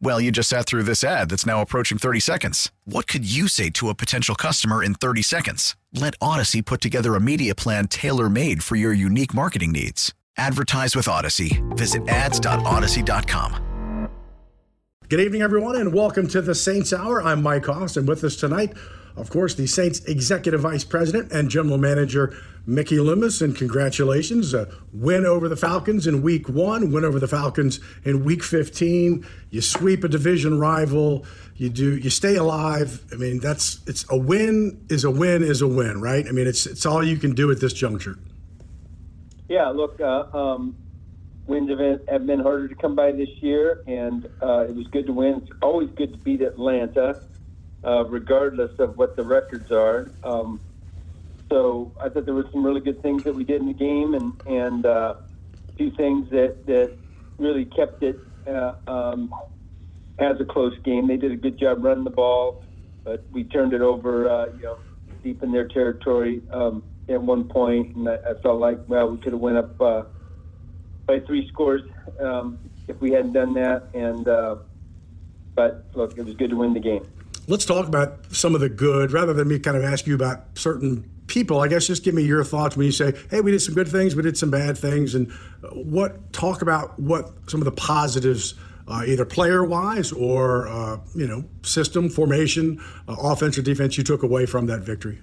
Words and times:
Well, 0.00 0.20
you 0.20 0.30
just 0.30 0.48
sat 0.48 0.66
through 0.66 0.84
this 0.84 1.02
ad 1.02 1.30
that's 1.30 1.46
now 1.46 1.62
approaching 1.62 1.98
30 1.98 2.20
seconds. 2.20 2.70
What 2.84 3.06
could 3.06 3.30
you 3.30 3.48
say 3.48 3.70
to 3.70 3.88
a 3.88 3.94
potential 3.94 4.34
customer 4.34 4.82
in 4.82 4.94
30 4.94 5.22
seconds? 5.22 5.76
Let 5.92 6.14
Odyssey 6.20 6.62
put 6.62 6.80
together 6.80 7.14
a 7.14 7.20
media 7.20 7.54
plan 7.54 7.88
tailor 7.88 8.28
made 8.28 8.62
for 8.62 8.76
your 8.76 8.92
unique 8.92 9.34
marketing 9.34 9.72
needs. 9.72 10.12
Advertise 10.36 10.96
with 10.96 11.08
Odyssey. 11.08 11.62
Visit 11.70 12.08
ads.odyssey.com. 12.08 14.10
Good 15.10 15.20
evening, 15.20 15.42
everyone, 15.42 15.76
and 15.76 15.92
welcome 15.92 16.26
to 16.28 16.40
the 16.40 16.54
Saints 16.54 16.92
Hour. 16.92 17.22
I'm 17.22 17.42
Mike 17.42 17.68
and 17.68 18.08
with 18.08 18.24
us 18.24 18.36
tonight, 18.36 18.72
of 19.16 19.30
course, 19.30 19.54
the 19.54 19.66
Saints 19.66 20.00
Executive 20.06 20.60
Vice 20.60 20.84
President 20.84 21.30
and 21.30 21.48
General 21.48 21.78
Manager 21.78 22.36
Mickey 22.66 22.98
Loomis, 22.98 23.40
and 23.40 23.54
congratulations. 23.54 24.54
Win 24.92 25.26
over 25.26 25.48
the 25.48 25.56
Falcons 25.56 26.06
in 26.06 26.22
week 26.22 26.48
one, 26.48 26.90
win 26.90 27.04
over 27.04 27.20
the 27.20 27.28
Falcons 27.28 27.78
in 28.04 28.24
week 28.24 28.42
15. 28.42 29.24
You 29.50 29.60
sweep 29.60 30.02
a 30.02 30.08
division 30.08 30.58
rival, 30.58 31.26
you 31.56 31.68
do 31.68 31.96
you 31.96 32.10
stay 32.10 32.36
alive. 32.36 33.04
I 33.12 33.16
mean, 33.16 33.38
that's 33.38 33.80
it's 33.86 34.04
a 34.10 34.16
win 34.16 34.84
is 34.88 35.04
a 35.04 35.10
win 35.10 35.42
is 35.42 35.62
a 35.62 35.68
win, 35.68 36.00
right? 36.00 36.26
I 36.26 36.32
mean, 36.32 36.46
it's 36.46 36.66
it's 36.66 36.86
all 36.86 37.04
you 37.04 37.16
can 37.16 37.34
do 37.34 37.50
at 37.50 37.60
this 37.60 37.72
juncture. 37.72 38.18
Yeah, 39.48 39.68
look, 39.68 40.00
uh, 40.00 40.24
um, 40.32 40.74
wins 41.46 41.68
have, 41.70 42.08
have 42.08 42.26
been 42.26 42.40
harder 42.40 42.66
to 42.66 42.74
come 42.74 42.94
by 42.94 43.12
this 43.12 43.28
year, 43.40 43.84
and 43.86 44.26
uh, 44.42 44.66
it 44.68 44.74
was 44.74 44.86
good 44.88 45.06
to 45.06 45.12
win. 45.12 45.42
It's 45.42 45.52
always 45.62 45.90
good 45.90 46.12
to 46.12 46.18
beat 46.18 46.40
Atlanta, 46.40 47.20
uh, 47.86 48.04
regardless 48.06 48.70
of 48.78 48.96
what 48.96 49.16
the 49.16 49.22
records 49.22 49.70
are. 49.70 50.12
Um, 50.22 50.60
so 51.52 51.92
I 52.02 52.08
thought 52.08 52.24
there 52.24 52.34
were 52.34 52.46
some 52.52 52.64
really 52.64 52.80
good 52.80 53.02
things 53.02 53.22
that 53.24 53.34
we 53.34 53.44
did 53.44 53.60
in 53.60 53.68
the 53.68 53.74
game, 53.74 54.14
and 54.14 54.32
and 54.46 54.86
uh, 54.86 55.14
a 55.68 55.72
few 55.76 55.90
things 55.96 56.28
that 56.30 56.56
that 56.66 56.92
really 57.38 57.66
kept 57.66 58.02
it 58.02 58.16
uh, 58.48 58.72
um, 58.86 59.30
as 60.18 60.36
a 60.40 60.44
close 60.44 60.74
game. 60.84 61.06
They 61.06 61.16
did 61.16 61.32
a 61.32 61.36
good 61.36 61.58
job 61.58 61.84
running 61.84 62.04
the 62.04 62.10
ball, 62.10 62.64
but 63.04 63.26
we 63.32 63.44
turned 63.44 63.72
it 63.72 63.82
over, 63.82 64.28
uh, 64.28 64.46
you 64.56 64.62
know, 64.62 64.78
deep 65.22 65.42
in 65.42 65.52
their 65.52 65.68
territory 65.68 66.42
um, 66.52 66.82
at 67.08 67.20
one 67.22 67.44
point, 67.48 67.96
and 67.96 68.08
I, 68.08 68.14
I 68.14 68.32
felt 68.42 68.60
like 68.60 68.78
well 68.88 69.10
we 69.10 69.18
could 69.18 69.32
have 69.32 69.40
went 69.40 69.58
up 69.58 69.80
uh, 69.80 70.02
by 71.06 71.18
three 71.26 71.46
scores 71.52 71.82
um, 72.22 72.58
if 72.88 73.00
we 73.00 73.12
hadn't 73.12 73.32
done 73.32 73.54
that. 73.54 73.90
And 73.94 74.26
uh, 74.26 74.56
but 75.56 75.90
look, 75.94 76.14
it 76.16 76.22
was 76.22 76.34
good 76.38 76.50
to 76.50 76.56
win 76.56 76.74
the 76.74 76.80
game. 76.80 77.04
Let's 77.46 77.66
talk 77.66 77.86
about 77.86 78.32
some 78.34 78.54
of 78.54 78.60
the 78.62 78.70
good, 78.70 79.12
rather 79.12 79.34
than 79.34 79.48
me 79.48 79.58
kind 79.58 79.76
of 79.76 79.84
ask 79.84 80.06
you 80.06 80.14
about 80.14 80.58
certain 80.58 81.10
people, 81.26 81.60
I 81.60 81.68
guess 81.68 81.86
just 81.86 82.02
give 82.02 82.14
me 82.14 82.22
your 82.22 82.42
thoughts 82.42 82.76
when 82.76 82.86
you 82.86 82.92
say, 82.92 83.12
"Hey, 83.30 83.40
we 83.40 83.50
did 83.50 83.60
some 83.60 83.74
good 83.74 83.88
things, 83.88 84.16
we 84.16 84.22
did 84.22 84.38
some 84.38 84.50
bad 84.50 84.78
things," 84.78 85.14
and 85.14 85.30
what 85.72 86.32
talk 86.32 86.62
about 86.62 86.98
what 86.98 87.30
some 87.46 87.60
of 87.60 87.66
the 87.66 87.72
positives, 87.72 88.54
uh, 88.88 89.04
either 89.06 89.24
player 89.24 89.62
wise 89.62 90.10
or 90.10 90.68
uh, 90.68 90.98
you 91.14 91.26
know 91.26 91.44
system 91.62 92.08
formation, 92.08 92.80
uh, 93.08 93.16
offense 93.18 93.58
or 93.58 93.62
defense, 93.62 93.98
you 93.98 94.04
took 94.04 94.22
away 94.22 94.46
from 94.46 94.66
that 94.66 94.80
victory. 94.80 95.20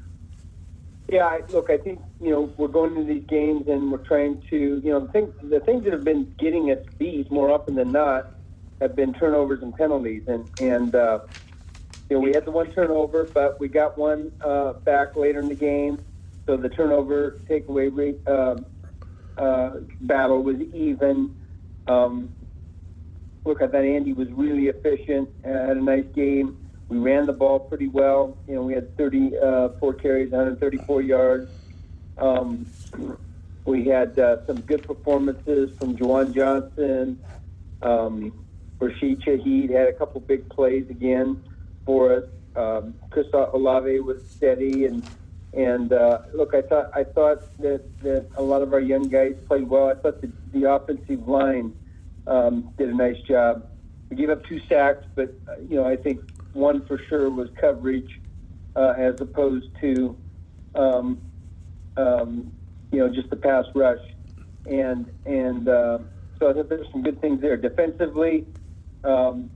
Yeah, 1.09 1.25
I, 1.25 1.41
look, 1.49 1.69
I 1.69 1.77
think 1.77 1.99
you 2.21 2.29
know 2.29 2.53
we're 2.57 2.67
going 2.67 2.95
into 2.95 3.13
these 3.13 3.25
games 3.27 3.67
and 3.67 3.91
we're 3.91 3.97
trying 3.97 4.41
to 4.49 4.57
you 4.83 4.91
know 4.91 4.99
the 4.99 5.11
things 5.11 5.33
the 5.41 5.59
things 5.59 5.83
that 5.85 5.93
have 5.93 6.03
been 6.03 6.33
getting 6.37 6.71
us 6.71 6.85
beat 6.99 7.31
more 7.31 7.51
often 7.51 7.75
than 7.75 7.91
not 7.91 8.31
have 8.79 8.95
been 8.95 9.13
turnovers 9.13 9.61
and 9.61 9.75
penalties, 9.75 10.23
and 10.27 10.49
and 10.59 10.95
uh, 10.95 11.19
you 12.11 12.17
know, 12.17 12.23
we 12.23 12.33
had 12.33 12.43
the 12.43 12.51
one 12.51 12.69
turnover, 12.73 13.23
but 13.23 13.57
we 13.57 13.69
got 13.69 13.97
one 13.97 14.33
uh, 14.41 14.73
back 14.73 15.15
later 15.15 15.39
in 15.39 15.47
the 15.47 15.55
game. 15.55 15.97
So 16.45 16.57
the 16.57 16.67
turnover 16.67 17.39
takeaway 17.49 17.89
rate 17.89 18.19
uh, 18.27 18.57
uh, 19.41 19.77
battle 20.01 20.43
was 20.43 20.59
even. 20.73 21.33
Um, 21.87 22.33
look, 23.45 23.61
I 23.61 23.67
thought 23.67 23.85
Andy 23.85 24.11
was 24.11 24.29
really 24.33 24.67
efficient, 24.67 25.29
had 25.45 25.77
a 25.77 25.81
nice 25.81 26.03
game. 26.13 26.57
We 26.89 26.97
ran 26.97 27.27
the 27.27 27.33
ball 27.33 27.61
pretty 27.61 27.87
well. 27.87 28.37
You 28.45 28.55
know, 28.55 28.63
we 28.63 28.73
had 28.73 28.97
34 28.97 29.39
uh, 29.41 29.93
carries, 29.93 30.31
134 30.31 31.01
yards. 31.03 31.49
Um, 32.17 32.65
we 33.63 33.85
had 33.85 34.19
uh, 34.19 34.45
some 34.45 34.59
good 34.59 34.85
performances 34.85 35.77
from 35.77 35.95
Juwan 35.95 36.35
Johnson. 36.35 37.23
Um, 37.81 38.45
Rashid 38.79 39.21
Shaheed 39.21 39.69
had 39.69 39.87
a 39.87 39.93
couple 39.93 40.19
big 40.19 40.49
plays 40.49 40.89
again 40.89 41.41
for 41.85 42.13
us. 42.13 42.23
Um, 42.55 42.95
Chris 43.09 43.27
Olave 43.33 43.99
was 44.01 44.21
steady, 44.29 44.85
and 44.85 45.07
and 45.53 45.91
uh, 45.91 46.19
look, 46.33 46.53
I 46.53 46.61
thought 46.61 46.91
I 46.95 47.03
thought 47.03 47.57
that, 47.59 47.83
that 48.01 48.27
a 48.35 48.41
lot 48.41 48.61
of 48.61 48.73
our 48.73 48.79
young 48.79 49.03
guys 49.03 49.35
played 49.47 49.67
well. 49.69 49.89
I 49.89 49.95
thought 49.95 50.21
the, 50.21 50.31
the 50.53 50.69
offensive 50.71 51.27
line 51.27 51.73
um, 52.27 52.73
did 52.77 52.89
a 52.89 52.95
nice 52.95 53.19
job. 53.27 53.67
We 54.09 54.17
gave 54.17 54.29
up 54.29 54.45
two 54.45 54.59
sacks, 54.67 55.05
but 55.15 55.33
uh, 55.47 55.61
you 55.61 55.75
know 55.75 55.87
I 55.87 55.95
think 55.95 56.21
one 56.53 56.85
for 56.85 56.99
sure 57.09 57.29
was 57.29 57.49
coverage 57.59 58.19
uh, 58.75 58.93
as 58.97 59.19
opposed 59.21 59.67
to 59.81 60.17
um, 60.75 61.19
um, 61.97 62.51
you 62.91 62.99
know 62.99 63.09
just 63.09 63.29
the 63.29 63.35
pass 63.35 63.65
rush, 63.75 64.03
and 64.65 65.09
and 65.25 65.67
uh, 65.67 65.99
so 66.39 66.49
I 66.49 66.53
think 66.53 66.69
there's 66.69 66.91
some 66.91 67.03
good 67.03 67.21
things 67.21 67.41
there 67.41 67.57
defensively. 67.57 68.45
Um, 69.03 69.49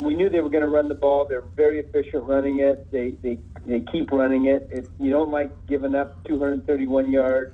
we 0.00 0.14
knew 0.14 0.28
they 0.28 0.40
were 0.40 0.50
going 0.50 0.64
to 0.64 0.70
run 0.70 0.88
the 0.88 0.94
ball. 0.94 1.26
They're 1.28 1.42
very 1.42 1.80
efficient 1.80 2.24
running 2.24 2.60
it. 2.60 2.90
They 2.90 3.10
they, 3.22 3.38
they 3.66 3.80
keep 3.80 4.10
running 4.10 4.46
it. 4.46 4.88
You 4.98 5.10
don't 5.10 5.30
like 5.30 5.50
giving 5.66 5.94
up 5.94 6.24
231 6.24 7.12
yards, 7.12 7.52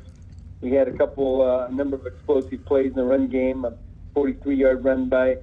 we 0.63 0.71
had 0.71 0.87
a 0.87 0.93
couple, 0.93 1.43
uh, 1.43 1.67
a 1.67 1.73
number 1.73 1.97
of 1.97 2.07
explosive 2.07 2.65
plays 2.65 2.87
in 2.87 2.95
the 2.95 3.03
run 3.03 3.27
game. 3.27 3.65
A 3.65 3.77
43-yard 4.15 4.85
run 4.85 5.09
by 5.09 5.39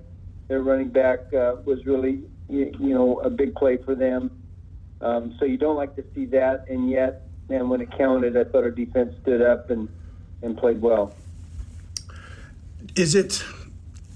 their 0.47 0.61
running 0.61 0.87
back 0.87 1.33
uh, 1.33 1.57
was 1.65 1.85
really, 1.85 2.23
you, 2.47 2.71
know, 2.79 3.19
a 3.19 3.29
big 3.29 3.53
play 3.53 3.77
for 3.77 3.95
them. 3.95 4.31
Um, 5.01 5.35
so 5.37 5.43
you 5.43 5.57
don't 5.57 5.75
like 5.75 5.95
to 5.97 6.05
see 6.15 6.25
that, 6.27 6.65
and 6.69 6.89
yet, 6.89 7.27
and 7.49 7.69
when 7.69 7.81
it 7.81 7.89
counted, 7.97 8.37
I 8.37 8.45
thought 8.45 8.63
our 8.63 8.71
defense 8.71 9.13
stood 9.21 9.41
up 9.41 9.69
and 9.69 9.87
and 10.41 10.57
played 10.57 10.81
well. 10.81 11.13
Is 12.95 13.15
it 13.15 13.43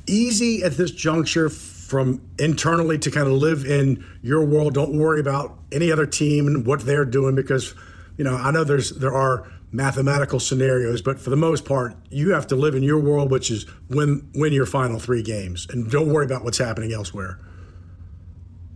easy 0.08 0.64
at 0.64 0.78
this 0.78 0.92
juncture? 0.92 1.50
From 1.84 2.22
internally 2.40 2.98
to 2.98 3.12
kind 3.12 3.28
of 3.28 3.34
live 3.34 3.66
in 3.66 4.04
your 4.22 4.44
world. 4.46 4.74
Don't 4.74 4.98
worry 4.98 5.20
about 5.20 5.58
any 5.72 5.92
other 5.92 6.06
team 6.06 6.48
and 6.48 6.66
what 6.66 6.82
they're 6.82 7.06
doing 7.06 7.36
because, 7.36 7.76
you 8.18 8.24
know, 8.24 8.36
I 8.36 8.52
know 8.52 8.64
there's 8.64 8.92
there 8.92 9.14
are 9.14 9.52
mathematical 9.72 10.40
scenarios, 10.40 11.02
but 11.02 11.20
for 11.20 11.30
the 11.30 11.36
most 11.36 11.66
part, 11.66 11.96
you 12.10 12.32
have 12.32 12.48
to 12.48 12.56
live 12.56 12.76
in 12.76 12.84
your 12.84 13.00
world, 13.00 13.32
which 13.32 13.52
is 13.52 13.66
win 13.90 14.30
win 14.34 14.54
your 14.54 14.66
final 14.66 15.00
three 15.00 15.22
games, 15.22 15.68
and 15.70 15.92
don't 15.92 16.12
worry 16.12 16.26
about 16.26 16.44
what's 16.44 16.58
happening 16.58 16.94
elsewhere. 16.94 17.40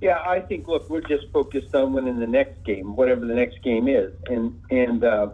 Yeah, 0.02 0.20
I 0.20 0.42
think 0.42 0.68
look, 0.68 0.90
we're 0.90 1.02
just 1.02 1.32
focused 1.32 1.74
on 1.74 1.94
winning 1.94 2.20
the 2.20 2.28
next 2.28 2.64
game, 2.66 2.96
whatever 2.96 3.26
the 3.26 3.36
next 3.36 3.64
game 3.64 3.88
is, 3.88 4.14
and 4.28 4.60
and 4.70 5.04
uh, 5.04 5.30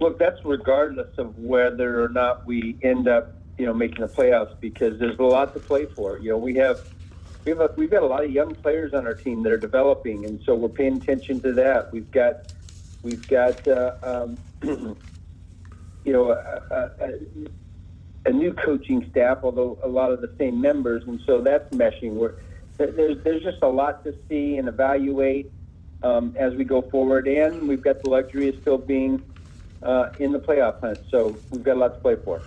look, 0.00 0.18
that's 0.18 0.42
regardless 0.44 1.16
of 1.18 1.38
whether 1.38 2.02
or 2.02 2.08
not 2.08 2.46
we 2.46 2.76
end 2.82 3.08
up 3.08 3.34
you 3.60 3.66
know, 3.66 3.74
making 3.74 4.00
the 4.00 4.08
playoffs 4.08 4.58
because 4.58 4.98
there's 4.98 5.18
a 5.18 5.22
lot 5.22 5.52
to 5.52 5.60
play 5.60 5.84
for. 5.84 6.18
You 6.18 6.30
know, 6.30 6.38
we 6.38 6.54
have 6.54 6.80
we 7.44 7.50
have 7.50 7.60
a, 7.60 7.70
we've 7.76 7.90
got 7.90 8.02
a 8.02 8.06
lot 8.06 8.24
of 8.24 8.30
young 8.30 8.54
players 8.54 8.94
on 8.94 9.06
our 9.06 9.12
team 9.12 9.42
that 9.42 9.52
are 9.52 9.58
developing, 9.58 10.24
and 10.24 10.40
so 10.44 10.54
we're 10.54 10.70
paying 10.70 10.96
attention 10.96 11.42
to 11.42 11.52
that. 11.52 11.92
We've 11.92 12.10
got 12.10 12.54
we've 13.02 13.28
got 13.28 13.68
uh, 13.68 13.92
um, 14.02 14.38
you 16.06 16.12
know 16.12 16.30
a, 16.30 16.90
a, 17.00 18.30
a, 18.30 18.32
new 18.32 18.54
coaching 18.54 19.06
staff, 19.10 19.40
although 19.42 19.78
a 19.84 19.88
lot 19.88 20.10
of 20.10 20.22
the 20.22 20.34
same 20.38 20.58
members, 20.58 21.04
and 21.06 21.20
so 21.26 21.42
that's 21.42 21.68
meshing. 21.74 22.12
We're, 22.12 22.36
there's 22.78 23.22
there's 23.22 23.42
just 23.42 23.62
a 23.62 23.68
lot 23.68 24.04
to 24.04 24.14
see 24.26 24.56
and 24.56 24.68
evaluate 24.68 25.52
um, 26.02 26.34
as 26.38 26.54
we 26.54 26.64
go 26.64 26.80
forward, 26.80 27.28
and 27.28 27.68
we've 27.68 27.82
got 27.82 28.02
the 28.02 28.08
luxury 28.08 28.48
of 28.48 28.58
still 28.62 28.78
being 28.78 29.22
uh, 29.82 30.12
in 30.18 30.32
the 30.32 30.40
playoff 30.40 30.80
hunt. 30.80 30.98
So 31.10 31.36
we've 31.50 31.62
got 31.62 31.76
a 31.76 31.80
lot 31.80 31.92
to 31.92 32.00
play 32.00 32.16
for 32.16 32.40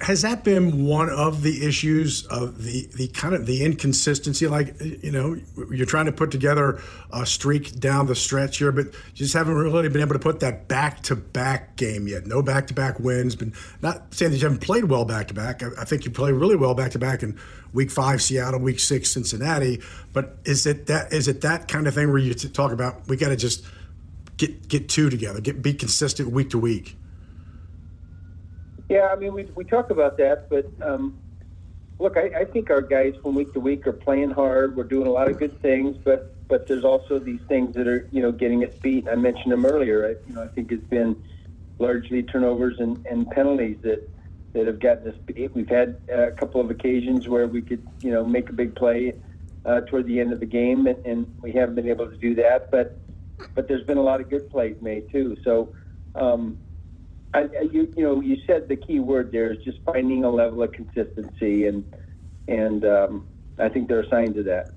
has 0.00 0.22
that 0.22 0.44
been 0.44 0.86
one 0.86 1.10
of 1.10 1.42
the 1.42 1.66
issues 1.66 2.24
of 2.26 2.62
the 2.62 2.88
the 2.94 3.08
kind 3.08 3.34
of 3.34 3.46
the 3.46 3.64
inconsistency? 3.64 4.46
Like 4.46 4.80
you 4.80 5.10
know 5.10 5.36
you're 5.70 5.86
trying 5.86 6.06
to 6.06 6.12
put 6.12 6.30
together 6.30 6.80
a 7.12 7.26
streak 7.26 7.78
down 7.80 8.06
the 8.06 8.14
stretch 8.14 8.58
here 8.58 8.70
but 8.70 8.86
just 9.14 9.34
haven't 9.34 9.56
really 9.56 9.88
been 9.88 10.00
able 10.00 10.12
to 10.12 10.20
put 10.20 10.40
that 10.40 10.68
back 10.68 11.02
to 11.04 11.16
back 11.16 11.76
game 11.76 12.06
yet. 12.06 12.26
No 12.26 12.42
back 12.42 12.68
to 12.68 12.74
back 12.74 13.00
wins 13.00 13.34
but 13.34 13.48
not 13.82 14.14
saying 14.14 14.30
that 14.30 14.38
you 14.38 14.44
haven't 14.44 14.60
played 14.60 14.84
well 14.84 15.04
back 15.04 15.28
to 15.28 15.34
back 15.34 15.62
I 15.62 15.84
think 15.84 16.04
you 16.04 16.12
played 16.12 16.34
really 16.34 16.56
well 16.56 16.74
back 16.74 16.92
to 16.92 16.98
back 16.98 17.24
in 17.24 17.38
week 17.72 17.90
5 17.90 18.22
Seattle 18.22 18.60
week 18.60 18.78
6 18.78 19.10
Cincinnati 19.10 19.80
but 20.12 20.38
is 20.44 20.64
it 20.64 20.86
that 20.86 21.12
is 21.12 21.26
it 21.26 21.40
that 21.40 21.66
kind 21.66 21.88
of 21.88 21.94
thing 21.94 22.08
where 22.08 22.18
you 22.18 22.34
talk 22.34 22.70
about 22.70 23.06
we 23.08 23.16
got 23.16 23.28
to 23.28 23.36
just 23.36 23.64
get 24.36 24.68
get 24.68 24.88
two 24.88 25.10
together 25.10 25.40
get 25.40 25.60
be 25.60 25.74
consistent 25.74 26.30
week 26.30 26.50
to 26.50 26.58
week 26.58 26.96
yeah, 28.88 29.08
I 29.12 29.16
mean, 29.16 29.34
we, 29.34 29.44
we 29.54 29.64
talk 29.64 29.90
about 29.90 30.16
that, 30.18 30.48
but 30.48 30.66
um, 30.82 31.18
look, 31.98 32.16
I, 32.16 32.40
I 32.40 32.44
think 32.44 32.70
our 32.70 32.80
guys 32.80 33.14
from 33.22 33.34
week 33.34 33.52
to 33.52 33.60
week 33.60 33.86
are 33.86 33.92
playing 33.92 34.30
hard. 34.30 34.76
We're 34.76 34.84
doing 34.84 35.06
a 35.06 35.10
lot 35.10 35.28
of 35.28 35.38
good 35.38 35.60
things, 35.60 35.96
but 35.96 36.34
but 36.48 36.66
there's 36.66 36.84
also 36.84 37.18
these 37.18 37.40
things 37.48 37.74
that 37.74 37.86
are 37.86 38.08
you 38.10 38.22
know 38.22 38.32
getting 38.32 38.64
us 38.64 38.74
beat. 38.80 39.06
I 39.08 39.14
mentioned 39.14 39.52
them 39.52 39.66
earlier. 39.66 40.06
I, 40.06 40.28
you 40.28 40.34
know, 40.34 40.42
I 40.42 40.48
think 40.48 40.72
it's 40.72 40.86
been 40.86 41.22
largely 41.78 42.22
turnovers 42.22 42.80
and, 42.80 43.04
and 43.06 43.30
penalties 43.30 43.76
that 43.82 44.08
that 44.54 44.66
have 44.66 44.80
gotten 44.80 45.08
us 45.08 45.18
beat. 45.26 45.54
We've 45.54 45.68
had 45.68 46.00
a 46.10 46.30
couple 46.30 46.60
of 46.60 46.70
occasions 46.70 47.28
where 47.28 47.46
we 47.46 47.60
could 47.60 47.86
you 48.00 48.10
know 48.10 48.24
make 48.24 48.48
a 48.48 48.54
big 48.54 48.74
play 48.74 49.12
uh, 49.66 49.82
toward 49.82 50.06
the 50.06 50.18
end 50.18 50.32
of 50.32 50.40
the 50.40 50.46
game, 50.46 50.86
and, 50.86 51.04
and 51.04 51.34
we 51.42 51.52
haven't 51.52 51.74
been 51.74 51.88
able 51.88 52.08
to 52.08 52.16
do 52.16 52.34
that. 52.36 52.70
But 52.70 52.96
but 53.54 53.68
there's 53.68 53.84
been 53.84 53.98
a 53.98 54.02
lot 54.02 54.22
of 54.22 54.30
good 54.30 54.48
plays 54.50 54.76
made 54.80 55.10
too. 55.10 55.36
So. 55.44 55.74
Um, 56.14 56.58
I, 57.34 57.42
you, 57.70 57.92
you 57.96 58.02
know, 58.02 58.20
you 58.20 58.38
said 58.46 58.68
the 58.68 58.76
key 58.76 59.00
word 59.00 59.32
there 59.32 59.52
is 59.52 59.62
just 59.62 59.78
finding 59.84 60.24
a 60.24 60.30
level 60.30 60.62
of 60.62 60.72
consistency, 60.72 61.66
and 61.66 61.84
and 62.46 62.84
um, 62.84 63.28
I 63.58 63.68
think 63.68 63.88
there 63.88 63.98
are 63.98 64.08
signs 64.08 64.36
of 64.38 64.46
that. 64.46 64.70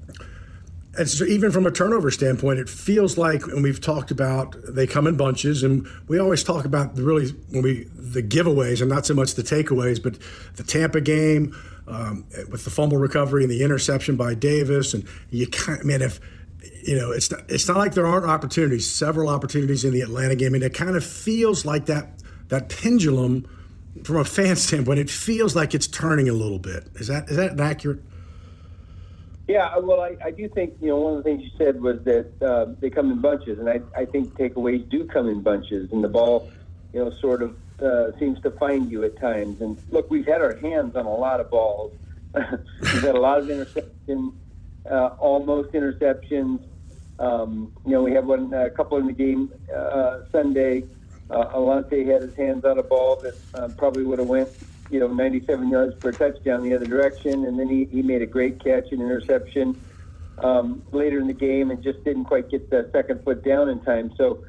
And 0.97 1.09
so, 1.09 1.23
even 1.23 1.51
from 1.51 1.65
a 1.65 1.71
turnover 1.71 2.11
standpoint, 2.11 2.59
it 2.59 2.67
feels 2.67 3.17
like, 3.17 3.43
and 3.43 3.63
we've 3.63 3.79
talked 3.79 4.11
about, 4.11 4.55
they 4.67 4.85
come 4.85 5.07
in 5.07 5.15
bunches, 5.15 5.63
and 5.63 5.87
we 6.09 6.19
always 6.19 6.43
talk 6.43 6.65
about 6.65 6.95
the 6.95 7.03
really 7.03 7.29
when 7.51 7.63
we 7.63 7.85
the 7.95 8.21
giveaways 8.21 8.81
and 8.81 8.89
not 8.89 9.05
so 9.05 9.13
much 9.13 9.35
the 9.35 9.43
takeaways, 9.43 10.03
but 10.03 10.17
the 10.57 10.63
Tampa 10.63 10.99
game 10.99 11.55
um, 11.87 12.25
with 12.49 12.65
the 12.65 12.69
fumble 12.69 12.97
recovery 12.97 13.43
and 13.43 13.51
the 13.51 13.63
interception 13.63 14.17
by 14.17 14.33
Davis, 14.33 14.93
and 14.93 15.07
you 15.29 15.47
can't, 15.47 15.85
man, 15.85 16.01
if 16.01 16.19
you 16.83 16.97
know, 16.97 17.11
it's 17.11 17.31
not, 17.31 17.41
it's 17.47 17.67
not 17.69 17.77
like 17.77 17.93
there 17.93 18.05
aren't 18.05 18.25
opportunities, 18.25 18.89
several 18.89 19.29
opportunities 19.29 19.85
in 19.85 19.93
the 19.93 20.01
Atlanta 20.01 20.35
game, 20.35 20.53
and 20.53 20.63
it 20.63 20.73
kind 20.73 20.97
of 20.97 21.05
feels 21.05 21.63
like 21.63 21.85
that 21.85 22.21
that 22.51 22.67
pendulum, 22.67 23.47
from 24.03 24.17
a 24.17 24.25
fan 24.25 24.57
standpoint, 24.57 24.99
it 24.99 25.09
feels 25.09 25.55
like 25.55 25.73
it's 25.73 25.87
turning 25.87 26.27
a 26.27 26.33
little 26.33 26.59
bit. 26.59 26.85
Is 26.95 27.07
that 27.07 27.29
is 27.29 27.37
that 27.37 27.59
accurate? 27.59 28.01
Yeah, 29.47 29.77
well, 29.79 30.01
I, 30.01 30.17
I 30.23 30.31
do 30.31 30.47
think 30.49 30.75
you 30.81 30.89
know 30.89 30.97
one 30.97 31.17
of 31.17 31.23
the 31.23 31.23
things 31.23 31.43
you 31.43 31.49
said 31.57 31.81
was 31.81 32.03
that 32.03 32.29
uh, 32.41 32.73
they 32.79 32.89
come 32.89 33.09
in 33.09 33.19
bunches, 33.19 33.57
and 33.57 33.69
I, 33.69 33.79
I 33.97 34.05
think 34.05 34.33
takeaways 34.33 34.87
do 34.89 35.05
come 35.05 35.29
in 35.29 35.41
bunches, 35.41 35.91
and 35.93 36.03
the 36.03 36.09
ball, 36.09 36.51
you 36.93 37.03
know, 37.03 37.11
sort 37.21 37.41
of 37.41 37.55
uh, 37.81 38.17
seems 38.19 38.39
to 38.41 38.51
find 38.51 38.91
you 38.91 39.05
at 39.05 39.17
times. 39.17 39.61
And 39.61 39.77
look, 39.89 40.11
we've 40.11 40.27
had 40.27 40.41
our 40.41 40.57
hands 40.57 40.97
on 40.97 41.05
a 41.05 41.15
lot 41.15 41.39
of 41.39 41.49
balls. 41.49 41.93
we've 42.35 43.01
had 43.01 43.15
a 43.15 43.19
lot 43.19 43.39
of 43.39 43.45
interceptions, 43.45 44.33
uh, 44.89 45.07
almost 45.19 45.71
interceptions. 45.71 46.61
Um, 47.17 47.71
you 47.85 47.93
know, 47.93 48.03
we 48.03 48.11
had 48.11 48.25
one 48.25 48.53
a 48.53 48.69
couple 48.69 48.97
in 48.97 49.07
the 49.07 49.13
game 49.13 49.53
uh, 49.73 50.19
Sunday 50.33 50.83
uh, 51.31 51.55
Alontae 51.55 52.05
had 52.05 52.21
his 52.21 52.35
hands 52.35 52.65
on 52.65 52.77
a 52.77 52.83
ball 52.83 53.15
that 53.17 53.35
uh, 53.53 53.69
probably 53.77 54.03
would 54.03 54.19
have 54.19 54.27
went, 54.27 54.49
you 54.89 54.99
know, 54.99 55.07
97 55.07 55.69
yards 55.69 55.95
per 55.95 56.11
touchdown 56.11 56.63
the 56.63 56.75
other 56.75 56.85
direction, 56.85 57.45
and 57.45 57.57
then 57.57 57.69
he, 57.69 57.85
he 57.85 58.01
made 58.01 58.21
a 58.21 58.25
great 58.25 58.61
catch 58.61 58.91
and 58.91 59.01
interception 59.01 59.79
um, 60.39 60.81
later 60.91 61.19
in 61.19 61.27
the 61.27 61.33
game 61.33 61.71
and 61.71 61.81
just 61.81 62.03
didn't 62.03 62.25
quite 62.25 62.49
get 62.49 62.69
the 62.69 62.89
second 62.91 63.23
foot 63.23 63.43
down 63.43 63.69
in 63.69 63.79
time. 63.81 64.11
So 64.17 64.43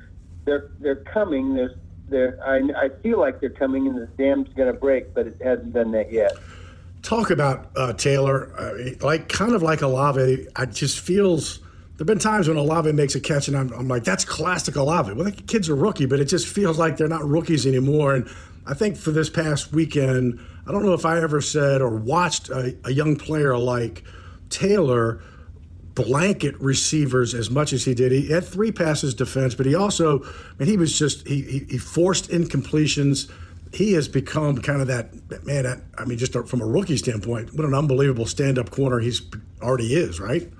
they're 0.45 0.71
they're 0.81 0.97
coming. 0.97 1.55
There's 1.55 1.77
they're 2.09 2.39
I, 2.45 2.57
I 2.77 2.89
feel 3.03 3.21
like 3.21 3.41
they're 3.41 3.51
coming, 3.51 3.87
and 3.87 3.97
the 3.97 4.07
dam's 4.19 4.53
going 4.55 4.73
to 4.73 4.79
break, 4.79 5.15
but 5.15 5.27
it 5.29 5.37
hasn't 5.43 5.73
done 5.73 5.93
that 5.93 6.13
yet. 6.13 6.33
Talk 7.03 7.31
about 7.31 7.71
uh, 7.77 7.93
Taylor, 7.93 8.53
uh, 8.59 8.91
like 9.01 9.29
kind 9.29 9.55
of 9.55 9.63
like 9.63 9.83
Olave. 9.83 10.47
I 10.57 10.67
just 10.67 11.01
feels 11.01 11.61
there 12.03 12.15
have 12.15 12.19
been 12.19 12.31
times 12.33 12.49
when 12.49 12.57
Olave 12.57 12.91
makes 12.91 13.15
a 13.15 13.21
catch, 13.21 13.47
and 13.47 13.57
I'm, 13.57 13.73
I'm 13.75 13.87
like, 13.87 14.03
that's 14.03 14.25
classic 14.25 14.75
Olave. 14.75 15.13
Well, 15.13 15.25
the 15.25 15.31
kid's 15.31 15.69
a 15.69 15.75
rookie, 15.75 16.07
but 16.07 16.19
it 16.19 16.25
just 16.25 16.49
feels 16.49 16.77
like 16.77 16.97
they're 16.97 17.07
not 17.07 17.25
rookies 17.25 17.65
anymore. 17.65 18.17
And 18.17 18.29
I 18.67 18.75
think 18.75 18.97
for 18.97 19.13
this 19.13 19.31
past 19.31 19.73
weekend, 19.73 20.41
I 20.67 20.73
don't 20.73 20.85
know 20.85 20.95
if 20.95 21.07
I 21.07 21.23
ever 21.23 21.41
said 21.41 21.81
or 21.81 21.91
watched 21.91 22.49
a, 22.49 22.77
a 22.85 22.91
young 22.91 23.15
player 23.15 23.57
like 23.57 24.03
Taylor 24.51 25.23
blanket 25.95 26.61
receivers 26.61 27.35
as 27.35 27.51
much 27.51 27.73
as 27.73 27.85
he 27.85 27.95
did. 27.95 28.11
He 28.11 28.33
had 28.33 28.45
three 28.45 28.73
passes 28.73 29.15
defense, 29.15 29.55
but 29.55 29.67
he 29.67 29.77
also, 29.77 30.25
I 30.25 30.29
mean, 30.59 30.69
he 30.71 30.77
was 30.77 30.99
just 30.99 31.29
he 31.29 31.43
he, 31.43 31.59
he 31.71 31.79
forced 31.79 32.31
incompletions. 32.31 33.31
He 33.73 33.93
has 33.93 34.09
become 34.09 34.61
kind 34.61 34.81
of 34.81 34.89
that 34.89 35.47
man. 35.47 35.85
I 35.97 36.05
mean, 36.05 36.19
just 36.19 36.33
from 36.33 36.63
a 36.63 36.67
rookie 36.67 36.97
standpoint, 36.97 37.55
what 37.55 37.65
an 37.65 37.75
unbelievable 37.75 38.27
stand-up 38.27 38.71
corner 38.71 38.99
he's 38.99 39.23
already 39.63 39.95
is, 39.95 40.19
right? 40.19 40.53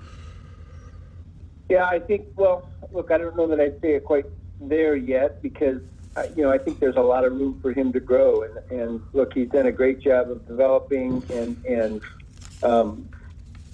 Yeah, 1.69 1.85
I 1.85 1.99
think. 1.99 2.27
Well, 2.35 2.69
look, 2.91 3.11
I 3.11 3.17
don't 3.17 3.35
know 3.35 3.47
that 3.47 3.59
I'd 3.59 3.79
say 3.81 3.95
it 3.95 4.03
quite 4.03 4.25
there 4.59 4.95
yet 4.95 5.41
because 5.41 5.81
you 6.35 6.43
know 6.43 6.51
I 6.51 6.57
think 6.57 6.79
there's 6.79 6.95
a 6.95 7.01
lot 7.01 7.25
of 7.25 7.33
room 7.33 7.59
for 7.61 7.71
him 7.71 7.91
to 7.93 7.99
grow. 7.99 8.43
And 8.43 8.79
and 8.79 9.01
look, 9.13 9.33
he's 9.33 9.49
done 9.49 9.65
a 9.65 9.71
great 9.71 9.99
job 10.01 10.29
of 10.29 10.45
developing 10.47 11.23
and 11.31 11.63
and 11.65 12.01
um, 12.63 13.09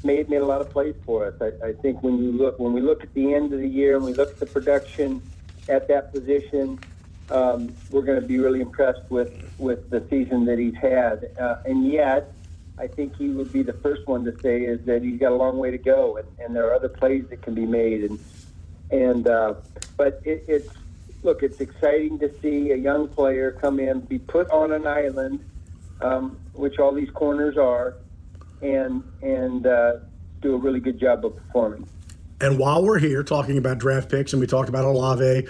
made 0.04 0.30
made 0.30 0.42
a 0.42 0.46
lot 0.46 0.62
of 0.62 0.70
plays 0.72 0.96
for 1.06 1.28
us. 1.28 1.34
I, 1.42 1.68
I 1.68 1.74
think 1.74 2.04
when 2.04 2.24
you 2.24 2.32
look 2.32 2.60
when 2.60 2.74
we 2.74 2.82
look 2.82 3.04
at 3.04 3.14
the 3.14 3.34
end 3.34 3.54
of 3.54 3.60
the 3.60 3.68
year 3.68 3.96
and 3.96 4.06
we 4.06 4.14
look 4.14 4.30
at 4.30 4.40
the 4.40 4.46
production 4.46 5.22
at 5.68 5.88
that 5.88 6.12
position, 6.12 6.80
um, 7.30 7.74
we're 7.92 8.02
going 8.02 8.20
to 8.22 8.28
be 8.28 8.40
really 8.40 8.62
impressed 8.62 9.10
with 9.10 9.34
with 9.58 9.90
the 9.90 10.04
season 10.10 10.46
that 10.46 10.60
he's 10.60 10.76
had. 10.76 11.30
Uh, 11.40 11.58
and 11.66 11.92
yet 11.92 12.34
I 12.80 12.88
think 12.88 13.16
he 13.18 13.30
would 13.30 13.52
be 13.52 13.62
the 13.62 13.74
first 13.74 14.08
one 14.08 14.24
to 14.26 14.40
say 14.40 14.62
is 14.62 14.86
that 14.86 15.04
he's 15.04 15.20
got 15.20 15.34
a 15.34 15.36
long 15.36 15.58
way 15.58 15.70
to 15.72 15.78
go, 15.78 16.18
and, 16.18 16.28
and 16.40 16.56
there 16.56 16.68
are 16.68 16.74
other 16.74 16.90
plays 16.90 17.26
that 17.30 17.42
can 17.42 17.54
be 17.54 17.66
made. 17.66 18.10
And 18.10 18.20
and 18.92 19.28
uh, 19.28 19.56
but 19.98 20.22
it, 20.24 20.46
it's 20.48 20.70
look, 21.24 21.44
it's 21.44 21.60
exciting 21.60 22.20
to 22.20 22.32
see 22.42 22.72
a 22.72 22.78
young 22.78 23.10
player 23.10 23.52
come 23.52 23.80
in, 23.80 24.00
be 24.02 24.20
put 24.20 24.50
on 24.50 24.72
an 24.72 24.88
island, 24.88 25.44
um, 26.02 26.40
which 26.54 26.80
all 26.80 26.94
these 26.94 27.10
corners 27.12 27.58
are, 27.58 27.96
and 28.62 29.04
and 29.22 29.68
uh, 29.68 29.98
do 30.42 30.56
a 30.56 30.58
really 30.58 30.80
good 30.80 31.00
job 31.00 31.26
of 31.26 31.36
performing. 31.36 31.88
And 32.42 32.58
while 32.58 32.84
we're 32.84 33.00
here 33.00 33.24
talking 33.24 33.58
about 33.58 33.80
draft 33.80 34.10
picks, 34.10 34.32
and 34.32 34.40
we 34.40 34.48
talked 34.48 34.70
about 34.70 34.86
Olave 34.86 35.48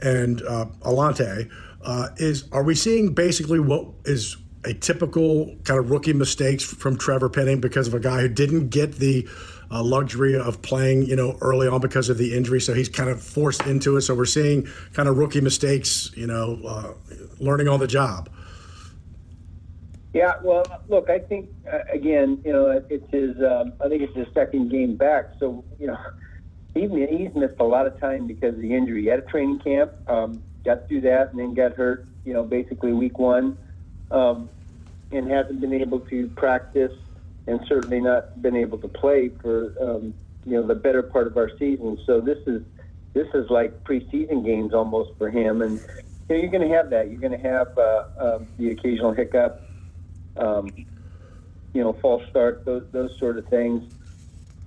and 0.00 0.42
uh, 0.42 0.66
Alontae, 0.80 1.48
uh, 1.82 2.08
is 2.16 2.48
are 2.50 2.64
we 2.64 2.74
seeing 2.74 3.14
basically 3.14 3.60
what 3.60 3.86
is 4.04 4.36
a 4.64 4.74
typical 4.74 5.54
kind 5.64 5.78
of 5.78 5.90
rookie 5.90 6.12
mistakes 6.12 6.62
from 6.62 6.96
Trevor 6.96 7.28
Penning 7.28 7.60
because 7.60 7.88
of 7.88 7.94
a 7.94 8.00
guy 8.00 8.20
who 8.20 8.28
didn't 8.28 8.68
get 8.68 8.94
the 8.96 9.28
uh, 9.70 9.82
luxury 9.82 10.38
of 10.38 10.62
playing, 10.62 11.04
you 11.06 11.16
know, 11.16 11.36
early 11.40 11.66
on 11.66 11.80
because 11.80 12.08
of 12.08 12.18
the 12.18 12.34
injury. 12.34 12.60
So 12.60 12.74
he's 12.74 12.88
kind 12.88 13.08
of 13.10 13.22
forced 13.22 13.66
into 13.66 13.96
it. 13.96 14.02
So 14.02 14.14
we're 14.14 14.24
seeing 14.24 14.68
kind 14.92 15.08
of 15.08 15.16
rookie 15.16 15.40
mistakes, 15.40 16.12
you 16.14 16.26
know, 16.26 16.60
uh, 16.64 16.92
learning 17.38 17.68
on 17.68 17.80
the 17.80 17.86
job. 17.86 18.28
Yeah, 20.12 20.34
well, 20.42 20.64
look, 20.88 21.08
I 21.08 21.18
think 21.18 21.48
uh, 21.72 21.78
again, 21.90 22.42
you 22.44 22.52
know, 22.52 22.82
it's 22.90 23.10
his. 23.10 23.34
Um, 23.38 23.72
I 23.82 23.88
think 23.88 24.02
it's 24.02 24.14
his 24.14 24.26
second 24.34 24.70
game 24.70 24.94
back. 24.94 25.30
So 25.40 25.64
you 25.80 25.86
know, 25.86 25.96
he, 26.74 26.82
he's 26.82 27.34
missed 27.34 27.58
a 27.60 27.64
lot 27.64 27.86
of 27.86 27.98
time 27.98 28.26
because 28.26 28.54
of 28.54 28.60
the 28.60 28.74
injury. 28.74 29.00
He 29.00 29.08
had 29.08 29.20
a 29.20 29.22
training 29.22 29.60
camp, 29.60 29.90
um, 30.08 30.42
got 30.66 30.86
through 30.86 31.00
that, 31.02 31.30
and 31.30 31.40
then 31.40 31.54
got 31.54 31.72
hurt. 31.72 32.06
You 32.26 32.34
know, 32.34 32.44
basically 32.44 32.92
week 32.92 33.18
one 33.18 33.56
um, 34.12 34.48
and 35.10 35.30
hasn't 35.30 35.60
been 35.60 35.74
able 35.74 36.00
to 36.00 36.28
practice 36.28 36.92
and 37.46 37.60
certainly 37.66 38.00
not 38.00 38.40
been 38.40 38.56
able 38.56 38.78
to 38.78 38.88
play 38.88 39.28
for 39.28 39.74
um, 39.80 40.14
you 40.44 40.52
know 40.52 40.66
the 40.66 40.74
better 40.74 41.02
part 41.02 41.26
of 41.26 41.36
our 41.36 41.50
season. 41.58 41.98
So 42.06 42.20
this 42.20 42.38
is 42.46 42.62
this 43.14 43.28
is 43.34 43.50
like 43.50 43.84
preseason 43.84 44.44
games 44.44 44.72
almost 44.72 45.10
for 45.18 45.30
him, 45.30 45.62
and 45.62 45.80
you 46.28 46.36
know, 46.36 46.36
you're 46.36 46.50
going 46.50 46.68
to 46.68 46.74
have 46.74 46.90
that. 46.90 47.10
You're 47.10 47.20
going 47.20 47.38
to 47.38 47.48
have 47.48 47.76
uh, 47.76 48.04
uh, 48.18 48.38
the 48.58 48.70
occasional 48.70 49.12
hiccup, 49.12 49.68
um, 50.36 50.70
you 51.72 51.82
know, 51.82 51.92
false 51.94 52.22
start, 52.30 52.64
those 52.64 52.84
those 52.92 53.18
sort 53.18 53.38
of 53.38 53.46
things. 53.48 53.82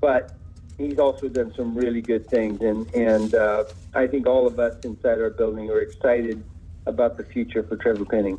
But 0.02 0.36
he's 0.78 1.00
also 1.00 1.28
done 1.30 1.54
some 1.56 1.76
really 1.76 2.02
good 2.02 2.28
things, 2.30 2.62
and 2.62 2.94
and 2.94 3.34
uh, 3.34 3.64
I 3.94 4.08
think 4.08 4.28
all 4.28 4.48
of 4.48 4.60
us 4.60 4.76
inside 4.84 5.20
our 5.20 5.30
building 5.30 5.70
are 5.70 5.80
excited 5.80 6.44
about 6.86 7.18
the 7.18 7.24
future 7.24 7.64
for 7.64 7.78
Trevor 7.78 8.06
Penning. 8.06 8.38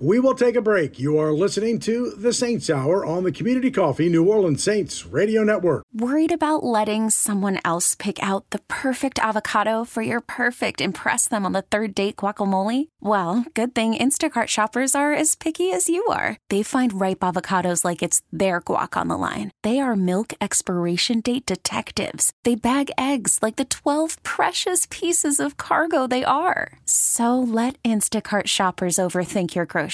We 0.00 0.18
will 0.18 0.34
take 0.34 0.56
a 0.56 0.60
break. 0.60 0.98
You 0.98 1.18
are 1.18 1.32
listening 1.32 1.78
to 1.80 2.10
the 2.10 2.32
Saints 2.32 2.68
Hour 2.68 3.06
on 3.06 3.22
the 3.22 3.30
Community 3.30 3.70
Coffee 3.70 4.08
New 4.08 4.24
Orleans 4.28 4.62
Saints 4.62 5.06
Radio 5.06 5.44
Network. 5.44 5.84
Worried 5.94 6.32
about 6.32 6.64
letting 6.64 7.10
someone 7.10 7.60
else 7.64 7.94
pick 7.94 8.20
out 8.20 8.50
the 8.50 8.58
perfect 8.66 9.20
avocado 9.20 9.84
for 9.84 10.02
your 10.02 10.20
perfect 10.20 10.80
impress 10.80 11.28
them 11.28 11.46
on 11.46 11.52
the 11.52 11.62
third 11.62 11.94
date 11.94 12.16
guacamole? 12.16 12.88
Well, 13.00 13.46
good 13.54 13.72
thing 13.72 13.94
Instacart 13.94 14.48
shoppers 14.48 14.96
are 14.96 15.12
as 15.12 15.36
picky 15.36 15.70
as 15.70 15.88
you 15.88 16.04
are. 16.06 16.38
They 16.50 16.64
find 16.64 17.00
ripe 17.00 17.20
avocados 17.20 17.84
like 17.84 18.02
it's 18.02 18.20
their 18.32 18.60
guac 18.60 18.98
on 18.98 19.06
the 19.06 19.16
line. 19.16 19.52
They 19.62 19.78
are 19.78 19.94
milk 19.94 20.34
expiration 20.40 21.20
date 21.20 21.46
detectives. 21.46 22.32
They 22.42 22.56
bag 22.56 22.90
eggs 22.98 23.38
like 23.42 23.56
the 23.56 23.64
12 23.64 24.20
precious 24.24 24.88
pieces 24.90 25.38
of 25.38 25.56
cargo 25.56 26.08
they 26.08 26.24
are. 26.24 26.78
So 26.84 27.38
let 27.38 27.80
Instacart 27.84 28.48
shoppers 28.48 28.96
overthink 28.96 29.54
your 29.54 29.66
groceries 29.66 29.93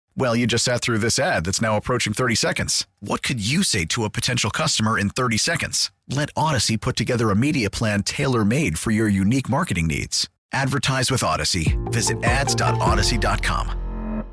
Well, 0.17 0.35
you 0.35 0.45
just 0.45 0.65
sat 0.65 0.81
through 0.81 0.97
this 0.97 1.19
ad 1.19 1.45
that's 1.45 1.61
now 1.61 1.77
approaching 1.77 2.13
30 2.13 2.35
seconds. 2.35 2.85
What 2.99 3.23
could 3.23 3.45
you 3.45 3.63
say 3.63 3.85
to 3.85 4.03
a 4.03 4.09
potential 4.09 4.51
customer 4.51 4.99
in 4.99 5.09
30 5.09 5.37
seconds? 5.37 5.91
Let 6.09 6.29
Odyssey 6.35 6.75
put 6.75 6.97
together 6.97 7.31
a 7.31 7.35
media 7.35 7.69
plan 7.69 8.03
tailor 8.03 8.43
made 8.43 8.77
for 8.77 8.91
your 8.91 9.07
unique 9.07 9.47
marketing 9.47 9.87
needs. 9.87 10.29
Advertise 10.51 11.09
with 11.09 11.23
Odyssey. 11.23 11.77
Visit 11.85 12.21
ads.odyssey.com. 12.23 14.25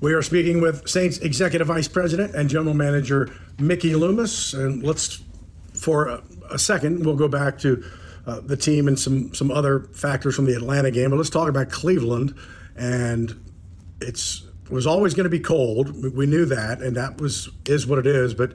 We 0.00 0.14
are 0.14 0.22
speaking 0.22 0.60
with 0.60 0.88
Saints 0.88 1.18
Executive 1.18 1.66
Vice 1.66 1.88
President 1.88 2.34
and 2.34 2.48
General 2.48 2.72
Manager 2.72 3.30
Mickey 3.58 3.94
Loomis. 3.94 4.54
And 4.54 4.82
let's, 4.82 5.22
for 5.74 6.06
a, 6.06 6.22
a 6.50 6.58
second, 6.58 7.04
we'll 7.04 7.16
go 7.16 7.28
back 7.28 7.58
to 7.58 7.84
uh, 8.26 8.40
the 8.40 8.56
team 8.56 8.88
and 8.88 8.98
some, 8.98 9.34
some 9.34 9.50
other 9.50 9.80
factors 9.92 10.34
from 10.34 10.46
the 10.46 10.54
Atlanta 10.54 10.90
game. 10.90 11.10
But 11.10 11.16
let's 11.16 11.30
talk 11.30 11.48
about 11.48 11.70
Cleveland. 11.70 12.34
And 12.76 13.44
it's 14.00 14.47
it 14.68 14.74
was 14.74 14.86
always 14.86 15.14
going 15.14 15.24
to 15.24 15.30
be 15.30 15.40
cold. 15.40 16.14
We 16.14 16.26
knew 16.26 16.44
that, 16.44 16.82
and 16.82 16.94
that 16.96 17.20
was 17.20 17.48
is 17.66 17.86
what 17.86 17.98
it 17.98 18.06
is. 18.06 18.34
But 18.34 18.52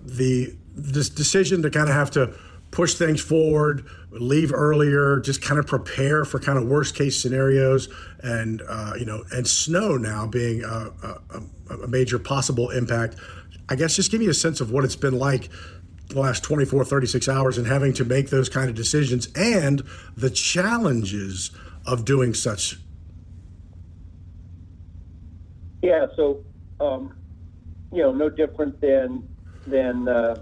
the 0.00 0.56
this 0.74 1.10
decision 1.10 1.62
to 1.62 1.70
kind 1.70 1.88
of 1.88 1.94
have 1.94 2.10
to 2.12 2.34
push 2.70 2.94
things 2.94 3.20
forward, 3.20 3.86
leave 4.10 4.50
earlier, 4.52 5.20
just 5.20 5.42
kind 5.42 5.60
of 5.60 5.66
prepare 5.66 6.24
for 6.24 6.40
kind 6.40 6.56
of 6.56 6.66
worst 6.66 6.94
case 6.94 7.20
scenarios, 7.20 7.88
and 8.22 8.62
uh, 8.66 8.94
you 8.98 9.04
know, 9.04 9.24
and 9.30 9.46
snow 9.46 9.98
now 9.98 10.26
being 10.26 10.64
a, 10.64 10.90
a, 11.02 11.74
a, 11.84 11.86
major 11.86 12.18
possible 12.18 12.70
impact. 12.70 13.16
I 13.68 13.76
guess 13.76 13.94
just 13.94 14.10
give 14.10 14.20
me 14.20 14.28
a 14.28 14.34
sense 14.34 14.60
of 14.60 14.70
what 14.70 14.84
it's 14.84 14.96
been 14.96 15.18
like 15.18 15.50
the 16.08 16.20
last 16.20 16.42
24, 16.44 16.84
36 16.84 17.28
hours 17.28 17.58
and 17.58 17.66
having 17.66 17.92
to 17.94 18.04
make 18.04 18.30
those 18.30 18.48
kind 18.48 18.68
of 18.68 18.74
decisions 18.74 19.28
and 19.34 19.82
the 20.16 20.30
challenges 20.30 21.50
of 21.86 22.04
doing 22.04 22.34
such 22.34 22.78
Yeah, 25.82 26.06
so 26.16 26.40
um, 26.80 27.16
you 27.92 28.02
know, 28.02 28.12
no 28.12 28.30
different 28.30 28.80
than 28.80 29.24
than 29.66 30.08
uh, 30.08 30.36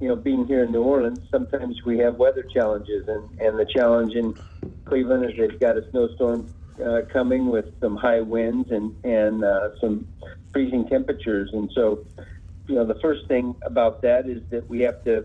you 0.00 0.08
know 0.08 0.16
being 0.16 0.46
here 0.46 0.64
in 0.64 0.72
New 0.72 0.82
Orleans. 0.82 1.20
Sometimes 1.30 1.76
we 1.84 1.98
have 1.98 2.16
weather 2.16 2.44
challenges, 2.54 3.06
and 3.08 3.40
and 3.40 3.58
the 3.58 3.66
challenge 3.66 4.14
in 4.14 4.34
Cleveland 4.84 5.24
is 5.24 5.32
they've 5.38 5.60
got 5.60 5.76
a 5.76 5.82
snowstorm 5.90 6.48
uh, 6.84 7.00
coming 7.12 7.50
with 7.50 7.66
some 7.80 7.96
high 7.96 8.20
winds 8.20 8.70
and 8.70 8.94
and 9.04 9.44
uh, 9.44 9.70
some 9.80 10.06
freezing 10.52 10.88
temperatures, 10.88 11.50
and 11.52 11.70
so 11.74 12.04
you 12.68 12.76
know 12.76 12.86
the 12.86 12.98
first 13.02 13.26
thing 13.28 13.54
about 13.62 14.02
that 14.02 14.28
is 14.28 14.42
that 14.50 14.68
we 14.70 14.80
have 14.80 15.02
to 15.04 15.24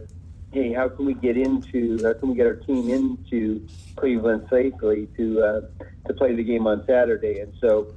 hey, 0.51 0.73
how 0.73 0.89
can 0.89 1.05
we 1.05 1.13
get 1.13 1.37
into, 1.37 1.97
how 2.03 2.13
can 2.13 2.29
we 2.29 2.35
get 2.35 2.45
our 2.45 2.55
team 2.55 2.89
into 2.89 3.65
Cleveland 3.95 4.47
safely 4.51 5.07
to 5.17 5.41
uh, 5.41 5.61
to 6.07 6.13
play 6.13 6.35
the 6.35 6.43
game 6.43 6.67
on 6.67 6.83
Saturday? 6.85 7.39
And 7.39 7.53
so, 7.61 7.87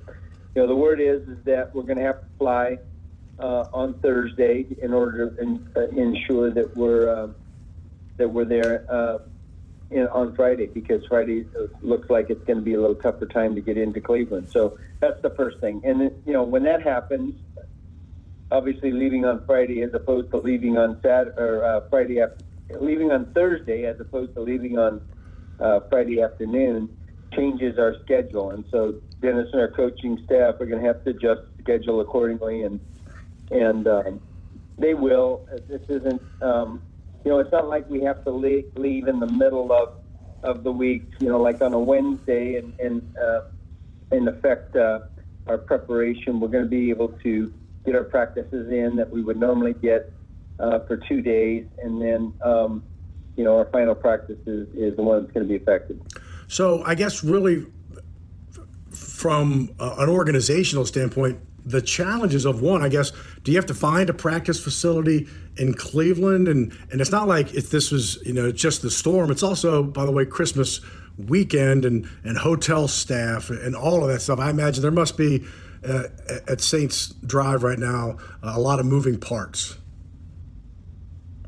you 0.55 0.63
know, 0.63 0.69
the 0.69 0.77
word 0.77 1.01
is 1.01 1.27
is 1.29 1.39
that 1.45 1.75
we're 1.75 1.83
going 1.83 1.99
to 1.99 2.05
have 2.05 2.21
to 2.21 2.29
fly 2.39 2.79
uh, 3.39 3.65
on 3.73 3.95
Thursday 3.95 4.67
in 4.81 4.93
order 4.95 5.31
to 5.31 5.43
in, 5.43 5.69
uh, 5.77 5.81
ensure 5.89 6.51
that 6.51 6.77
we're 6.77 7.09
uh, 7.09 7.29
that 8.17 8.29
we're 8.29 8.45
there 8.45 8.87
uh, 8.89 9.19
in, 9.91 10.07
on 10.09 10.35
Friday 10.37 10.67
because 10.67 11.05
Friday 11.07 11.47
looks 11.83 12.09
like 12.09 12.31
it's 12.31 12.45
going 12.45 12.59
to 12.59 12.65
be 12.65 12.75
a 12.75 12.81
little 12.81 12.95
tougher 12.95 13.27
time 13.27 13.57
to 13.57 13.61
get 13.61 13.77
into 13.77 14.01
Cleveland. 14.01 14.49
So 14.51 14.79
that's 15.01 15.21
the 15.23 15.31
first 15.31 15.59
thing. 15.61 15.83
And 15.85 16.03
you 16.25 16.33
know, 16.33 16.45
when 16.45 16.63
that 16.65 16.83
happens, 16.83 17.35
obviously 18.53 18.93
leaving 18.93 19.25
on 19.25 19.45
Friday 19.47 19.83
as 19.83 19.93
opposed 19.93 20.31
to 20.31 20.37
leaving 20.37 20.79
on 20.79 21.01
Saturday 21.03 21.37
or 21.37 21.65
uh, 21.65 21.81
Friday 21.91 22.21
after, 22.21 22.45
leaving 22.79 23.11
on 23.11 23.27
Thursday 23.33 23.87
as 23.87 23.99
opposed 23.99 24.35
to 24.35 24.41
leaving 24.41 24.79
on 24.79 25.01
uh, 25.59 25.81
Friday 25.91 26.23
afternoon 26.23 26.97
changes 27.37 27.79
our 27.79 27.95
schedule. 28.05 28.51
And 28.51 28.65
so 28.71 28.95
Dennis 29.21 29.49
and 29.53 29.61
our 29.61 29.69
coaching 29.69 30.21
staff 30.25 30.61
are 30.61 30.67
going 30.67 30.81
to 30.83 30.87
have 30.87 31.03
to 31.05 31.11
adjust 31.11 31.43
the 31.57 31.63
schedule 31.63 32.01
accordingly, 32.01 32.63
and 32.63 32.81
and 33.51 33.87
um, 33.87 34.21
they 34.79 34.95
will. 34.95 35.47
This 35.69 35.83
isn't, 35.89 36.23
um, 36.43 36.83
you 37.25 37.31
know, 37.31 37.39
it's 37.39 37.53
not 37.53 37.69
like 37.69 37.89
we 37.89 38.03
have 38.03 38.25
to 38.25 38.31
leave, 38.31 38.67
leave 38.77 39.09
in 39.09 39.21
the 39.21 39.27
middle 39.27 39.73
of 39.73 39.95
of 40.43 40.63
the 40.63 40.73
week, 40.73 41.11
you 41.21 41.29
know, 41.29 41.41
like 41.41 41.63
on 41.63 41.73
a 41.73 41.79
Wednesday, 41.79 42.57
and 42.57 42.79
and 42.79 43.17
uh, 43.17 43.41
and 44.11 44.29
affect 44.29 44.77
uh, 44.77 45.01
our 45.47 45.59
preparation. 45.59 46.41
We're 46.41 46.49
going 46.49 46.65
to 46.65 46.71
be 46.71 46.91
able 46.91 47.09
to 47.23 47.53
get 47.85 47.95
our 47.95 48.05
practices 48.05 48.71
in 48.71 48.97
that 48.97 49.11
we 49.11 49.23
would 49.23 49.39
normally 49.39 49.75
get 49.75 50.13
uh, 50.59 50.81
for 50.81 50.97
two 50.97 51.21
days, 51.21 51.67
and 51.83 52.01
then 52.01 52.33
um, 52.45 52.83
you 53.37 53.45
know 53.45 53.57
our 53.59 53.67
final 53.67 53.95
practice 53.95 54.39
is, 54.47 54.69
is 54.75 54.97
the 54.97 55.03
one 55.03 55.23
that's 55.23 55.33
going 55.33 55.47
to 55.47 55.49
be 55.49 55.57
affected. 55.57 56.01
So 56.49 56.83
I 56.85 56.95
guess 56.95 57.25
really 57.25 57.67
from 58.91 59.75
uh, 59.79 59.97
an 59.99 60.09
organizational 60.09 60.85
standpoint, 60.87 61.39
the 61.65 61.81
challenges 61.81 62.45
of 62.45 62.61
one, 62.61 62.83
I 62.83 62.89
guess, 62.89 63.13
do 63.43 63.51
you 63.51 63.57
have 63.57 63.67
to 63.67 63.75
find 63.75 64.11
a 64.11 64.15
practice 64.15 64.63
facility 64.63 65.27
in 65.57 65.75
Cleveland? 65.75 66.47
And 66.47 66.77
and 66.91 67.01
it's 67.01 67.11
not 67.11 67.27
like 67.27 67.55
if 67.55 67.71
this 67.71 67.91
was, 67.91 68.19
you 68.25 68.35
know, 68.35 68.53
just 68.53 68.83
the 68.83 68.91
storm. 68.91 69.31
It's 69.31 69.43
also, 69.43 69.83
by 69.83 70.05
the 70.05 70.13
way, 70.13 70.27
Christmas 70.27 70.81
weekend 71.17 71.85
and, 71.85 72.09
and 72.25 72.37
hotel 72.37 72.89
staff 72.89 73.51
and 73.51 73.75
all 73.75 74.03
of 74.03 74.09
that 74.09 74.21
stuff. 74.21 74.39
I 74.39 74.51
imagine 74.51 74.83
there 74.83 74.91
must 74.91 75.17
be 75.17 75.45
uh, 75.87 76.05
at 76.49 76.61
Saints 76.61 77.09
Drive 77.27 77.63
right 77.63 77.79
now 77.79 78.17
a 78.43 78.59
lot 78.59 78.81
of 78.81 78.87
moving 78.87 79.19
parts. 79.19 79.77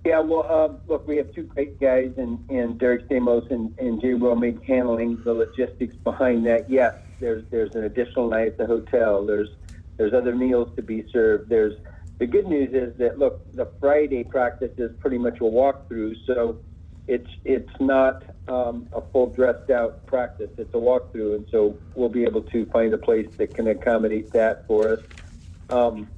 Yeah, 0.07 0.21
well, 0.21 0.47
uh, 0.49 0.73
look, 0.87 1.09
we 1.09 1.17
have 1.17 1.35
two 1.35 1.43
great 1.43 1.81
guys 1.81 2.13
in, 2.17 2.39
in 2.49 2.79
Derek 2.79 3.09
Stamos 3.09 3.51
and, 3.51 3.77
and 3.81 4.01
Jay 4.01 4.13
Romig 4.13 4.63
handling 4.65 5.21
the 5.25 5.35
logistics 5.35 5.97
behind 5.97 6.47
that. 6.47 6.71
Yes, 6.71 6.95
there's 7.19 7.45
there's 7.51 7.75
an 7.75 7.83
additional 7.83 8.29
night 8.31 8.47
at 8.47 8.57
the 8.57 8.67
hotel. 8.67 9.27
There's 9.27 9.49
there's 9.97 10.13
other 10.15 10.33
meals 10.37 10.69
to 10.77 10.83
be 10.83 11.05
served. 11.11 11.49
There's 11.49 11.75
the 12.19 12.27
good 12.29 12.47
news 12.47 12.73
is 12.73 12.97
that 12.99 13.19
look, 13.19 13.53
the 13.55 13.67
Friday 13.81 14.23
practice 14.23 14.71
is 14.79 14.93
pretty 15.01 15.19
much 15.19 15.39
a 15.39 15.41
walkthrough, 15.41 16.25
so 16.25 16.61
it's 17.09 17.31
it's 17.45 17.81
not 17.81 18.23
um, 18.47 18.89
a 18.93 19.01
full 19.01 19.27
dressed 19.31 19.71
out 19.71 20.07
practice. 20.07 20.51
It's 20.57 20.73
a 20.73 20.79
walkthrough, 20.79 21.35
and 21.35 21.47
so 21.51 21.77
we'll 21.97 22.11
be 22.11 22.23
able 22.23 22.43
to 22.43 22.65
find 22.67 22.95
a 22.95 22.99
place 22.99 23.27
that 23.39 23.57
can 23.57 23.67
accommodate 23.67 24.31
that 24.31 24.69
for 24.69 24.89
us. 24.89 25.01
Um, 25.69 26.09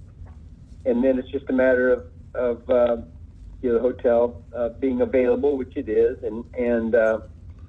and 0.84 1.02
then 1.02 1.18
it's 1.18 1.30
just 1.30 1.48
a 1.48 1.54
matter 1.54 1.90
of 1.90 2.04
of 2.34 2.68
uh, 2.68 2.96
you 3.62 3.70
know 3.70 3.74
the 3.74 3.80
hotel 3.80 4.42
uh, 4.54 4.70
being 4.70 5.00
available, 5.00 5.56
which 5.56 5.76
it 5.76 5.88
is, 5.88 6.22
and 6.22 6.44
and 6.54 6.94
uh, 6.94 7.20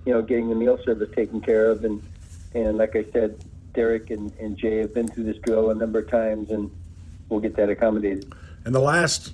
you 0.05 0.13
know 0.13 0.21
getting 0.21 0.49
the 0.49 0.55
meal 0.55 0.79
service 0.83 1.09
taken 1.15 1.41
care 1.41 1.69
of, 1.69 1.83
and 1.83 2.01
and 2.53 2.77
like 2.77 2.95
I 2.95 3.05
said, 3.11 3.43
Derek 3.73 4.09
and, 4.09 4.31
and 4.39 4.57
Jay 4.57 4.77
have 4.77 4.93
been 4.93 5.07
through 5.07 5.25
this 5.25 5.37
drill 5.37 5.69
a 5.69 5.75
number 5.75 5.99
of 5.99 6.09
times, 6.09 6.51
and 6.51 6.69
we'll 7.29 7.39
get 7.39 7.55
that 7.55 7.69
accommodated. 7.69 8.31
And 8.65 8.73
the 8.73 8.79
last 8.79 9.33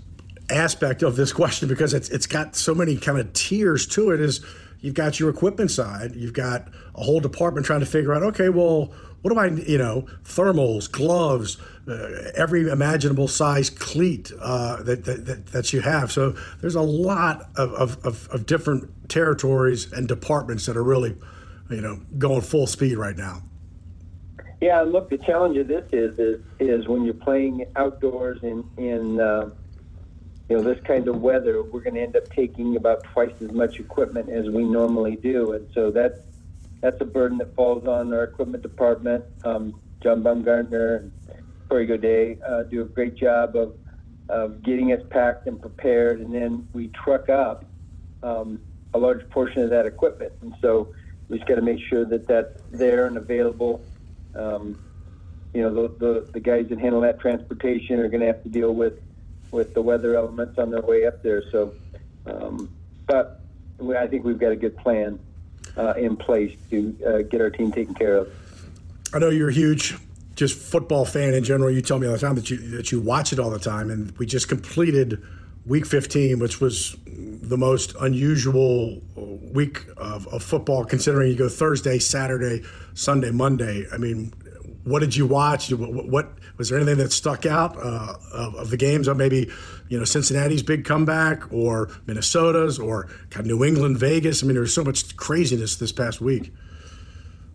aspect 0.50 1.02
of 1.02 1.16
this 1.16 1.34
question, 1.34 1.68
because 1.68 1.94
it's 1.94 2.10
it's 2.10 2.28
got 2.28 2.56
so 2.56 2.74
many 2.76 2.98
kind 2.98 3.20
of 3.20 3.34
tiers 3.34 3.88
to 3.88 4.12
it, 4.12 4.20
is 4.20 4.46
you've 4.80 4.94
got 4.94 5.20
your 5.20 5.30
equipment 5.30 5.72
side, 5.72 6.16
you've 6.16 6.34
got 6.34 6.68
a 6.94 7.04
whole 7.04 7.20
department 7.20 7.66
trying 7.66 7.80
to 7.82 7.86
figure 7.86 8.14
out, 8.14 8.24
okay, 8.24 8.50
well, 8.50 8.94
what 9.22 9.34
do 9.34 9.40
I, 9.40 9.48
you 9.48 9.78
know, 9.78 10.06
thermals, 10.24 10.92
gloves, 10.92 11.58
uh, 11.88 12.32
every 12.36 12.70
imaginable 12.70 13.28
size 13.28 13.70
cleat 13.70 14.32
uh, 14.40 14.82
that, 14.84 15.06
that, 15.06 15.48
that 15.48 15.74
you 15.74 15.82
have. 15.82 16.12
So 16.12 16.36
there's 16.62 16.76
a 16.76 16.82
lot 16.82 17.50
of, 17.56 17.74
of, 17.74 18.28
of, 18.30 18.46
different 18.46 19.10
territories 19.10 19.92
and 19.92 20.08
departments 20.08 20.66
that 20.66 20.78
are 20.78 20.84
really, 20.84 21.16
you 21.70 21.82
know, 21.82 22.02
going 22.18 22.42
full 22.42 22.68
speed 22.68 22.98
right 22.98 23.18
now. 23.18 23.44
Yeah, 24.62 24.82
look, 24.82 25.10
the 25.10 25.18
challenge 25.18 25.58
of 25.58 25.68
this 25.68 25.86
is 25.92 26.18
is, 26.18 26.42
is 26.60 26.88
when 26.88 27.04
you're 27.04 27.14
playing 27.14 27.66
outdoors 27.76 28.42
in 28.42 28.64
in 28.78 29.20
uh, 29.20 29.50
you 30.50 30.58
know 30.58 30.64
this 30.64 30.82
kind 30.84 31.08
of 31.08 31.22
weather, 31.22 31.62
we're 31.62 31.82
going 31.82 31.96
to 31.96 32.02
end 32.02 32.16
up 32.16 32.30
taking 32.30 32.76
about 32.76 33.04
twice 33.04 33.34
as 33.42 33.52
much 33.52 33.80
equipment 33.80 34.30
as 34.30 34.50
we 34.50 34.64
normally 34.64 35.18
do, 35.18 35.54
and 35.54 35.68
so 35.74 35.92
that's 35.92 36.20
that's 36.86 37.02
a 37.02 37.06
burden 37.06 37.40
that 37.40 37.56
falls 37.56 37.88
on 37.88 38.14
our 38.14 38.24
equipment 38.24 38.62
department. 38.62 39.26
Um, 39.44 39.82
John 40.04 40.22
Baumgartner 40.22 40.98
and 40.98 41.12
Corey 41.68 41.88
Godet 41.88 42.38
uh, 42.48 42.62
do 42.70 42.84
a 42.84 42.86
great 42.86 43.18
job 43.18 43.56
of 43.56 43.74
of 44.30 44.64
getting 44.64 44.92
us 44.92 45.02
packed 45.10 45.48
and 45.48 45.60
prepared, 45.60 46.20
and 46.20 46.34
then 46.34 46.68
we 46.74 46.92
truck 47.04 47.28
up 47.30 47.66
um, 48.22 48.60
a 48.94 49.00
large 49.00 49.28
portion 49.32 49.64
of 49.64 49.72
that 49.72 49.88
equipment, 49.88 50.32
and 50.42 50.54
so 50.62 50.90
we 51.28 51.38
just 51.38 51.48
got 51.48 51.56
to 51.56 51.62
make 51.62 51.80
sure 51.90 52.06
that 52.06 52.28
that's 52.28 52.54
there 52.72 53.08
and 53.08 53.18
available. 53.18 53.84
Um, 54.36 54.78
you 55.54 55.62
know, 55.62 55.74
the, 55.74 55.96
the, 56.00 56.28
the 56.34 56.40
guys 56.40 56.66
that 56.70 56.80
handle 56.80 57.02
that 57.02 57.20
transportation 57.20 58.00
are 58.00 58.10
going 58.10 58.22
to 58.22 58.28
have 58.28 58.44
to 58.44 58.50
deal 58.50 58.76
with 58.76 58.94
with 59.52 59.74
the 59.74 59.82
weather 59.82 60.16
elements 60.16 60.56
on 60.58 60.70
their 60.70 60.82
way 60.82 61.06
up 61.06 61.24
there. 61.24 61.44
So, 61.52 61.74
um, 62.26 62.70
but 63.08 63.46
I 63.98 64.06
think 64.08 64.24
we've 64.24 64.40
got 64.40 64.52
a 64.52 64.56
good 64.56 64.78
plan 64.78 65.20
uh, 65.78 65.94
in 65.94 66.16
place 66.16 66.56
to 66.70 66.96
uh, 67.06 67.22
get 67.24 67.42
our 67.42 67.50
team 67.50 67.72
taken 67.72 67.94
care 67.94 68.16
of. 68.18 68.32
I 69.14 69.20
know 69.20 69.30
you're 69.30 69.50
a 69.50 69.54
huge 69.54 69.96
just 70.36 70.58
football 70.58 71.06
fan 71.06 71.34
in 71.34 71.44
general. 71.44 71.72
You 71.72 71.82
tell 71.82 72.00
me 72.00 72.08
all 72.08 72.14
the 72.14 72.20
time 72.20 72.36
that 72.36 72.50
you 72.50 72.58
that 72.72 72.92
you 72.92 73.00
watch 73.00 73.32
it 73.32 73.40
all 73.40 73.50
the 73.50 73.60
time, 73.60 73.90
and 73.90 74.12
we 74.18 74.26
just 74.26 74.50
completed 74.50 75.22
week 75.66 75.86
15, 75.86 76.40
which 76.40 76.62
was 76.62 76.96
the 77.06 77.58
most 77.58 77.96
unusual 78.02 79.02
week 79.16 79.86
of, 79.98 80.28
of, 80.28 80.44
football, 80.44 80.86
considering 80.86 81.32
you 81.32 81.36
go 81.36 81.50
Thursday, 81.50 81.98
Saturday, 81.98 82.64
Sunday, 82.94 83.32
Monday. 83.32 83.86
I 83.92 83.98
mean, 83.98 84.32
what 84.84 85.00
did 85.00 85.16
you 85.16 85.26
watch? 85.26 85.72
What, 85.72 86.08
what 86.08 86.34
was 86.58 86.70
there 86.70 86.78
anything 86.78 86.98
that 86.98 87.12
stuck 87.12 87.46
out 87.46 87.78
uh, 87.78 88.16
of, 88.34 88.56
of, 88.56 88.70
the 88.70 88.78
games? 88.78 89.08
Or 89.08 89.16
maybe 89.16 89.50
you 89.90 89.98
know 89.98 90.06
Cincinnati's 90.06 90.64
big 90.64 90.86
comeback, 90.86 91.52
or 91.52 91.90
Minnesota's, 92.06 92.80
or 92.80 93.08
kind 93.30 93.42
of 93.42 93.48
New 93.48 93.64
England, 93.64 93.98
Vegas. 93.98 94.44
I 94.44 94.46
mean, 94.46 94.56
there 94.56 94.62
was 94.62 94.74
so 94.74 94.84
much 94.84 95.16
craziness 95.18 95.76
this 95.76 95.92
past 95.92 96.22
week. 96.22 96.54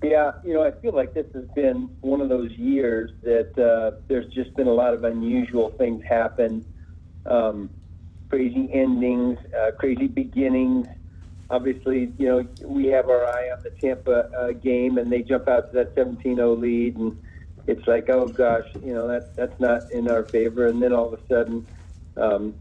Yeah, 0.03 0.33
you 0.45 0.55
know, 0.55 0.65
I 0.65 0.71
feel 0.71 0.93
like 0.93 1.13
this 1.13 1.27
has 1.35 1.45
been 1.55 1.91
one 2.01 2.23
of 2.23 2.31
those 2.31 2.51
years 2.53 3.11
that 3.23 3.59
uh, 3.59 4.01
there's 4.09 4.33
just 4.33 4.55
been 4.57 4.67
a 4.67 4.73
lot 4.73 4.95
of 4.95 5.05
unusual 5.05 5.71
things 5.71 6.03
happen. 6.05 6.65
Um, 7.27 7.69
crazy 8.31 8.71
endings, 8.73 9.39
uh, 9.55 9.73
crazy 9.73 10.07
beginnings. 10.07 10.87
Obviously, 11.51 12.13
you 12.17 12.29
know, 12.29 12.47
we 12.65 12.87
have 12.87 13.11
our 13.11 13.27
eye 13.27 13.51
on 13.51 13.63
the 13.63 13.71
Tampa 13.71 14.31
uh, 14.35 14.53
game, 14.53 14.97
and 14.97 15.13
they 15.13 15.23
jump 15.23 15.49
out 15.49 15.71
to 15.71 15.73
that 15.75 15.95
17-0 15.97 16.59
lead, 16.59 16.97
and 16.97 17.21
it's 17.67 17.87
like, 17.87 18.09
oh 18.09 18.27
gosh, 18.27 18.65
you 18.85 18.93
know, 18.95 19.09
that 19.09 19.37
that's 19.37 19.59
not 19.61 19.93
in 19.93 20.09
our 20.09 20.25
favor. 20.25 20.67
And 20.67 20.83
then 20.83 20.93
all 20.93 21.13
of 21.13 21.19
a 21.19 21.23
sudden, 21.33 21.67
um, 22.17 22.55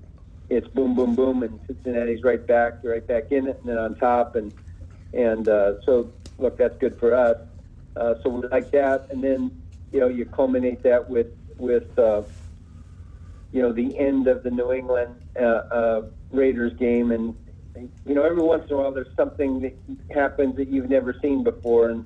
it's 0.49 0.67
boom, 0.69 0.95
boom, 0.95 1.15
boom, 1.15 1.43
and 1.43 1.59
Cincinnati's 1.67 2.23
right 2.23 2.45
back, 2.45 2.79
right 2.83 3.07
back 3.07 3.31
in 3.31 3.47
it, 3.47 3.59
and 3.61 3.69
then 3.69 3.77
on 3.77 3.95
top, 3.95 4.35
and 4.35 4.51
and 5.13 5.47
uh, 5.47 5.73
so 5.85 6.11
look, 6.37 6.57
that's 6.57 6.77
good 6.79 6.97
for 6.99 7.15
us. 7.15 7.37
Uh, 7.95 8.15
so 8.23 8.29
we 8.29 8.47
like 8.49 8.71
that, 8.71 9.07
and 9.11 9.23
then 9.23 9.51
you 9.91 9.99
know, 9.99 10.07
you 10.07 10.25
culminate 10.25 10.83
that 10.83 11.09
with 11.09 11.27
with 11.57 11.97
uh, 11.97 12.21
you 13.51 13.61
know 13.61 13.73
the 13.73 13.97
end 13.97 14.27
of 14.27 14.43
the 14.43 14.51
New 14.51 14.71
England 14.71 15.15
uh, 15.39 15.61
uh, 15.71 16.01
Raiders 16.31 16.73
game, 16.79 17.11
and 17.11 17.35
you 18.05 18.15
know 18.15 18.23
every 18.23 18.43
once 18.43 18.63
in 18.69 18.75
a 18.75 18.79
while 18.79 18.91
there's 18.91 19.07
something 19.15 19.61
that 19.61 19.77
happens 20.11 20.55
that 20.57 20.69
you've 20.69 20.89
never 20.89 21.15
seen 21.21 21.43
before, 21.43 21.89
and 21.89 22.05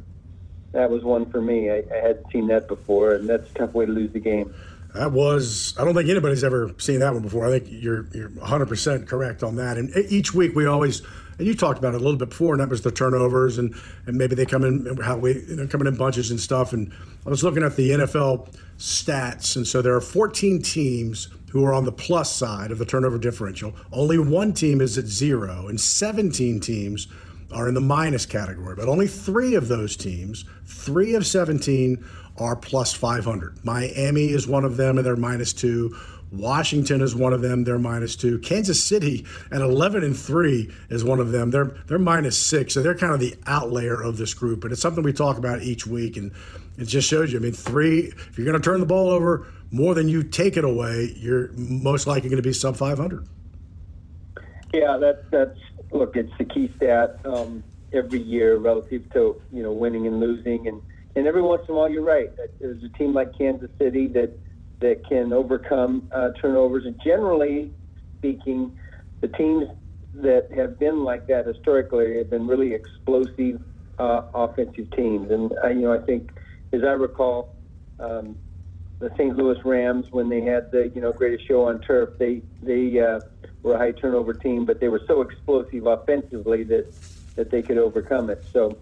that 0.74 0.90
was 0.90 1.04
one 1.04 1.26
for 1.26 1.42
me. 1.42 1.70
I, 1.70 1.84
I 1.92 1.98
hadn't 2.02 2.32
seen 2.32 2.48
that 2.48 2.68
before, 2.68 3.14
and 3.14 3.30
that's 3.30 3.50
a 3.50 3.54
tough 3.54 3.74
way 3.74 3.86
to 3.86 3.92
lose 3.92 4.12
the 4.12 4.20
game. 4.20 4.54
That 4.94 5.12
was 5.12 5.74
I 5.80 5.86
don't 5.86 5.96
think 5.96 6.10
anybody's 6.10 6.44
ever 6.44 6.74
seen 6.78 7.00
that 7.00 7.14
one 7.14 7.24
before. 7.24 7.48
I 7.48 7.60
think 7.60 7.68
you're 7.70 8.06
you're 8.14 8.30
100 8.30 8.68
percent 8.68 9.08
correct 9.08 9.42
on 9.42 9.56
that. 9.56 9.78
And 9.78 9.92
each 10.10 10.34
week 10.34 10.56
we 10.56 10.68
always 10.68 11.02
and 11.38 11.48
you 11.48 11.56
talked 11.56 11.80
about 11.80 11.96
it 11.96 12.02
a 12.02 12.04
little 12.04 12.18
bit 12.18 12.30
before, 12.30 12.54
and 12.54 12.62
that 12.62 12.70
was 12.70 12.82
the 12.82 12.92
turnovers, 12.92 13.58
and, 13.58 13.74
and 14.06 14.18
maybe 14.18 14.36
they 14.36 14.46
come 14.46 14.64
in 14.64 14.98
how 14.98 15.18
we 15.18 15.42
you 15.48 15.56
know, 15.56 15.68
coming 15.68 15.88
in 15.88 15.96
bunches 15.96 16.30
and 16.30 16.40
stuff. 16.40 16.74
And 16.74 16.94
I 17.26 17.30
was 17.30 17.44
looking 17.44 17.64
at 17.64 17.76
the 17.76 17.92
NFL 17.92 18.54
stats, 18.78 19.56
and 19.56 19.68
so 19.68 19.82
there 19.82 19.96
are 19.96 20.02
14 20.02 20.62
teams 20.62 21.30
who 21.50 21.66
are 21.66 21.74
on 21.74 21.86
the 21.86 21.92
plus 21.92 22.34
side 22.34 22.72
of 22.72 22.78
the 22.78 22.86
turnover 22.86 23.18
differential. 23.18 23.74
Only 23.92 24.18
one 24.18 24.54
team 24.54 24.82
is 24.82 24.98
at 24.98 25.06
zero, 25.06 25.68
and 25.68 25.80
17 25.80 26.60
teams 26.60 27.08
are 27.54 27.68
in 27.68 27.74
the 27.74 27.82
minus 27.82 28.26
category. 28.26 28.76
But 28.76 28.88
only 28.88 29.08
three 29.08 29.56
of 29.56 29.68
those 29.68 29.96
teams, 29.96 30.46
three 30.66 31.16
of 31.16 31.26
17, 31.26 32.04
are 32.38 32.56
plus 32.56 32.94
500. 32.94 33.64
Miami 33.64 34.26
is 34.26 34.48
one 34.48 34.66
of 34.66 34.78
them, 34.78 34.98
and 34.98 35.06
they're 35.06 35.16
minus 35.16 35.54
two. 35.54 35.96
Washington 36.32 37.02
is 37.02 37.16
one 37.16 37.32
of 37.32 37.42
them. 37.42 37.64
They're 37.64 37.78
minus 37.78 38.16
two. 38.16 38.40
Kansas 38.40 38.84
City 38.84 39.26
at 39.52 39.62
11 39.62 40.04
and 40.04 40.18
three 40.18 40.74
is 40.90 41.04
one 41.04 41.20
of 41.20 41.32
them. 41.32 41.52
They're 41.52 41.76
they're 41.88 42.00
minus 42.00 42.36
six. 42.38 42.74
So 42.74 42.82
they're 42.82 42.96
kind 42.96 43.14
of 43.14 43.20
the 43.20 43.36
outlier 43.46 44.02
of 44.02 44.18
this 44.18 44.34
group. 44.34 44.62
But 44.62 44.72
it's 44.72 44.82
something 44.82 45.04
we 45.04 45.14
talk 45.14 45.38
about 45.38 45.62
each 45.62 45.86
week, 45.86 46.18
and 46.18 46.32
it 46.80 46.86
just 46.86 47.08
shows 47.08 47.32
you. 47.32 47.38
I 47.38 47.42
mean, 47.44 47.54
three. 47.54 48.00
If 48.08 48.36
you're 48.36 48.46
going 48.46 48.60
to 48.60 48.64
turn 48.64 48.80
the 48.80 48.88
ball 48.88 49.10
over 49.10 49.46
more 49.70 49.94
than 49.94 50.08
you 50.08 50.24
take 50.24 50.58
it 50.58 50.64
away, 50.64 51.14
you're 51.18 51.52
most 51.54 52.08
likely 52.08 52.30
going 52.30 52.42
to 52.42 52.48
be 52.48 52.54
sub 52.54 52.78
500. 52.78 53.28
Yeah, 54.74 54.98
that's 54.98 55.22
that's 55.30 55.60
look. 55.94 56.16
It's 56.16 56.32
the 56.38 56.46
key 56.46 56.72
stat 56.76 57.20
um, 57.26 57.64
every 57.94 58.22
year 58.22 58.58
relative 58.58 59.12
to 59.14 59.38
you 59.52 59.64
know 59.64 59.72
winning 59.72 60.08
and 60.08 60.20
losing, 60.20 60.68
and 60.68 60.82
and 61.16 61.28
every 61.28 61.42
once 61.42 61.64
in 61.68 61.76
a 61.76 61.78
while 61.78 61.90
you're 61.90 62.04
right. 62.04 62.30
There's 62.60 62.84
a 62.84 62.90
team 62.98 63.14
like 63.14 63.38
Kansas 63.38 63.70
City 63.80 64.08
that 64.10 64.38
that 64.82 65.02
can 65.08 65.32
overcome 65.34 66.10
uh, 66.14 66.30
turnovers. 66.42 66.86
And 66.86 67.00
generally 67.04 67.72
speaking, 68.18 68.72
the 69.22 69.30
teams 69.30 69.68
that 70.14 70.48
have 70.56 70.78
been 70.80 71.04
like 71.04 71.28
that 71.28 71.48
historically 71.48 72.18
have 72.18 72.30
been 72.30 72.48
really 72.48 72.74
explosive 72.74 73.62
uh, 73.98 74.22
offensive 74.34 74.92
teams. 74.96 75.32
And 75.32 75.52
uh, 75.64 75.70
you 75.70 75.82
know, 75.82 75.94
I 75.94 76.06
think, 76.06 76.32
as 76.72 76.82
I 76.84 76.92
recall, 76.92 77.56
um, 78.00 78.36
the 79.00 79.10
St. 79.18 79.36
Louis 79.36 79.58
Rams 79.66 80.06
when 80.12 80.30
they 80.30 80.42
had 80.42 80.72
the 80.72 80.92
you 80.94 81.02
know 81.02 81.12
greatest 81.12 81.48
show 81.48 81.68
on 81.68 81.82
turf, 81.82 82.10
they 82.20 82.42
they 82.62 83.00
uh, 83.00 83.20
were 83.64 83.76
a 83.76 83.78
high 83.78 83.92
turnover 83.92 84.34
team, 84.34 84.66
but 84.66 84.80
they 84.80 84.90
were 84.90 85.02
so 85.08 85.22
explosive 85.22 85.88
offensively 85.88 86.64
that 86.64 86.94
that 87.36 87.50
they 87.50 87.64
could 87.64 87.78
overcome 87.78 88.30
it. 88.30 88.44
So, 88.54 88.78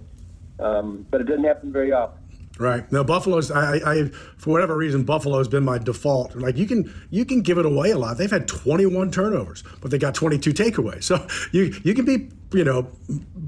um, 0.59 1.05
but 1.09 1.21
it 1.21 1.25
doesn't 1.25 1.45
happen 1.45 1.71
very 1.71 1.93
often. 1.93 2.21
Right. 2.59 2.89
Now 2.91 3.03
Buffalo's 3.03 3.49
I, 3.49 3.77
I 3.77 4.05
for 4.37 4.51
whatever 4.51 4.75
reason 4.75 5.03
Buffalo's 5.03 5.47
been 5.47 5.63
my 5.63 5.77
default. 5.77 6.35
Like 6.35 6.57
you 6.57 6.67
can 6.67 6.93
you 7.09 7.25
can 7.25 7.41
give 7.41 7.57
it 7.57 7.65
away 7.65 7.91
a 7.91 7.97
lot. 7.97 8.17
They've 8.17 8.29
had 8.29 8.47
21 8.47 9.09
turnovers, 9.11 9.63
but 9.79 9.89
they 9.89 9.97
got 9.97 10.13
22 10.13 10.53
takeaways. 10.53 11.03
So 11.11 11.27
you 11.51 11.73
you 11.83 11.93
can 11.93 12.05
be, 12.05 12.29
you 12.53 12.63
know, 12.63 12.87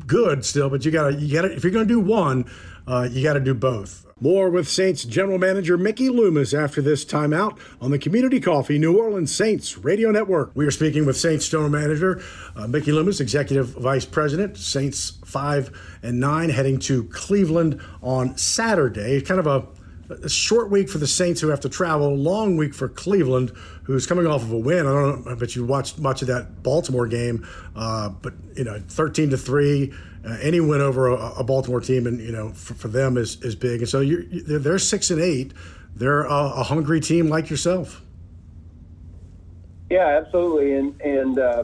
good 0.08 0.44
still, 0.44 0.70
but 0.70 0.84
you 0.84 0.92
got 0.92 1.12
to 1.12 1.16
you 1.16 1.34
got 1.34 1.44
to 1.44 1.54
if 1.54 1.64
you're 1.64 1.72
to 1.72 1.86
do 1.86 2.00
one, 2.00 2.50
uh, 2.88 3.08
you 3.10 3.24
got 3.24 3.34
to 3.34 3.40
do 3.40 3.54
both. 3.54 4.06
More 4.24 4.50
with 4.50 4.70
Saints 4.70 5.04
general 5.04 5.38
manager 5.38 5.78
Mickey 5.78 6.08
Loomis 6.08 6.54
after 6.54 6.82
this 6.82 7.04
timeout 7.04 7.60
on 7.82 7.92
the 7.92 8.00
Community 8.00 8.40
Coffee 8.40 8.80
New 8.80 8.98
Orleans 8.98 9.36
Saints 9.36 9.78
Radio 9.80 10.12
Network. 10.12 10.52
We 10.56 10.66
are 10.66 10.72
speaking 10.72 11.06
with 11.06 11.18
Saints 11.18 11.50
general 11.50 11.70
manager 11.70 12.24
uh, 12.56 12.66
Mickey 12.66 12.94
Loomis, 12.94 13.20
executive 13.20 13.72
vice 13.72 14.06
president, 14.06 14.56
Saints 14.56 15.18
five 15.26 15.78
and 16.02 16.22
nine, 16.22 16.52
heading 16.52 16.80
to 16.80 17.04
Cleveland 17.10 17.82
on 18.02 18.38
Saturday. 18.38 19.20
Kind 19.20 19.42
of 19.42 19.48
a 19.48 19.68
a 20.10 20.30
short 20.30 20.70
week 20.70 20.90
for 20.90 21.00
the 21.00 21.08
Saints 21.08 21.42
who 21.42 21.50
have 21.50 21.60
to 21.62 21.70
travel, 21.70 22.08
a 22.08 22.16
long 22.16 22.56
week 22.56 22.74
for 22.74 22.88
Cleveland, 22.88 23.52
who's 23.84 24.06
coming 24.06 24.28
off 24.28 24.44
of 24.44 24.54
a 24.54 24.58
win. 24.58 24.86
I 24.86 24.92
don't 24.94 25.26
know, 25.26 25.32
I 25.32 25.36
bet 25.36 25.56
you 25.56 25.66
watched 25.66 26.00
much 26.00 26.22
of 26.22 26.30
that 26.30 26.64
Baltimore 26.64 27.08
game, 27.08 27.46
uh, 27.76 28.08
but 28.08 28.34
you 28.56 28.64
know, 28.64 28.82
thirteen 28.88 29.32
to 29.32 29.38
three, 29.38 29.92
uh, 30.26 30.38
any 30.42 30.60
win 30.60 30.82
over 30.82 31.08
a, 31.08 31.34
a, 31.40 31.44
Baltimore 31.44 31.82
team, 31.82 32.08
and 32.08 32.20
you 32.20 32.32
know, 32.32 32.50
for, 32.50 32.74
for 32.74 32.88
them 32.88 33.18
is 33.18 33.42
is 33.42 33.56
big. 33.56 33.82
And 33.82 33.90
so 33.90 34.00
you're, 34.00 34.24
they're 34.24 34.80
six 34.80 35.12
and 35.12 35.22
eight. 35.22 35.54
They're 35.96 36.24
a, 36.24 36.54
a, 36.56 36.64
hungry 36.64 37.00
team 37.00 37.30
like 37.30 37.50
yourself. 37.50 38.02
Yeah, 39.90 40.20
absolutely, 40.22 40.74
and 40.74 41.02
and. 41.02 41.40
Uh, 41.40 41.64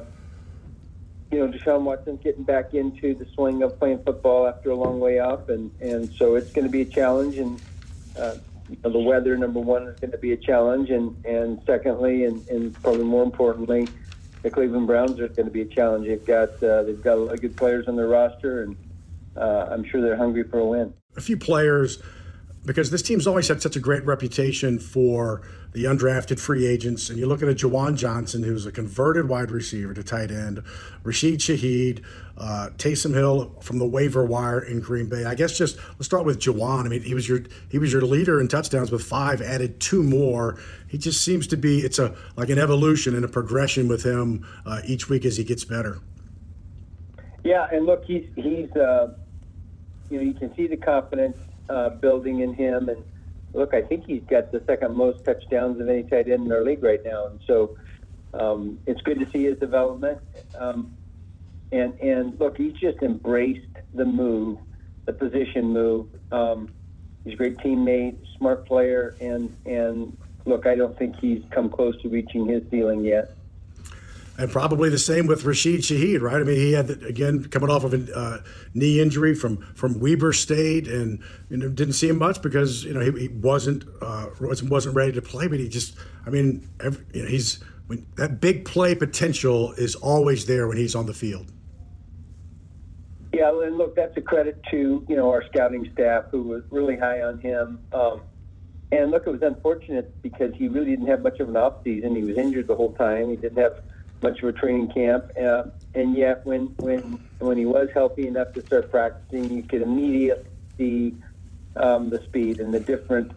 you 1.31 1.37
know, 1.37 1.47
Deshaun 1.47 1.83
Watson's 1.83 2.23
getting 2.23 2.43
back 2.43 2.73
into 2.73 3.13
the 3.13 3.25
swing 3.35 3.61
of 3.61 3.77
playing 3.77 4.03
football 4.03 4.47
after 4.47 4.71
a 4.71 4.75
long 4.75 4.99
way 4.99 5.19
off, 5.19 5.49
and, 5.49 5.69
and 5.79 6.11
so 6.13 6.33
it's 6.33 6.51
going 6.51 6.65
to 6.65 6.71
be 6.71 6.81
a 6.81 6.85
challenge. 6.85 7.37
And 7.37 7.61
uh, 8.17 8.35
the 8.81 8.99
weather, 8.99 9.37
number 9.37 9.59
one, 9.59 9.83
is 9.83 9.99
going 9.99 10.11
to 10.11 10.17
be 10.17 10.33
a 10.33 10.37
challenge, 10.37 10.89
and 10.89 11.15
and 11.25 11.61
secondly, 11.65 12.25
and, 12.25 12.47
and 12.49 12.73
probably 12.81 13.03
more 13.03 13.23
importantly, 13.23 13.87
the 14.41 14.49
Cleveland 14.49 14.87
Browns 14.87 15.19
are 15.19 15.27
going 15.27 15.45
to 15.45 15.51
be 15.51 15.61
a 15.61 15.65
challenge. 15.65 16.07
They've 16.07 16.25
got 16.25 16.61
uh, 16.63 16.83
they've 16.83 17.01
got 17.01 17.17
a 17.17 17.21
lot 17.21 17.33
of 17.33 17.41
good 17.41 17.57
players 17.57 17.87
on 17.87 17.95
their 17.95 18.07
roster, 18.07 18.63
and 18.63 18.77
uh, 19.35 19.67
I'm 19.71 19.83
sure 19.83 20.01
they're 20.01 20.17
hungry 20.17 20.43
for 20.43 20.59
a 20.59 20.65
win. 20.65 20.93
A 21.17 21.21
few 21.21 21.37
players 21.37 22.01
because 22.65 22.91
this 22.91 23.01
team's 23.01 23.25
always 23.25 23.47
had 23.47 23.61
such 23.61 23.75
a 23.75 23.79
great 23.79 24.05
reputation 24.05 24.79
for 24.79 25.41
the 25.71 25.85
undrafted 25.85 26.39
free 26.39 26.65
agents. 26.65 27.09
And 27.09 27.17
you 27.17 27.25
look 27.25 27.41
at 27.41 27.47
a 27.47 27.53
Juwan 27.53 27.95
Johnson, 27.95 28.43
who's 28.43 28.65
a 28.65 28.71
converted 28.71 29.29
wide 29.29 29.51
receiver 29.51 29.93
to 29.93 30.03
tight 30.03 30.29
end, 30.29 30.61
Rashid 31.03 31.39
Shaheed, 31.39 32.03
uh, 32.37 32.69
Taysom 32.77 33.13
Hill 33.13 33.55
from 33.61 33.79
the 33.79 33.87
waiver 33.87 34.25
wire 34.25 34.59
in 34.59 34.81
Green 34.81 35.07
Bay. 35.07 35.25
I 35.25 35.35
guess 35.35 35.57
just 35.57 35.77
let's 35.93 36.05
start 36.05 36.25
with 36.25 36.39
Juwan. 36.39 36.85
I 36.85 36.89
mean, 36.89 37.01
he 37.01 37.13
was 37.13 37.29
your 37.29 37.41
he 37.69 37.77
was 37.77 37.93
your 37.93 38.01
leader 38.01 38.41
in 38.41 38.47
touchdowns 38.47 38.91
with 38.91 39.03
five, 39.03 39.41
added 39.41 39.79
two 39.79 40.03
more. 40.03 40.59
He 40.87 40.97
just 40.97 41.23
seems 41.23 41.47
to 41.47 41.57
be 41.57 41.79
it's 41.79 41.99
a 41.99 42.15
like 42.35 42.49
an 42.49 42.59
evolution 42.59 43.15
and 43.15 43.23
a 43.23 43.29
progression 43.29 43.87
with 43.87 44.03
him 44.03 44.45
uh, 44.65 44.81
each 44.85 45.09
week 45.09 45.25
as 45.25 45.37
he 45.37 45.43
gets 45.43 45.63
better. 45.63 45.99
Yeah, 47.43 47.67
and 47.71 47.85
look, 47.85 48.03
he's 48.05 48.27
he's 48.35 48.71
uh, 48.71 49.15
you 50.09 50.17
know 50.17 50.23
you 50.23 50.33
can 50.33 50.53
see 50.55 50.67
the 50.67 50.77
confidence 50.77 51.37
uh, 51.69 51.89
building 51.89 52.41
in 52.41 52.53
him. 52.53 52.89
And 52.89 53.03
look, 53.53 53.73
I 53.73 53.81
think 53.81 54.05
he's 54.05 54.23
got 54.29 54.51
the 54.51 54.63
second 54.67 54.95
most 54.95 55.23
touchdowns 55.25 55.79
of 55.79 55.89
any 55.89 56.03
tight 56.03 56.29
end 56.29 56.45
in 56.45 56.51
our 56.51 56.63
league 56.63 56.83
right 56.83 57.01
now. 57.05 57.27
And 57.27 57.39
so 57.47 57.75
um, 58.33 58.79
it's 58.85 59.01
good 59.01 59.19
to 59.19 59.29
see 59.29 59.45
his 59.45 59.57
development. 59.57 60.19
Um, 60.57 60.93
and 61.71 61.93
and 61.99 62.39
look, 62.39 62.57
he's 62.57 62.73
just 62.73 63.01
embraced 63.01 63.77
the 63.93 64.05
move, 64.05 64.57
the 65.05 65.13
position 65.13 65.65
move. 65.71 66.07
Um, 66.31 66.69
he's 67.23 67.33
a 67.33 67.37
great 67.37 67.57
teammate, 67.57 68.17
smart 68.37 68.67
player, 68.67 69.15
and 69.21 69.55
and 69.65 70.17
look, 70.45 70.65
I 70.65 70.75
don't 70.75 70.97
think 70.97 71.15
he's 71.21 71.43
come 71.51 71.69
close 71.69 71.99
to 72.01 72.09
reaching 72.09 72.47
his 72.47 72.63
ceiling 72.71 73.03
yet 73.03 73.35
and 74.39 74.49
probably 74.49 74.89
the 74.89 74.97
same 74.97 75.27
with 75.27 75.43
Rashid 75.43 75.81
Shaheed, 75.81 76.21
right? 76.21 76.37
I 76.39 76.43
mean, 76.43 76.55
he 76.55 76.71
had 76.71 76.89
again 77.03 77.43
coming 77.49 77.69
off 77.69 77.83
of 77.83 77.93
a 77.93 78.17
uh, 78.17 78.37
knee 78.73 79.01
injury 79.01 79.35
from 79.35 79.57
from 79.75 79.99
Weber 79.99 80.31
State, 80.31 80.87
and 80.87 81.21
you 81.49 81.57
know 81.57 81.67
didn't 81.67 81.93
see 81.93 82.07
him 82.07 82.17
much 82.17 82.41
because 82.41 82.85
you 82.85 82.93
know 82.93 83.01
he, 83.01 83.11
he 83.19 83.27
wasn't 83.27 83.83
uh, 84.01 84.27
wasn't 84.39 84.95
ready 84.95 85.11
to 85.11 85.21
play. 85.21 85.47
But 85.47 85.59
he 85.59 85.67
just, 85.67 85.97
I 86.25 86.29
mean, 86.29 86.69
every, 86.79 87.03
you 87.13 87.23
know, 87.23 87.27
he's 87.27 87.61
when, 87.87 88.07
that 88.15 88.39
big 88.39 88.63
play 88.63 88.95
potential 88.95 89.73
is 89.73 89.95
always 89.95 90.45
there 90.45 90.69
when 90.69 90.77
he's 90.77 90.95
on 90.95 91.05
the 91.05 91.13
field. 91.13 91.51
Yeah, 93.33 93.49
and 93.61 93.77
look, 93.77 93.93
that's 93.93 94.15
a 94.15 94.21
credit 94.21 94.63
to 94.71 95.05
you 95.09 95.15
know 95.17 95.29
our 95.29 95.43
scouting 95.47 95.89
staff 95.91 96.25
who 96.31 96.43
was 96.43 96.63
really 96.69 96.95
high 96.95 97.23
on 97.23 97.39
him. 97.39 97.81
Um, 97.91 98.21
and 98.93 99.11
look, 99.11 99.27
it 99.27 99.31
was 99.31 99.41
unfortunate 99.41 100.21
because 100.21 100.53
he 100.55 100.69
really 100.69 100.91
didn't 100.91 101.07
have 101.07 101.23
much 101.23 101.41
of 101.41 101.49
an 101.49 101.57
off 101.57 101.83
season. 101.83 102.15
He 102.15 102.23
was 102.23 102.37
injured 102.37 102.67
the 102.67 102.75
whole 102.75 102.93
time. 102.93 103.29
He 103.29 103.35
didn't 103.35 103.61
have 103.61 103.83
much 104.21 104.41
of 104.41 104.49
a 104.49 104.51
training 104.53 104.91
camp, 104.91 105.31
uh, 105.41 105.63
and 105.95 106.15
yet 106.15 106.45
when 106.45 106.67
when 106.77 107.19
when 107.39 107.57
he 107.57 107.65
was 107.65 107.89
healthy 107.93 108.27
enough 108.27 108.53
to 108.53 108.65
start 108.65 108.91
practicing, 108.91 109.51
you 109.51 109.63
could 109.63 109.81
immediately 109.81 110.45
see 110.77 111.15
um, 111.75 112.09
the 112.09 112.21
speed 112.23 112.59
and 112.59 112.73
the 112.73 112.79
different 112.79 113.31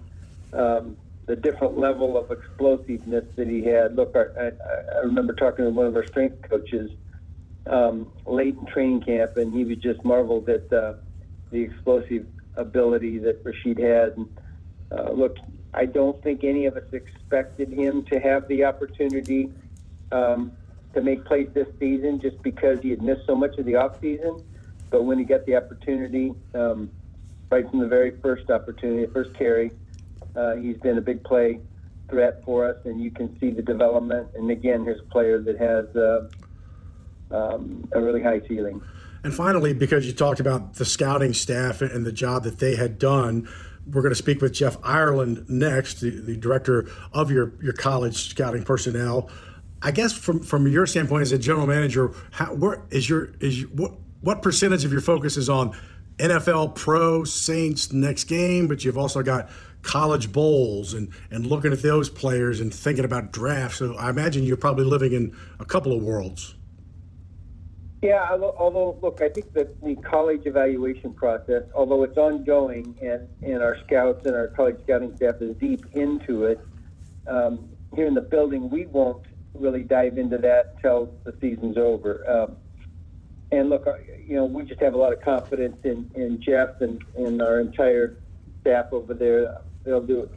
um, 0.53 0.97
the 1.27 1.37
different 1.37 1.79
level 1.79 2.17
of 2.17 2.31
explosiveness 2.31 3.25
that 3.37 3.49
he 3.49 3.63
had. 3.63 3.97
Look, 3.97 4.17
I, 4.17 4.43
I, 4.43 4.51
I 4.97 4.99
remember 5.05 5.33
talking 5.33 5.65
to 5.65 5.71
one 5.71 5.87
of 5.87 5.97
our 5.97 6.07
strength 6.07 6.49
coaches 6.49 6.91
um, 7.67 8.11
late 8.27 8.57
in 8.59 8.67
training 8.67 9.03
camp, 9.03 9.37
and 9.37 9.53
he 9.53 9.65
was 9.65 9.79
just 9.79 10.05
marveled 10.05 10.49
at 10.49 10.73
uh, 10.73 10.95
the 11.51 11.61
explosive 11.63 12.27
ability 12.57 13.19
that 13.19 13.41
Rashid 13.45 13.79
had. 13.79 14.17
And, 14.17 14.39
uh, 14.91 15.13
look, 15.13 15.37
I 15.73 15.87
don't 15.87 16.21
think 16.23 16.45
any 16.45 16.67
of 16.67 16.77
us 16.77 16.93
expected 16.93 17.73
him 17.73 18.05
to 18.07 18.19
have 18.19 18.49
the 18.49 18.65
opportunity 18.65 19.51
um, 20.11 20.53
to 20.95 21.01
make 21.01 21.25
plays 21.25 21.49
this 21.55 21.69
season 21.79 22.21
just 22.21 22.43
because 22.43 22.81
he 22.81 22.91
had 22.91 23.03
missed 23.03 23.27
so 23.27 23.35
much 23.35 23.57
of 23.59 23.65
the 23.65 23.77
off 23.77 24.01
season. 24.01 24.43
But 24.91 25.05
when 25.05 25.19
he 25.19 25.25
got 25.25 25.47
the 25.47 25.57
opportunity, 25.57 26.35
um, 26.55 26.91
right 27.51 27.69
from 27.69 27.81
the 27.81 27.89
very 27.89 28.13
first 28.23 28.51
opportunity, 28.51 29.11
first 29.13 29.35
carry, 29.35 29.71
uh, 30.37 30.57
he's 30.57 30.77
been 30.79 30.99
a 30.99 31.03
big 31.03 31.25
play 31.25 31.61
threat 32.09 32.43
for 32.45 32.69
us, 32.69 32.77
and 32.85 33.01
you 33.01 33.11
can 33.11 33.39
see 33.39 33.51
the 33.51 33.63
development. 33.63 34.29
And 34.35 34.51
again, 34.51 34.85
here's 34.85 35.01
a 35.01 35.11
player 35.11 35.41
that 35.41 35.59
has 35.59 35.97
uh, 35.97 36.29
um, 37.31 37.89
a 37.93 38.01
really 38.01 38.23
high 38.23 38.41
ceiling. 38.47 38.83
And 39.25 39.33
finally, 39.33 39.73
because 39.73 40.07
you 40.07 40.13
talked 40.13 40.41
about 40.41 40.75
the 40.75 40.85
scouting 40.85 41.33
staff 41.33 41.81
and 41.81 42.05
the 42.05 42.13
job 42.13 42.45
that 42.45 42.59
they 42.59 42.77
had 42.77 42.99
done, 42.99 43.49
we're 43.87 44.03
going 44.03 44.13
to 44.13 44.17
speak 44.17 44.41
with 44.41 44.53
Jeff 44.53 44.77
Ireland 44.83 45.47
next, 45.49 46.01
the, 46.01 46.11
the 46.11 46.37
director 46.37 46.89
of 47.13 47.31
your, 47.31 47.53
your 47.63 47.73
college 47.73 48.31
scouting 48.31 48.65
personnel. 48.65 49.31
I 49.83 49.91
guess 49.91 50.13
from 50.13 50.41
from 50.41 50.67
your 50.69 50.87
standpoint 50.87 51.23
as 51.23 51.33
a 51.33 51.39
general 51.39 51.67
manager, 51.67 52.13
how, 52.31 52.55
where 52.55 52.83
is 52.91 53.09
your 53.09 53.33
is 53.41 53.63
your, 53.63 53.71
what 53.71 53.93
what 54.21 54.43
percentage 54.43 54.85
of 54.85 54.93
your 54.93 55.01
focus 55.01 55.37
is 55.37 55.49
on 55.49 55.77
NFL 56.19 56.77
pro 56.77 57.25
Saints 57.25 57.93
next 57.93 58.25
game, 58.25 58.69
but 58.69 58.85
you've 58.85 58.99
also 58.99 59.23
got 59.23 59.51
college 59.83 60.31
bowls 60.31 60.95
and 60.95 61.11
and 61.31 61.47
looking 61.47 61.73
at 61.73 61.83
those 61.83 62.09
players 62.09 62.61
and 62.61 62.73
thinking 62.73 63.05
about 63.05 63.33
drafts. 63.33 63.79
So 63.79 63.95
I 63.97 64.11
imagine 64.11 64.45
you're 64.45 64.57
probably 64.57 64.85
living 64.85 65.13
in 65.13 65.37
a 65.59 65.65
couple 65.65 65.93
of 65.93 66.03
worlds. 66.03 66.55
Yeah, 68.03 68.29
although 68.31 68.99
look, 69.01 69.21
I 69.23 69.29
think 69.29 69.53
that 69.55 69.81
the 69.81 69.97
college 69.97 70.43
evaluation 70.47 71.13
process, 71.13 71.63
although 71.75 72.05
it's 72.05 72.19
ongoing, 72.19 72.97
and 73.03 73.29
and 73.43 73.63
our 73.63 73.79
scouts 73.87 74.27
and 74.27 74.37
our 74.37 74.49
college 74.49 74.77
scouting 74.85 75.17
staff 75.17 75.37
is 75.41 75.57
deep 75.57 75.85
into 75.93 76.45
it. 76.45 76.61
Um, 77.27 77.69
here 77.95 78.07
in 78.07 78.15
the 78.15 78.23
building, 78.23 78.71
we 78.71 78.87
won't 78.87 79.27
really 79.55 79.83
dive 79.83 80.19
into 80.19 80.39
that 80.39 80.75
until 80.77 81.15
the 81.25 81.35
season's 81.41 81.77
over. 81.77 82.29
Um, 82.29 82.57
and 83.51 83.69
look, 83.69 83.85
you 84.27 84.35
know, 84.37 84.47
we 84.47 84.65
just 84.65 84.81
have 84.81 84.95
a 84.95 84.97
lot 84.97 85.13
of 85.13 85.21
confidence 85.23 85.77
in, 85.85 86.11
in 86.15 86.41
Jeff 86.43 86.81
and, 86.81 87.01
and 87.17 87.43
our 87.43 87.61
entire 87.61 88.19
staff 88.61 88.87
over 88.93 89.13
there. 89.13 89.55
They'll 89.85 90.01
do, 90.07 90.29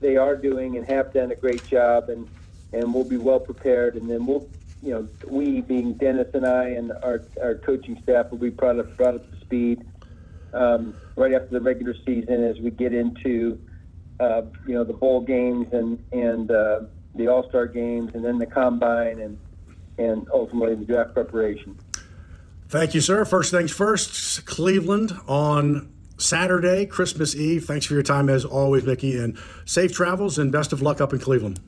they 0.00 0.16
are 0.16 0.36
doing 0.36 0.76
and 0.76 0.86
have 0.86 1.12
done 1.14 1.30
a 1.30 1.36
great 1.36 1.68
job, 1.68 2.08
and 2.08 2.26
and 2.72 2.92
we'll 2.92 3.04
be 3.04 3.16
well 3.16 3.38
prepared. 3.38 3.94
And 3.94 4.10
then 4.10 4.26
we'll, 4.26 4.48
you 4.82 4.90
know, 4.90 5.08
we 5.30 5.60
being 5.60 5.96
Dennis 5.98 6.26
and 6.34 6.44
I 6.44 6.70
and 6.70 6.92
our 7.02 7.22
our 7.42 7.54
coaching 7.54 7.98
staff 8.02 8.26
will 8.30 8.38
be 8.38 8.50
brought 8.50 8.78
up 8.78 8.96
brought 8.96 9.14
up 9.14 9.30
to 9.30 9.36
speed 9.40 9.84
um, 10.52 10.94
right 11.16 11.32
after 11.32 11.48
the 11.52 11.60
regular 11.60 11.94
season 12.04 12.44
as 12.44 12.56
we 12.62 12.70
get 12.70 12.92
into, 12.92 13.58
uh, 14.20 14.42
you 14.66 14.74
know, 14.74 14.84
the 14.84 14.92
bowl 14.92 15.20
games 15.20 15.68
and 15.72 15.98
and 16.12 16.50
uh, 16.50 16.80
the 17.14 17.28
All 17.28 17.48
Star 17.48 17.66
games, 17.66 18.12
and 18.14 18.24
then 18.24 18.38
the 18.38 18.46
combine, 18.46 19.20
and 19.20 19.38
and 19.98 20.26
ultimately 20.32 20.74
the 20.74 20.84
draft 20.84 21.14
preparation. 21.14 21.78
Thank 22.68 22.94
you, 22.94 23.00
sir. 23.00 23.24
First 23.24 23.50
things 23.50 23.70
first, 23.70 24.46
Cleveland 24.46 25.12
on 25.28 25.92
Saturday, 26.18 26.86
Christmas 26.86 27.34
Eve. 27.36 27.64
Thanks 27.64 27.86
for 27.86 27.94
your 27.94 28.02
time 28.02 28.28
as 28.28 28.44
always, 28.44 28.84
Mickey, 28.84 29.16
and 29.16 29.38
safe 29.64 29.92
travels 29.92 30.38
and 30.38 30.50
best 30.50 30.72
of 30.72 30.82
luck 30.82 31.00
up 31.00 31.12
in 31.12 31.18
Cleveland. 31.20 31.60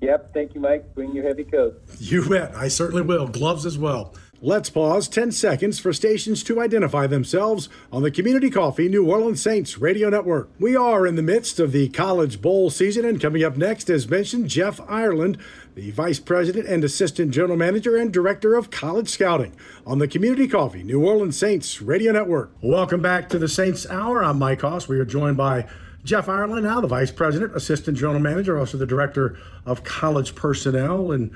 Yep. 0.00 0.32
Thank 0.32 0.54
you, 0.54 0.60
Mike. 0.60 0.94
Bring 0.94 1.12
your 1.12 1.24
heavy 1.24 1.44
coat. 1.44 1.80
You 1.98 2.26
bet. 2.28 2.54
I 2.54 2.68
certainly 2.68 3.02
will. 3.02 3.28
Gloves 3.28 3.66
as 3.66 3.76
well. 3.76 4.14
Let's 4.42 4.70
pause 4.70 5.06
10 5.06 5.32
seconds 5.32 5.80
for 5.80 5.92
stations 5.92 6.42
to 6.44 6.62
identify 6.62 7.06
themselves 7.06 7.68
on 7.92 8.02
the 8.02 8.10
Community 8.10 8.48
Coffee 8.48 8.88
New 8.88 9.04
Orleans 9.04 9.42
Saints 9.42 9.76
radio 9.76 10.08
network. 10.08 10.48
We 10.58 10.74
are 10.74 11.06
in 11.06 11.16
the 11.16 11.22
midst 11.22 11.60
of 11.60 11.72
the 11.72 11.90
College 11.90 12.40
Bowl 12.40 12.70
season, 12.70 13.04
and 13.04 13.20
coming 13.20 13.44
up 13.44 13.58
next, 13.58 13.90
as 13.90 14.08
mentioned, 14.08 14.48
Jeff 14.48 14.80
Ireland, 14.88 15.36
the 15.74 15.90
Vice 15.90 16.20
President 16.20 16.66
and 16.66 16.82
Assistant 16.82 17.32
General 17.32 17.58
Manager 17.58 17.98
and 17.98 18.10
Director 18.10 18.54
of 18.54 18.70
College 18.70 19.10
Scouting 19.10 19.54
on 19.86 19.98
the 19.98 20.08
Community 20.08 20.48
Coffee 20.48 20.84
New 20.84 21.04
Orleans 21.06 21.36
Saints 21.36 21.82
radio 21.82 22.10
network. 22.10 22.50
Welcome 22.62 23.02
back 23.02 23.28
to 23.28 23.38
the 23.38 23.46
Saints 23.46 23.86
Hour. 23.90 24.24
I'm 24.24 24.38
Mike 24.38 24.62
Hoss. 24.62 24.88
We 24.88 24.98
are 24.98 25.04
joined 25.04 25.36
by 25.36 25.66
Jeff 26.02 26.30
Ireland, 26.30 26.64
now 26.64 26.80
the 26.80 26.88
Vice 26.88 27.10
President, 27.10 27.54
Assistant 27.54 27.98
General 27.98 28.20
Manager, 28.20 28.58
also 28.58 28.78
the 28.78 28.86
Director 28.86 29.36
of 29.66 29.84
College 29.84 30.34
Personnel. 30.34 31.12
And 31.12 31.30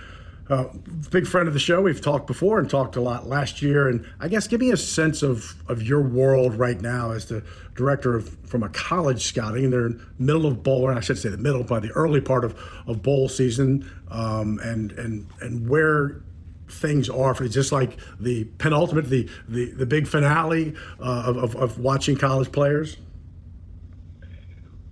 uh, 0.50 0.64
big 1.10 1.26
friend 1.26 1.48
of 1.48 1.54
the 1.54 1.60
show. 1.60 1.80
We've 1.80 2.00
talked 2.00 2.26
before 2.26 2.58
and 2.58 2.68
talked 2.68 2.96
a 2.96 3.00
lot 3.00 3.26
last 3.26 3.62
year. 3.62 3.88
And 3.88 4.06
I 4.20 4.28
guess 4.28 4.46
give 4.46 4.60
me 4.60 4.70
a 4.70 4.76
sense 4.76 5.22
of, 5.22 5.54
of 5.68 5.82
your 5.82 6.02
world 6.02 6.54
right 6.54 6.80
now 6.80 7.12
as 7.12 7.26
the 7.26 7.42
director 7.74 8.14
of 8.14 8.36
from 8.46 8.62
a 8.62 8.68
college 8.68 9.24
scouting. 9.24 9.70
They're 9.70 9.86
in 9.86 9.98
the 9.98 10.04
middle 10.18 10.46
of 10.46 10.62
bowl, 10.62 10.82
or 10.82 10.92
I 10.92 11.00
should 11.00 11.18
say 11.18 11.28
the 11.28 11.38
middle, 11.38 11.64
by 11.64 11.80
the 11.80 11.90
early 11.92 12.20
part 12.20 12.44
of, 12.44 12.58
of 12.86 13.02
bowl 13.02 13.28
season, 13.28 13.90
um, 14.10 14.60
and 14.62 14.92
and 14.92 15.26
and 15.40 15.68
where 15.68 16.22
things 16.68 17.08
are 17.10 17.34
for 17.34 17.48
just 17.48 17.72
like 17.72 17.98
the 18.20 18.44
penultimate, 18.58 19.08
the 19.08 19.28
the, 19.48 19.70
the 19.72 19.86
big 19.86 20.06
finale 20.06 20.74
uh, 21.00 21.24
of, 21.26 21.56
of 21.56 21.78
watching 21.78 22.16
college 22.16 22.52
players. 22.52 22.96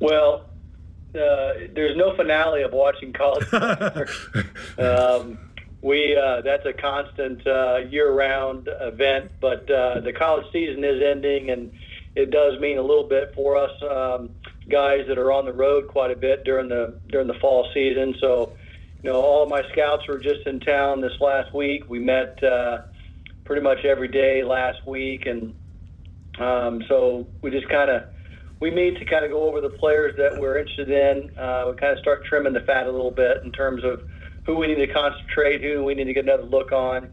Well, 0.01 0.49
uh, 1.15 1.69
there's 1.75 1.97
no 1.97 2.17
finale 2.17 2.63
of 2.63 2.73
watching 2.73 3.13
college. 3.13 3.47
um, 4.79 5.39
we 5.83 6.17
uh, 6.17 6.41
that's 6.43 6.65
a 6.65 6.73
constant 6.73 7.47
uh, 7.47 7.79
year-round 7.91 8.69
event, 8.81 9.33
but 9.41 9.69
uh, 9.71 10.01
the 10.01 10.13
college 10.13 10.47
season 10.53 10.85
is 10.85 11.03
ending, 11.03 11.51
and 11.51 11.73
it 12.15 12.31
does 12.31 12.61
mean 12.61 12.79
a 12.79 12.83
little 12.83 13.09
bit 13.09 13.33
for 13.35 13.57
us 13.57 13.71
um, 13.83 14.31
guys 14.69 15.07
that 15.09 15.19
are 15.19 15.33
on 15.33 15.45
the 15.45 15.53
road 15.53 15.89
quite 15.89 16.11
a 16.11 16.17
bit 16.17 16.45
during 16.45 16.69
the 16.69 16.99
during 17.09 17.27
the 17.27 17.35
fall 17.35 17.69
season. 17.75 18.15
So, 18.21 18.53
you 19.03 19.11
know, 19.11 19.21
all 19.21 19.43
of 19.43 19.49
my 19.49 19.63
scouts 19.73 20.07
were 20.07 20.19
just 20.19 20.47
in 20.47 20.61
town 20.61 21.01
this 21.01 21.21
last 21.21 21.53
week. 21.53 21.91
We 21.91 21.99
met 21.99 22.43
uh, 22.45 22.83
pretty 23.45 23.63
much 23.63 23.85
every 23.85 24.09
day 24.09 24.45
last 24.45 24.87
week, 24.87 25.27
and 25.27 25.55
um, 26.39 26.85
so 26.89 27.27
we 27.43 27.51
just 27.51 27.69
kind 27.69 27.91
of 27.91 28.05
we 28.63 28.71
meet 28.71 28.97
to 28.97 29.05
kind 29.05 29.25
of 29.25 29.33
go 29.33 29.43
over 29.49 29.61
the 29.61 29.69
players 29.69 30.15
that 30.17 30.39
we're 30.39 30.57
interested 30.57 30.89
in. 30.89 31.37
Uh, 31.37 31.65
we 31.69 31.77
kind 31.77 31.93
of 31.93 31.99
start 31.99 32.25
trimming 32.25 32.53
the 32.53 32.61
fat 32.61 32.87
a 32.87 32.91
little 32.93 33.11
bit 33.11 33.39
in 33.43 33.51
terms 33.51 33.83
of 33.83 34.05
who 34.47 34.55
we 34.55 34.69
need 34.69 34.77
to 34.77 34.87
concentrate, 34.87 35.61
who 35.61 35.83
we 35.83 35.97
need 35.97 36.05
to 36.05 36.13
get 36.13 36.23
another 36.23 36.45
look 36.45 36.71
on. 36.71 37.11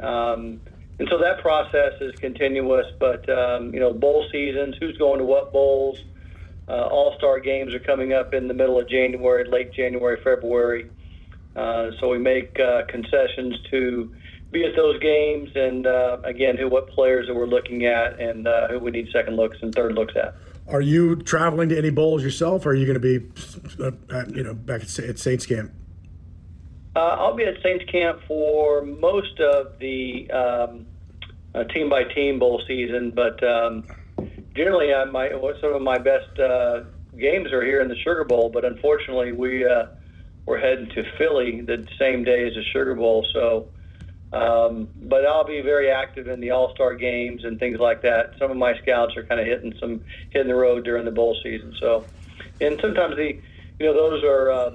Um, 0.00 0.62
and 0.98 1.06
so 1.10 1.18
that 1.18 1.42
process 1.42 1.92
is 2.00 2.14
continuous. 2.16 2.86
But 2.98 3.28
um, 3.28 3.74
you 3.74 3.80
know, 3.80 3.92
bowl 3.92 4.26
seasons, 4.32 4.76
who's 4.80 4.96
going 4.96 5.18
to 5.18 5.24
what 5.26 5.52
bowls? 5.52 6.02
Uh, 6.66 6.86
All 6.86 7.14
Star 7.18 7.40
games 7.40 7.74
are 7.74 7.80
coming 7.80 8.14
up 8.14 8.32
in 8.32 8.48
the 8.48 8.54
middle 8.54 8.80
of 8.80 8.88
January, 8.88 9.44
late 9.44 9.74
January, 9.74 10.18
February. 10.24 10.88
Uh, 11.54 11.90
so 12.00 12.08
we 12.08 12.18
make 12.18 12.58
uh, 12.58 12.86
concessions 12.88 13.60
to 13.70 14.14
be 14.50 14.64
at 14.64 14.76
those 14.76 14.98
games, 15.00 15.50
and 15.54 15.86
uh, 15.86 16.16
again, 16.24 16.56
who 16.56 16.68
what 16.68 16.88
players 16.88 17.26
that 17.26 17.34
we're 17.34 17.44
looking 17.46 17.84
at, 17.84 18.18
and 18.18 18.48
uh, 18.48 18.68
who 18.68 18.78
we 18.78 18.90
need 18.90 19.10
second 19.12 19.36
looks 19.36 19.58
and 19.60 19.74
third 19.74 19.94
looks 19.94 20.14
at. 20.16 20.34
Are 20.70 20.80
you 20.80 21.16
traveling 21.16 21.68
to 21.70 21.78
any 21.78 21.90
bowls 21.90 22.22
yourself, 22.22 22.64
or 22.64 22.70
are 22.70 22.74
you 22.74 22.86
going 22.86 23.00
to 23.00 23.18
be, 23.18 23.26
uh, 23.82 23.90
at, 24.16 24.34
you 24.34 24.44
know, 24.44 24.54
back 24.54 24.82
at, 24.82 24.98
at 25.00 25.18
Saints 25.18 25.44
camp? 25.44 25.72
Uh, 26.94 27.00
I'll 27.00 27.34
be 27.34 27.44
at 27.44 27.60
Saints 27.62 27.84
camp 27.90 28.20
for 28.28 28.82
most 28.82 29.40
of 29.40 29.78
the 29.78 30.30
um, 30.30 30.86
uh, 31.54 31.64
team 31.64 31.88
by 31.88 32.04
team 32.04 32.38
bowl 32.38 32.62
season, 32.68 33.10
but 33.10 33.42
um, 33.42 33.84
generally, 34.54 34.94
I, 34.94 35.04
my 35.04 35.30
some 35.60 35.74
of 35.74 35.82
my 35.82 35.98
best 35.98 36.38
uh, 36.38 36.84
games 37.18 37.52
are 37.52 37.64
here 37.64 37.80
in 37.80 37.88
the 37.88 37.96
Sugar 37.96 38.24
Bowl. 38.24 38.48
But 38.48 38.64
unfortunately, 38.64 39.32
we 39.32 39.64
uh, 39.64 39.86
we're 40.46 40.58
heading 40.58 40.88
to 40.90 41.04
Philly 41.18 41.60
the 41.62 41.86
same 41.98 42.24
day 42.24 42.46
as 42.46 42.54
the 42.54 42.64
Sugar 42.72 42.94
Bowl, 42.94 43.26
so. 43.32 43.68
Um, 44.32 44.88
but 45.02 45.26
I'll 45.26 45.44
be 45.44 45.60
very 45.60 45.90
active 45.90 46.28
in 46.28 46.40
the 46.40 46.50
All 46.50 46.72
Star 46.74 46.94
games 46.94 47.44
and 47.44 47.58
things 47.58 47.80
like 47.80 48.02
that. 48.02 48.34
Some 48.38 48.50
of 48.50 48.56
my 48.56 48.78
scouts 48.78 49.16
are 49.16 49.24
kind 49.24 49.40
of 49.40 49.46
hitting 49.46 49.74
some 49.80 50.04
hitting 50.30 50.48
the 50.48 50.54
road 50.54 50.84
during 50.84 51.04
the 51.04 51.10
bowl 51.10 51.36
season. 51.42 51.74
So, 51.80 52.04
and 52.60 52.78
sometimes 52.80 53.16
the 53.16 53.40
you 53.80 53.86
know 53.86 53.94
those 53.94 54.22
are 54.22 54.50
uh, 54.52 54.70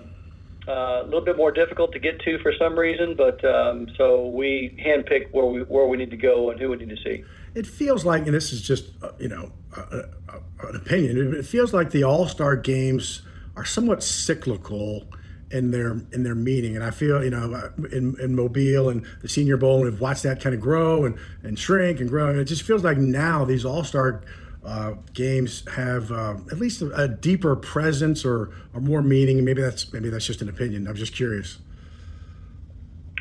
uh, 0.67 1.03
a 1.03 1.05
little 1.05 1.21
bit 1.21 1.37
more 1.37 1.51
difficult 1.51 1.93
to 1.93 1.99
get 1.99 2.19
to 2.21 2.37
for 2.39 2.51
some 2.59 2.77
reason. 2.77 3.15
But 3.15 3.45
um, 3.45 3.87
so 3.97 4.27
we 4.27 4.77
handpick 4.85 5.31
where 5.31 5.45
we 5.45 5.61
where 5.63 5.85
we 5.85 5.95
need 5.95 6.11
to 6.11 6.17
go 6.17 6.49
and 6.49 6.59
who 6.59 6.71
we 6.71 6.77
need 6.77 6.89
to 6.89 6.97
see. 6.97 7.23
It 7.53 7.65
feels 7.65 8.03
like, 8.03 8.25
and 8.25 8.33
this 8.33 8.51
is 8.51 8.61
just 8.61 8.91
uh, 9.01 9.11
you 9.19 9.29
know 9.29 9.53
an 9.77 10.75
opinion. 10.75 11.33
It 11.33 11.45
feels 11.45 11.73
like 11.73 11.91
the 11.91 12.03
All 12.03 12.27
Star 12.27 12.57
games 12.57 13.21
are 13.55 13.65
somewhat 13.65 14.03
cyclical 14.03 15.07
in 15.55 15.71
their 15.71 15.91
in 16.11 16.23
their 16.23 16.35
meeting. 16.35 16.75
And 16.75 16.83
I 16.83 16.91
feel, 16.91 17.23
you 17.23 17.29
know, 17.29 17.71
in, 17.91 18.19
in 18.19 18.35
Mobile 18.35 18.89
and 18.89 19.05
the 19.21 19.29
Senior 19.29 19.57
Bowl, 19.57 19.83
and 19.83 19.91
we've 19.91 20.01
watched 20.01 20.23
that 20.23 20.41
kind 20.41 20.53
of 20.53 20.61
grow 20.61 21.05
and, 21.05 21.17
and 21.43 21.57
shrink 21.57 21.99
and 21.99 22.09
grow. 22.09 22.29
And 22.29 22.39
it 22.39 22.45
just 22.45 22.63
feels 22.63 22.83
like 22.83 22.97
now 22.97 23.45
these 23.45 23.63
All 23.63 23.83
Star 23.83 24.21
uh, 24.65 24.95
games 25.13 25.63
have 25.75 26.11
uh, 26.11 26.35
at 26.51 26.59
least 26.59 26.81
a, 26.81 26.91
a, 26.95 27.07
deeper 27.07 27.55
presence 27.55 28.25
or, 28.25 28.51
or 28.73 28.81
more 28.81 29.01
meaning. 29.01 29.43
Maybe 29.45 29.61
that's 29.61 29.93
maybe 29.93 30.09
that's 30.09 30.25
just 30.25 30.41
an 30.41 30.49
opinion. 30.49 30.87
I'm 30.87 30.95
just 30.95 31.15
curious. 31.15 31.59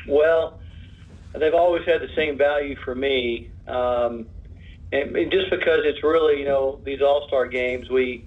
Well, 0.07 0.59
they've 1.33 1.53
always 1.53 1.85
had 1.85 2.01
the 2.01 2.13
same 2.15 2.37
value 2.37 2.75
for 2.83 2.95
me. 2.95 3.49
Um, 3.67 4.27
and 4.91 5.31
just 5.31 5.49
because 5.49 5.79
it's 5.83 6.03
really, 6.03 6.39
you 6.39 6.45
know, 6.45 6.79
these 6.83 7.01
All 7.01 7.27
Star 7.27 7.47
games, 7.47 7.89
we 7.89 8.25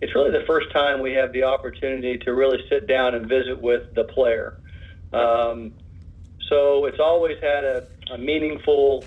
it's 0.00 0.14
really 0.14 0.30
the 0.30 0.44
first 0.46 0.70
time 0.72 1.00
we 1.00 1.12
have 1.12 1.32
the 1.32 1.44
opportunity 1.44 2.18
to 2.18 2.34
really 2.34 2.58
sit 2.68 2.86
down 2.86 3.14
and 3.14 3.26
visit 3.26 3.60
with 3.60 3.94
the 3.94 4.04
player. 4.04 4.58
Um, 5.12 5.72
so 6.48 6.84
it's 6.84 7.00
always 7.00 7.38
had 7.40 7.64
a, 7.64 7.86
a, 8.12 8.18
meaningful, 8.18 9.04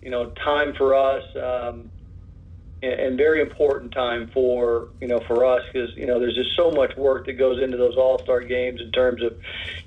you 0.00 0.10
know, 0.10 0.30
time 0.30 0.74
for 0.74 0.94
us, 0.94 1.24
um, 1.36 1.90
and, 2.82 2.92
and, 2.92 3.16
very 3.16 3.40
important 3.40 3.92
time 3.92 4.30
for 4.32 4.88
you 5.00 5.08
know 5.08 5.20
for 5.20 5.44
us 5.44 5.62
because 5.72 5.94
you 5.96 6.06
know 6.06 6.20
there's 6.20 6.34
just 6.34 6.54
so 6.56 6.70
much 6.70 6.96
work 6.96 7.26
that 7.26 7.34
goes 7.34 7.62
into 7.62 7.76
those 7.76 7.96
All 7.96 8.18
Star 8.18 8.40
games 8.40 8.80
in 8.80 8.92
terms 8.92 9.22
of 9.22 9.36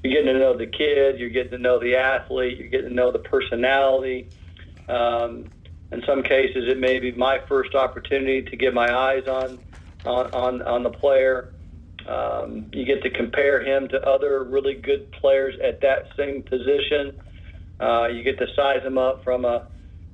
you're 0.04 0.14
getting 0.14 0.34
to 0.34 0.40
know 0.40 0.58
the 0.58 0.68
kid, 0.68 1.20
you're 1.20 1.30
getting 1.30 1.52
to 1.52 1.58
know 1.58 1.80
the 1.80 1.96
athlete, 1.96 2.58
you're 2.58 2.70
getting 2.70 2.90
to 2.90 2.96
know 2.96 3.12
the 3.12 3.20
personality. 3.20 4.30
Um, 4.90 5.46
in 5.92 6.04
some 6.06 6.22
cases, 6.22 6.68
it 6.68 6.80
may 6.80 7.00
be 7.00 7.12
my 7.14 7.40
first 7.48 7.74
opportunity 7.74 8.42
to 8.42 8.58
get 8.58 8.74
my 8.74 8.94
eyes 8.94 9.28
on 9.28 9.60
on, 10.08 10.62
on, 10.62 10.84
the 10.84 10.90
player. 10.90 11.54
Um, 12.08 12.70
you 12.72 12.86
get 12.86 13.04
to 13.04 13.10
compare 13.10 13.64
him 13.64 13.88
to 13.90 14.02
other 14.02 14.44
really 14.44 14.76
good 14.76 15.12
players 15.12 15.56
at 15.64 15.82
that 15.82 16.08
same 16.16 16.44
position. 16.44 17.20
Uh, 17.80 18.08
you 18.08 18.24
get 18.24 18.38
to 18.40 18.48
size 18.56 18.82
them 18.84 18.98
up 18.98 19.24
from 19.24 19.46
a 19.46 19.68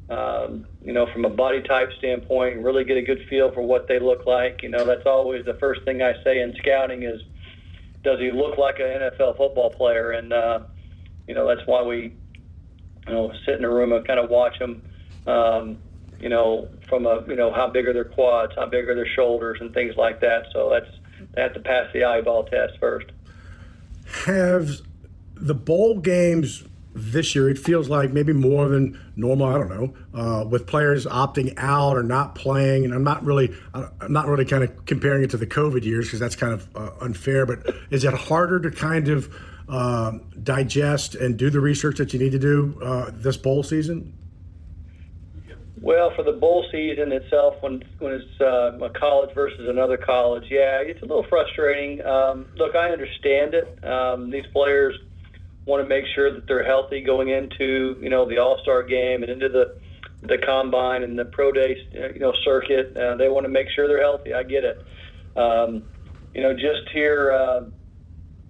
um, 0.09 0.65
you 0.83 0.91
know 0.91 1.07
from 1.13 1.23
a 1.23 1.29
body 1.29 1.61
type 1.61 1.89
standpoint, 1.97 2.55
and 2.55 2.65
really 2.65 2.83
get 2.83 2.97
a 2.97 3.01
good 3.01 3.25
feel 3.29 3.51
for 3.53 3.61
what 3.61 3.87
they 3.87 3.99
look 3.99 4.25
like. 4.25 4.61
You 4.61 4.69
know 4.69 4.83
that's 4.85 5.05
always 5.05 5.45
the 5.45 5.53
first 5.55 5.83
thing 5.83 6.01
I 6.01 6.13
say 6.23 6.41
in 6.41 6.53
scouting 6.57 7.03
is, 7.03 7.21
does 8.03 8.19
he 8.19 8.31
look 8.31 8.57
like 8.57 8.79
an 8.79 8.85
NFL 8.85 9.37
football 9.37 9.69
player? 9.69 10.11
And 10.11 10.33
uh, 10.33 10.59
you 11.27 11.35
know 11.35 11.47
that's 11.47 11.65
why 11.67 11.83
we 11.83 12.15
you 13.07 13.13
know 13.13 13.31
sit 13.45 13.55
in 13.55 13.63
a 13.63 13.69
room 13.69 13.93
and 13.93 14.05
kind 14.05 14.19
of 14.19 14.29
watch 14.29 14.59
him. 14.59 14.81
Um, 15.25 15.77
you 16.19 16.29
know, 16.29 16.69
from 16.93 17.07
a 17.07 17.23
you 17.27 17.35
know 17.35 17.51
how 17.51 17.67
big 17.67 17.87
are 17.87 17.93
their 17.93 18.05
quads, 18.05 18.53
how 18.55 18.67
big 18.67 18.87
are 18.87 18.93
their 18.93 19.07
shoulders, 19.07 19.57
and 19.61 19.73
things 19.73 19.95
like 19.97 20.19
that. 20.21 20.45
So 20.53 20.69
that's 20.69 20.89
they 21.33 21.41
have 21.41 21.53
to 21.53 21.59
pass 21.59 21.87
the 21.91 22.03
eyeball 22.03 22.43
test 22.43 22.73
first. 22.79 23.07
Have 24.25 24.69
the 25.35 25.55
bowl 25.55 25.99
games 25.99 26.63
this 26.93 27.33
year? 27.33 27.49
It 27.49 27.57
feels 27.57 27.89
like 27.89 28.11
maybe 28.11 28.31
more 28.31 28.69
than 28.69 28.99
normal. 29.15 29.47
I 29.47 29.53
don't 29.53 29.69
know, 29.69 29.93
uh, 30.13 30.45
with 30.45 30.67
players 30.67 31.07
opting 31.07 31.55
out 31.57 31.97
or 31.97 32.03
not 32.03 32.35
playing, 32.35 32.85
and 32.85 32.93
I'm 32.93 33.03
not 33.03 33.25
really, 33.25 33.55
I'm 33.73 34.13
not 34.13 34.27
really 34.27 34.45
kind 34.45 34.63
of 34.63 34.85
comparing 34.85 35.23
it 35.23 35.31
to 35.31 35.37
the 35.37 35.47
COVID 35.47 35.83
years 35.83 36.05
because 36.05 36.19
that's 36.19 36.35
kind 36.35 36.53
of 36.53 36.67
uh, 36.75 36.91
unfair. 37.01 37.47
But 37.47 37.75
is 37.89 38.03
it 38.03 38.13
harder 38.13 38.59
to 38.59 38.69
kind 38.69 39.09
of 39.09 39.33
uh, 39.67 40.19
digest 40.43 41.15
and 41.15 41.37
do 41.37 41.49
the 41.49 41.59
research 41.59 41.97
that 41.97 42.13
you 42.13 42.19
need 42.19 42.33
to 42.33 42.39
do 42.39 42.79
uh, 42.83 43.09
this 43.11 43.37
bowl 43.37 43.63
season? 43.63 44.13
Well, 45.83 46.13
for 46.15 46.23
the 46.23 46.31
bowl 46.31 46.65
season 46.71 47.11
itself, 47.11 47.55
when 47.59 47.83
when 47.99 48.13
it's 48.13 48.39
uh, 48.39 48.79
a 48.79 48.89
college 48.89 49.35
versus 49.35 49.67
another 49.67 49.97
college, 49.97 50.45
yeah, 50.49 50.79
it's 50.79 51.01
a 51.01 51.05
little 51.05 51.25
frustrating. 51.29 52.01
Um, 52.05 52.45
look, 52.55 52.73
I 52.73 52.89
understand 52.89 53.53
it. 53.53 53.83
Um, 53.83 54.31
these 54.31 54.45
players 54.53 54.95
want 55.65 55.83
to 55.83 55.89
make 55.89 56.05
sure 56.15 56.33
that 56.33 56.47
they're 56.47 56.63
healthy 56.63 57.01
going 57.01 57.29
into 57.29 57.97
you 58.01 58.09
know 58.09 58.25
the 58.25 58.37
All 58.37 58.59
Star 58.61 58.81
game 58.81 59.23
and 59.23 59.29
into 59.29 59.49
the 59.49 59.75
the 60.21 60.37
combine 60.37 61.03
and 61.03 61.19
the 61.19 61.25
pro 61.25 61.51
day 61.51 61.75
you 61.91 62.19
know 62.19 62.31
circuit. 62.45 62.95
Uh, 62.95 63.17
they 63.17 63.27
want 63.27 63.43
to 63.43 63.51
make 63.51 63.67
sure 63.75 63.85
they're 63.85 64.01
healthy. 64.01 64.33
I 64.33 64.43
get 64.43 64.63
it. 64.63 64.85
Um, 65.35 65.83
you 66.33 66.43
know, 66.43 66.53
just 66.53 66.87
here, 66.93 67.33
uh, 67.33 67.59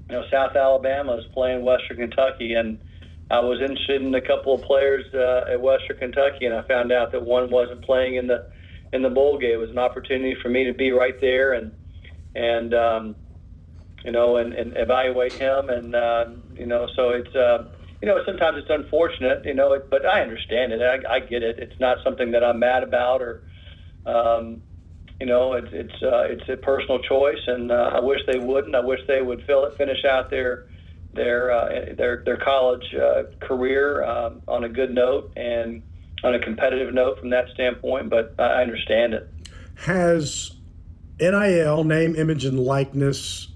you 0.08 0.16
know, 0.18 0.24
South 0.32 0.56
Alabama 0.56 1.16
is 1.16 1.26
playing 1.34 1.66
Western 1.66 1.98
Kentucky 1.98 2.54
and 2.54 2.78
I 3.32 3.40
was 3.40 3.60
interested 3.62 4.02
in 4.02 4.14
a 4.14 4.22
couple 4.22 4.54
of 4.54 4.62
players 4.62 5.06
uh, 5.14 5.52
at 5.52 5.62
Western 5.62 5.98
Kentucky, 5.98 6.46
and 6.46 6.54
I 6.54 6.62
found 6.64 6.92
out 6.92 7.12
that 7.12 7.24
one 7.24 7.50
wasn't 7.50 7.84
playing 7.84 8.16
in 8.16 8.28
the 8.28 8.48
in 8.92 9.02
the 9.02 9.10
bowl 9.10 9.38
game. 9.38 9.54
It 9.54 9.58
was 9.58 9.72
an 9.72 9.80
opportunity 9.80 10.36
for 10.42 10.50
me 10.50 10.66
to 10.66 10.74
be 10.74 10.92
right 10.92 11.20
there 11.20 11.54
and 11.54 11.72
and 12.36 12.74
um, 12.74 13.16
you 14.04 14.12
know 14.12 14.38
and, 14.38 14.54
and 14.54 14.78
evaluate 14.78 15.34
him, 15.34 15.70
and 15.70 15.96
uh, 15.96 16.26
you 16.56 16.66
know 16.66 16.88
so 16.96 17.10
it's. 17.10 17.36
Uh, 17.36 17.70
you 18.02 18.10
know, 18.10 18.20
sometimes 18.26 18.58
it's 18.58 18.70
unfortunate, 18.70 19.46
you 19.46 19.54
know, 19.54 19.72
it, 19.72 19.90
but 19.90 20.06
I 20.06 20.22
understand 20.22 20.74
it. 20.74 20.82
I, 20.82 21.10
I 21.10 21.20
get 21.22 21.42
it. 21.42 21.58
It's 21.58 21.80
not 21.80 22.00
something 22.04 22.32
that 22.32 22.44
I'm 22.44 22.60
mad 22.60 22.84
about, 22.84 23.22
or, 23.22 23.44
um, 24.06 24.62
you 25.22 25.26
know, 25.26 25.54
it's 25.54 25.70
it's 25.72 26.04
uh, 26.04 26.24
it's 26.24 26.44
a 26.50 26.58
personal 26.58 27.00
choice, 27.00 27.40
and 27.48 27.72
uh, 27.72 27.92
I 27.94 28.02
wish 28.02 28.20
they 28.28 28.40
wouldn't. 28.40 28.76
I 28.76 28.82
wish 28.82 29.00
they 29.08 29.22
would 29.22 29.46
fill 29.46 29.64
it, 29.64 29.78
finish 29.78 30.04
out 30.04 30.30
their 30.30 30.66
their 31.14 31.52
uh, 31.52 31.94
their 31.96 32.24
their 32.26 32.38
college 32.38 32.94
uh, 32.96 33.24
career 33.40 34.04
um, 34.04 34.42
on 34.48 34.64
a 34.64 34.70
good 34.70 34.94
note 34.94 35.32
and 35.36 35.84
on 36.24 36.36
a 36.36 36.40
competitive 36.40 36.94
note 36.94 37.20
from 37.20 37.30
that 37.30 37.46
standpoint. 37.54 38.10
But 38.10 38.36
I 38.40 38.62
understand 38.62 39.14
it. 39.14 39.30
Has 39.76 40.52
NIL 41.20 41.84
name, 41.84 42.16
image, 42.16 42.46
and 42.46 42.60
likeness, 42.60 43.50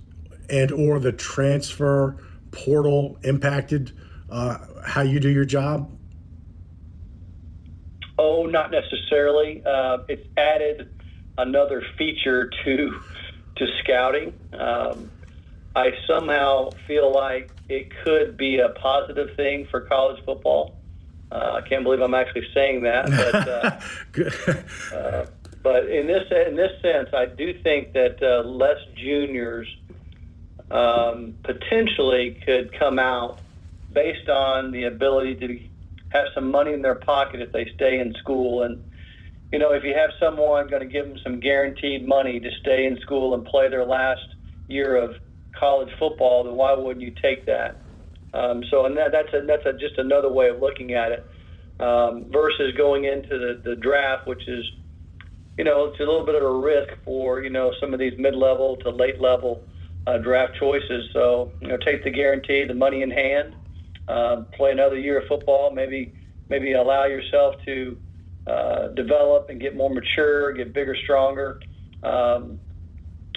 and 0.49 0.71
or 0.71 0.99
the 0.99 1.11
transfer 1.11 2.17
portal 2.51 3.17
impacted 3.23 3.91
uh, 4.29 4.57
how 4.85 5.01
you 5.01 5.19
do 5.19 5.29
your 5.29 5.45
job? 5.45 5.91
Oh, 8.17 8.45
not 8.45 8.71
necessarily. 8.71 9.63
Uh, 9.65 9.99
it's 10.07 10.27
added 10.37 10.89
another 11.37 11.83
feature 11.97 12.49
to 12.65 12.99
to 13.57 13.67
scouting. 13.83 14.33
Um, 14.53 15.09
I 15.77 15.91
somehow 16.07 16.71
feel 16.87 17.13
like 17.13 17.51
it 17.69 17.91
could 18.03 18.35
be 18.35 18.57
a 18.57 18.69
positive 18.69 19.35
thing 19.35 19.67
for 19.69 19.81
college 19.81 20.23
football. 20.25 20.75
Uh, 21.31 21.61
I 21.63 21.67
can't 21.67 21.83
believe 21.83 22.01
I'm 22.01 22.15
actually 22.15 22.47
saying 22.51 22.81
that, 22.81 23.05
but 23.05 24.95
uh, 24.95 24.95
uh, 24.95 25.25
but 25.61 25.87
in 25.87 26.07
this 26.07 26.23
in 26.47 26.55
this 26.55 26.71
sense, 26.81 27.09
I 27.13 27.27
do 27.27 27.53
think 27.61 27.93
that 27.93 28.17
uh, 28.23 28.47
less 28.47 28.79
juniors 28.95 29.67
um, 30.71 31.35
potentially 31.43 32.41
could 32.43 32.73
come 32.79 32.97
out 32.97 33.39
based 33.93 34.29
on 34.29 34.71
the 34.71 34.85
ability 34.85 35.35
to 35.35 35.59
have 36.09 36.27
some 36.33 36.49
money 36.49 36.73
in 36.73 36.81
their 36.81 36.95
pocket 36.95 37.41
if 37.41 37.51
they 37.51 37.69
stay 37.75 37.99
in 37.99 38.15
school 38.15 38.63
and 38.63 38.83
you 39.51 39.59
know, 39.59 39.71
if 39.73 39.83
you 39.83 39.93
have 39.93 40.09
someone 40.19 40.67
going 40.67 40.81
to 40.81 40.87
give 40.87 41.07
them 41.07 41.17
some 41.23 41.39
guaranteed 41.39 42.05
money 42.05 42.39
to 42.39 42.49
stay 42.59 42.85
in 42.85 42.97
school 42.99 43.33
and 43.33 43.45
play 43.45 43.69
their 43.69 43.85
last 43.85 44.35
year 44.67 44.97
of 44.97 45.15
college 45.59 45.89
football, 45.99 46.43
then 46.43 46.55
why 46.55 46.73
wouldn't 46.73 47.01
you 47.01 47.13
take 47.21 47.45
that? 47.45 47.81
Um, 48.33 48.63
so, 48.69 48.85
and 48.85 48.95
that, 48.97 49.11
that's 49.11 49.33
a, 49.33 49.45
that's 49.45 49.65
a, 49.65 49.73
just 49.73 49.97
another 49.97 50.31
way 50.31 50.49
of 50.49 50.59
looking 50.59 50.93
at 50.93 51.11
it 51.11 51.25
um, 51.79 52.25
versus 52.31 52.73
going 52.75 53.05
into 53.05 53.37
the, 53.37 53.61
the 53.63 53.75
draft, 53.75 54.27
which 54.27 54.47
is, 54.47 54.65
you 55.57 55.63
know, 55.63 55.85
it's 55.85 55.99
a 55.99 56.03
little 56.03 56.25
bit 56.25 56.35
of 56.35 56.43
a 56.43 56.53
risk 56.53 56.89
for 57.03 57.41
you 57.41 57.49
know 57.49 57.71
some 57.79 57.93
of 57.93 57.99
these 57.99 58.13
mid-level 58.17 58.77
to 58.77 58.89
late-level 58.89 59.63
uh, 60.05 60.17
draft 60.17 60.53
choices. 60.59 61.09
So, 61.13 61.51
you 61.61 61.67
know, 61.69 61.77
take 61.77 62.03
the 62.03 62.11
guarantee, 62.11 62.65
the 62.65 62.73
money 62.73 63.01
in 63.01 63.09
hand, 63.09 63.55
uh, 64.07 64.43
play 64.55 64.71
another 64.71 64.97
year 64.97 65.19
of 65.19 65.27
football, 65.27 65.71
maybe 65.71 66.13
maybe 66.49 66.73
allow 66.73 67.05
yourself 67.05 67.55
to 67.65 67.97
uh, 68.45 68.87
develop 68.89 69.49
and 69.49 69.59
get 69.59 69.75
more 69.75 69.89
mature, 69.89 70.53
get 70.53 70.73
bigger, 70.73 70.95
stronger, 71.03 71.59
um, 72.03 72.59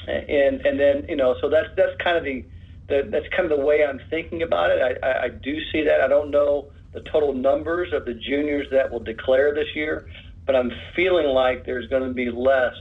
and 0.07 0.65
and 0.67 0.79
then 0.79 1.07
you 1.09 1.17
know, 1.17 1.37
so 1.41 1.49
that's 1.49 1.69
that's 1.77 1.97
kind 2.03 2.17
of 2.17 2.25
the, 2.25 2.45
the 2.89 3.09
that's 3.11 3.29
kind 3.29 3.51
of 3.51 3.59
the 3.59 3.65
way 3.65 3.85
I'm 3.85 4.01
thinking 4.11 4.43
about 4.43 4.71
it. 4.71 4.99
I, 5.03 5.07
I, 5.07 5.23
I 5.25 5.29
do 5.29 5.59
see 5.73 5.83
that. 5.85 6.01
I 6.01 6.09
don't 6.09 6.31
know 6.31 6.71
the 6.93 7.01
total 7.01 7.33
numbers 7.33 7.93
of 7.93 8.05
the 8.05 8.15
juniors 8.15 8.67
that 8.73 8.91
will 8.91 9.01
declare 9.01 9.55
this 9.55 9.69
year, 9.75 10.09
but 10.47 10.57
I'm 10.57 10.73
feeling 10.97 11.27
like 11.27 11.65
there's 11.65 11.87
going 11.87 12.03
to 12.03 12.13
be 12.13 12.31
less, 12.31 12.75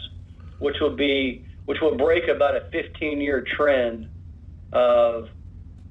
which 0.60 0.78
will 0.80 0.96
be 0.96 1.46
which 1.66 1.82
will 1.82 1.96
break 1.96 2.28
about 2.28 2.56
a 2.56 2.62
15-year 2.74 3.46
trend 3.56 4.10
of 4.74 5.30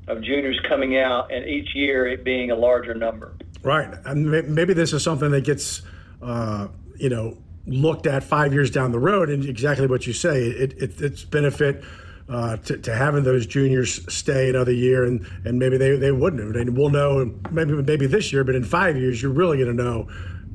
of 0.08 0.22
juniors 0.22 0.58
coming 0.66 0.96
out, 0.96 1.32
and 1.32 1.46
each 1.46 1.74
year 1.74 2.06
it 2.06 2.24
being 2.24 2.50
a 2.50 2.56
larger 2.56 2.94
number. 2.94 3.36
Right, 3.62 3.92
and 4.04 4.30
maybe 4.54 4.72
this 4.72 4.92
is 4.92 5.02
something 5.02 5.30
that 5.32 5.44
gets 5.44 5.82
uh, 6.22 6.68
you 6.96 7.08
know, 7.08 7.36
looked 7.68 8.06
at 8.06 8.24
five 8.24 8.52
years 8.52 8.70
down 8.70 8.92
the 8.92 8.98
road, 8.98 9.30
and 9.30 9.44
exactly 9.44 9.86
what 9.86 10.06
you 10.06 10.12
say, 10.12 10.42
it, 10.44 10.72
it 10.82 11.00
it's 11.00 11.24
benefit. 11.24 11.84
Uh, 12.30 12.58
to, 12.58 12.76
to, 12.76 12.94
having 12.94 13.22
those 13.22 13.46
juniors 13.46 14.04
stay 14.12 14.50
another 14.50 14.70
year, 14.70 15.02
and, 15.02 15.26
and 15.46 15.58
maybe 15.58 15.78
they, 15.78 15.96
they 15.96 16.12
wouldn't 16.12 16.42
have. 16.42 16.54
And 16.56 16.76
we'll 16.76 16.90
know 16.90 17.34
maybe 17.50 17.72
maybe 17.72 18.06
this 18.06 18.34
year, 18.34 18.44
but 18.44 18.54
in 18.54 18.64
five 18.64 18.98
years, 18.98 19.22
you're 19.22 19.32
really 19.32 19.56
going 19.56 19.74
to 19.74 19.82
know 19.82 20.08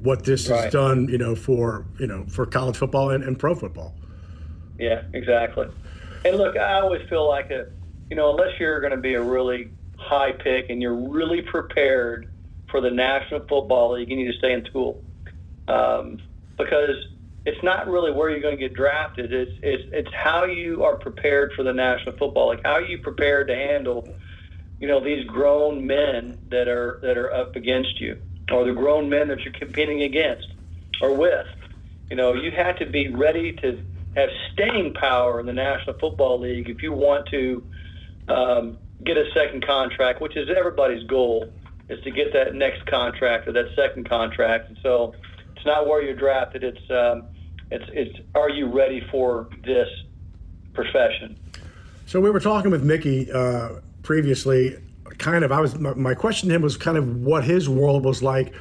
what 0.04 0.24
this 0.24 0.48
right. 0.50 0.66
has 0.66 0.72
done, 0.72 1.08
you 1.08 1.18
know, 1.18 1.34
for 1.34 1.88
you 1.98 2.06
know 2.06 2.26
for 2.28 2.46
college 2.46 2.78
football 2.78 3.10
and, 3.10 3.24
and 3.24 3.40
pro 3.40 3.56
football. 3.56 3.96
Yeah, 4.78 5.02
exactly. 5.14 5.68
And 6.26 6.38
look, 6.38 6.58
I 6.58 6.80
always 6.80 7.08
feel 7.10 7.28
like 7.28 7.50
a, 7.50 7.68
you 8.10 8.16
know, 8.16 8.32
unless 8.32 8.60
you're 8.60 8.80
going 8.80 8.92
to 8.92 8.98
be 8.98 9.16
a 9.16 9.22
really 9.24 9.72
high 9.98 10.32
pick 10.32 10.70
and 10.70 10.82
you're 10.82 10.94
really 10.94 11.42
prepared 11.42 12.30
for 12.70 12.82
the 12.82 12.92
National 12.92 13.40
Football 13.42 13.94
League, 13.94 14.10
you 14.10 14.16
need 14.16 14.32
to 14.32 14.38
stay 14.38 14.54
in 14.54 14.66
school 14.66 15.04
um, 15.68 16.20
because 16.58 16.96
it's 17.46 17.62
not 17.64 17.88
really 17.88 18.12
where 18.12 18.30
you're 18.30 18.42
going 18.42 18.58
to 18.58 18.62
get 18.62 18.74
drafted. 18.74 19.34
It's, 19.34 19.52
it's 19.62 19.84
it's 19.92 20.14
how 20.14 20.46
you 20.46 20.84
are 20.84 20.96
prepared 20.96 21.52
for 21.56 21.64
the 21.64 21.74
National 21.74 22.16
Football 22.16 22.50
League. 22.52 22.62
How 22.64 22.74
are 22.74 22.82
you 22.82 23.00
prepared 23.00 23.48
to 23.48 23.56
handle, 23.56 24.08
you 24.80 24.88
know, 24.88 25.04
these 25.04 25.26
grown 25.28 25.86
men 25.86 26.38
that 26.50 26.68
are 26.68 27.00
that 27.02 27.18
are 27.18 27.34
up 27.34 27.56
against 27.56 28.00
you, 28.00 28.18
or 28.52 28.66
the 28.66 28.74
grown 28.74 29.10
men 29.10 29.28
that 29.28 29.42
you're 29.42 29.54
competing 29.54 30.04
against 30.04 30.48
or 31.02 31.16
with. 31.16 31.48
You 32.10 32.16
know, 32.16 32.34
you 32.34 32.52
have 32.52 32.78
to 32.80 32.86
be 32.86 33.10
ready 33.10 33.54
to 33.54 33.84
have 34.16 34.30
staying 34.54 34.94
power 34.94 35.40
in 35.40 35.46
the 35.46 35.54
National 35.54 35.98
Football 35.98 36.40
League 36.40 36.70
if 36.70 36.84
you 36.84 36.94
want 36.94 37.28
to 37.30 37.64
um, 38.28 38.78
get 39.04 39.18
a 39.18 39.26
second 39.34 39.66
contract, 39.66 40.22
which 40.22 40.38
is 40.38 40.50
everybody's 40.56 41.04
goal, 41.08 41.52
is 41.90 42.02
to 42.04 42.12
get 42.12 42.32
that 42.34 42.56
next 42.56 42.86
contract 42.86 43.48
or 43.48 43.52
that 43.54 43.66
second 43.76 44.08
contract. 44.08 44.70
And 44.70 44.78
so 44.82 45.16
it's 45.64 45.68
not 45.68 45.88
where 45.88 46.02
you're 46.02 46.16
drafted. 46.16 46.62
It's 46.62 46.92
um, 46.92 47.24
it's 47.72 47.86
it's 47.94 48.20
are 48.36 48.50
you 48.50 48.68
ready 48.68 49.02
for 49.10 49.48
this 49.64 49.88
profession? 50.74 51.40
So 52.06 52.20
we 52.20 52.30
were 52.30 52.42
talking 52.42 52.70
with 52.70 52.84
Mickey 52.84 53.32
uh, 53.32 53.80
previously. 54.02 54.78
Kind 55.20 55.46
of, 55.46 55.52
I 55.52 55.62
was 55.62 55.78
my, 55.80 55.94
my, 55.94 56.14
question 56.16 56.50
to 56.50 56.56
him 56.56 56.62
was 56.64 56.76
kind 56.76 56.98
of 56.98 57.22
what 57.22 57.44
his 57.44 57.70
world 57.70 58.04
was 58.04 58.22
like. 58.22 58.54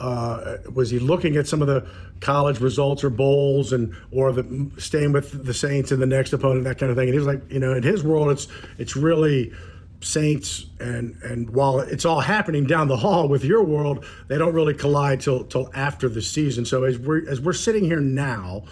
Uh, 0.00 0.56
was 0.74 0.90
he 0.90 0.98
looking 0.98 1.36
at 1.36 1.46
some 1.46 1.60
of 1.60 1.68
the 1.68 1.86
college 2.20 2.60
results 2.60 3.04
or 3.04 3.10
bowls 3.10 3.72
and 3.72 3.94
or 4.10 4.32
the 4.32 4.70
staying 4.78 5.12
with 5.12 5.44
the 5.44 5.54
Saints 5.54 5.92
and 5.92 6.02
the 6.02 6.06
next 6.06 6.32
opponent, 6.32 6.64
that 6.64 6.78
kind 6.78 6.90
of 6.90 6.96
thing? 6.96 7.08
And 7.08 7.14
he 7.14 7.18
was 7.18 7.26
like, 7.26 7.42
you 7.52 7.60
know, 7.60 7.74
in 7.74 7.84
his 7.84 8.02
world, 8.02 8.30
it's 8.30 8.48
it's 8.78 8.96
really 8.96 9.52
Saints 10.00 10.66
and 10.78 11.20
and 11.22 11.50
while 11.50 11.80
it's 11.80 12.04
all 12.04 12.20
happening 12.20 12.64
down 12.64 12.86
the 12.86 12.98
hall 12.98 13.28
with 13.28 13.44
your 13.44 13.64
world, 13.64 14.04
they 14.28 14.38
don't 14.38 14.54
really 14.54 14.74
collide 14.74 15.20
till 15.20 15.44
till 15.44 15.70
after 15.74 16.08
the 16.08 16.22
season. 16.22 16.64
So 16.64 16.84
as 16.84 16.98
we're 16.98 17.28
as 17.28 17.40
we're 17.40 17.52
sitting 17.52 17.84
here 17.84 18.00
now, 18.00 18.62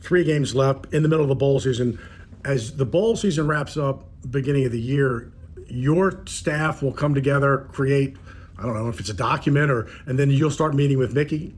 three 0.00 0.22
games 0.22 0.54
left 0.54 0.92
in 0.94 1.02
the 1.02 1.08
middle 1.08 1.24
of 1.24 1.28
the 1.28 1.34
bowl 1.34 1.58
season, 1.58 1.98
as 2.44 2.76
the 2.76 2.86
bowl 2.86 3.16
season 3.16 3.48
wraps 3.48 3.76
up, 3.76 4.04
beginning 4.30 4.66
of 4.66 4.72
the 4.72 4.80
year, 4.80 5.32
your 5.66 6.22
staff 6.26 6.80
will 6.80 6.92
come 6.92 7.14
together, 7.14 7.68
create 7.72 8.16
I 8.58 8.62
don't 8.62 8.74
know 8.74 8.88
if 8.88 9.00
it's 9.00 9.10
a 9.10 9.14
document 9.14 9.70
or 9.70 9.88
and 10.06 10.18
then 10.18 10.30
you'll 10.30 10.50
start 10.50 10.74
meeting 10.74 10.98
with 10.98 11.12
Mickey. 11.12 11.54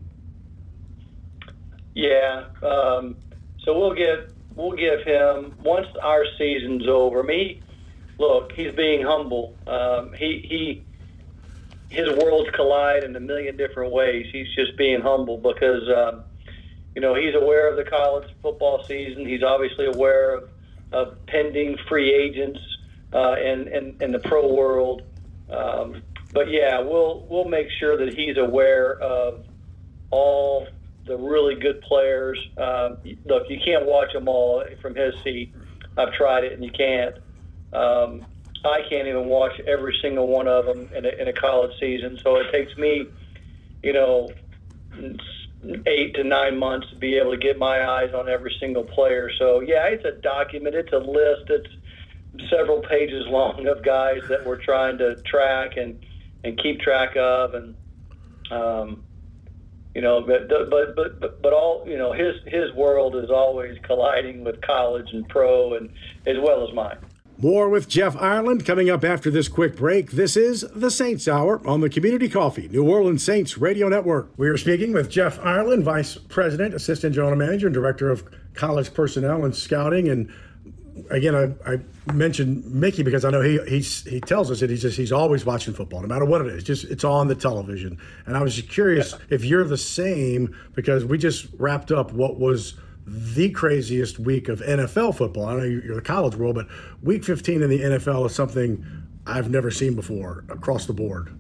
Yeah, 1.94 2.46
um, 2.62 3.16
so 3.64 3.78
we'll 3.78 3.94
give 3.94 4.32
we'll 4.54 4.72
give 4.72 5.02
him 5.02 5.54
once 5.62 5.88
our 6.02 6.24
season's 6.38 6.86
over. 6.88 7.22
Me 7.22 7.60
look, 8.20 8.52
he's 8.52 8.72
being 8.72 9.02
humble. 9.02 9.56
Um, 9.66 10.12
he 10.12 10.44
he 10.48 10.84
his 11.88 12.08
worlds 12.18 12.50
collide 12.54 13.02
in 13.02 13.16
a 13.16 13.20
million 13.20 13.56
different 13.56 13.92
ways. 13.92 14.26
He's 14.30 14.46
just 14.54 14.76
being 14.76 15.00
humble 15.00 15.38
because 15.38 15.88
um, 15.88 16.22
you 16.94 17.00
know 17.00 17.14
he's 17.14 17.34
aware 17.34 17.68
of 17.68 17.76
the 17.76 17.90
college 17.90 18.28
football 18.42 18.84
season. 18.84 19.26
He's 19.26 19.42
obviously 19.42 19.86
aware 19.86 20.34
of, 20.34 20.50
of 20.92 21.26
pending 21.26 21.78
free 21.88 22.12
agents 22.12 22.60
uh, 23.12 23.36
in, 23.42 23.66
in 23.68 23.96
in 24.00 24.12
the 24.12 24.20
pro 24.20 24.52
world. 24.54 25.02
Um, 25.50 26.02
but 26.32 26.50
yeah, 26.50 26.78
we'll 26.80 27.26
we'll 27.28 27.48
make 27.48 27.68
sure 27.80 27.96
that 27.96 28.14
he's 28.14 28.36
aware 28.36 29.00
of 29.00 29.44
all 30.10 30.68
the 31.06 31.16
really 31.16 31.54
good 31.54 31.80
players. 31.80 32.38
Um, 32.58 32.98
look, 33.24 33.48
you 33.48 33.58
can't 33.64 33.86
watch 33.86 34.12
them 34.12 34.28
all 34.28 34.62
from 34.82 34.94
his 34.94 35.14
seat. 35.24 35.54
I've 35.96 36.12
tried 36.12 36.44
it, 36.44 36.52
and 36.52 36.62
you 36.62 36.70
can't. 36.70 37.16
Um, 37.72 38.26
I 38.64 38.80
can't 38.88 39.08
even 39.08 39.26
watch 39.26 39.52
every 39.66 39.96
single 40.02 40.26
one 40.26 40.46
of 40.46 40.66
them 40.66 40.88
in 40.94 41.04
a, 41.06 41.10
in 41.20 41.28
a 41.28 41.32
college 41.32 41.72
season, 41.80 42.18
so 42.22 42.36
it 42.36 42.46
takes 42.52 42.76
me, 42.76 43.06
you 43.82 43.92
know, 43.92 44.30
eight 45.86 46.14
to 46.14 46.24
nine 46.24 46.58
months 46.58 46.88
to 46.90 46.96
be 46.96 47.16
able 47.16 47.32
to 47.32 47.38
get 47.38 47.58
my 47.58 47.86
eyes 47.86 48.10
on 48.14 48.28
every 48.28 48.54
single 48.60 48.84
player. 48.84 49.30
So 49.38 49.60
yeah, 49.60 49.86
it's 49.86 50.04
a 50.04 50.20
document, 50.20 50.74
it's 50.74 50.92
a 50.92 50.98
list, 50.98 51.48
it's 51.48 52.50
several 52.50 52.82
pages 52.82 53.24
long 53.28 53.66
of 53.66 53.84
guys 53.84 54.20
that 54.28 54.44
we're 54.44 54.62
trying 54.62 54.98
to 54.98 55.16
track 55.26 55.76
and 55.76 55.96
and 56.42 56.58
keep 56.62 56.80
track 56.80 57.16
of, 57.16 57.52
and 57.52 57.74
um, 58.50 59.02
you 59.94 60.00
know, 60.00 60.24
but 60.26 60.48
but 60.48 60.96
but 60.96 61.42
but 61.42 61.52
all 61.52 61.84
you 61.86 61.98
know, 61.98 62.12
his 62.12 62.34
his 62.46 62.72
world 62.74 63.16
is 63.16 63.30
always 63.30 63.76
colliding 63.86 64.44
with 64.44 64.60
college 64.62 65.08
and 65.12 65.28
pro, 65.28 65.74
and 65.74 65.90
as 66.26 66.36
well 66.42 66.66
as 66.66 66.74
mine. 66.74 66.96
More 67.42 67.70
with 67.70 67.88
Jeff 67.88 68.20
Ireland 68.20 68.66
coming 68.66 68.90
up 68.90 69.02
after 69.02 69.30
this 69.30 69.48
quick 69.48 69.74
break. 69.74 70.10
This 70.10 70.36
is 70.36 70.60
the 70.74 70.90
Saints 70.90 71.26
Hour 71.26 71.66
on 71.66 71.80
the 71.80 71.88
Community 71.88 72.28
Coffee, 72.28 72.68
New 72.68 72.86
Orleans 72.86 73.24
Saints 73.24 73.56
Radio 73.56 73.88
Network. 73.88 74.28
We 74.36 74.46
are 74.50 74.58
speaking 74.58 74.92
with 74.92 75.08
Jeff 75.08 75.38
Ireland, 75.42 75.82
Vice 75.82 76.18
President, 76.18 76.74
Assistant 76.74 77.14
General 77.14 77.36
Manager, 77.36 77.68
and 77.68 77.72
Director 77.72 78.10
of 78.10 78.24
College 78.52 78.92
Personnel 78.92 79.46
and 79.46 79.56
Scouting. 79.56 80.10
And 80.10 80.30
again, 81.08 81.34
I, 81.34 81.72
I 81.72 82.12
mentioned 82.12 82.66
Mickey 82.66 83.02
because 83.02 83.24
I 83.24 83.30
know 83.30 83.40
he 83.40 83.58
he's, 83.66 84.04
he 84.04 84.20
tells 84.20 84.50
us 84.50 84.60
that 84.60 84.68
he's 84.68 84.82
just 84.82 84.98
he's 84.98 85.12
always 85.12 85.46
watching 85.46 85.72
football, 85.72 86.02
no 86.02 86.08
matter 86.08 86.26
what 86.26 86.42
it 86.42 86.48
is. 86.48 86.62
Just 86.62 86.84
it's 86.84 87.04
on 87.04 87.26
the 87.26 87.34
television. 87.34 87.96
And 88.26 88.36
I 88.36 88.42
was 88.42 88.54
just 88.54 88.68
curious 88.68 89.12
yeah. 89.12 89.18
if 89.30 89.46
you're 89.46 89.64
the 89.64 89.78
same 89.78 90.54
because 90.74 91.06
we 91.06 91.16
just 91.16 91.46
wrapped 91.56 91.90
up 91.90 92.12
what 92.12 92.38
was– 92.38 92.74
the 93.06 93.50
craziest 93.50 94.18
week 94.18 94.48
of 94.48 94.60
NFL 94.60 95.16
football. 95.16 95.46
I 95.46 95.56
know 95.56 95.64
you're 95.64 95.96
the 95.96 96.02
college 96.02 96.36
world, 96.36 96.56
but 96.56 96.68
week 97.02 97.24
15 97.24 97.62
in 97.62 97.70
the 97.70 97.80
NFL 97.80 98.26
is 98.26 98.34
something 98.34 98.84
I've 99.26 99.50
never 99.50 99.70
seen 99.70 99.94
before 99.94 100.44
across 100.48 100.86
the 100.86 100.92
board. 100.92 101.36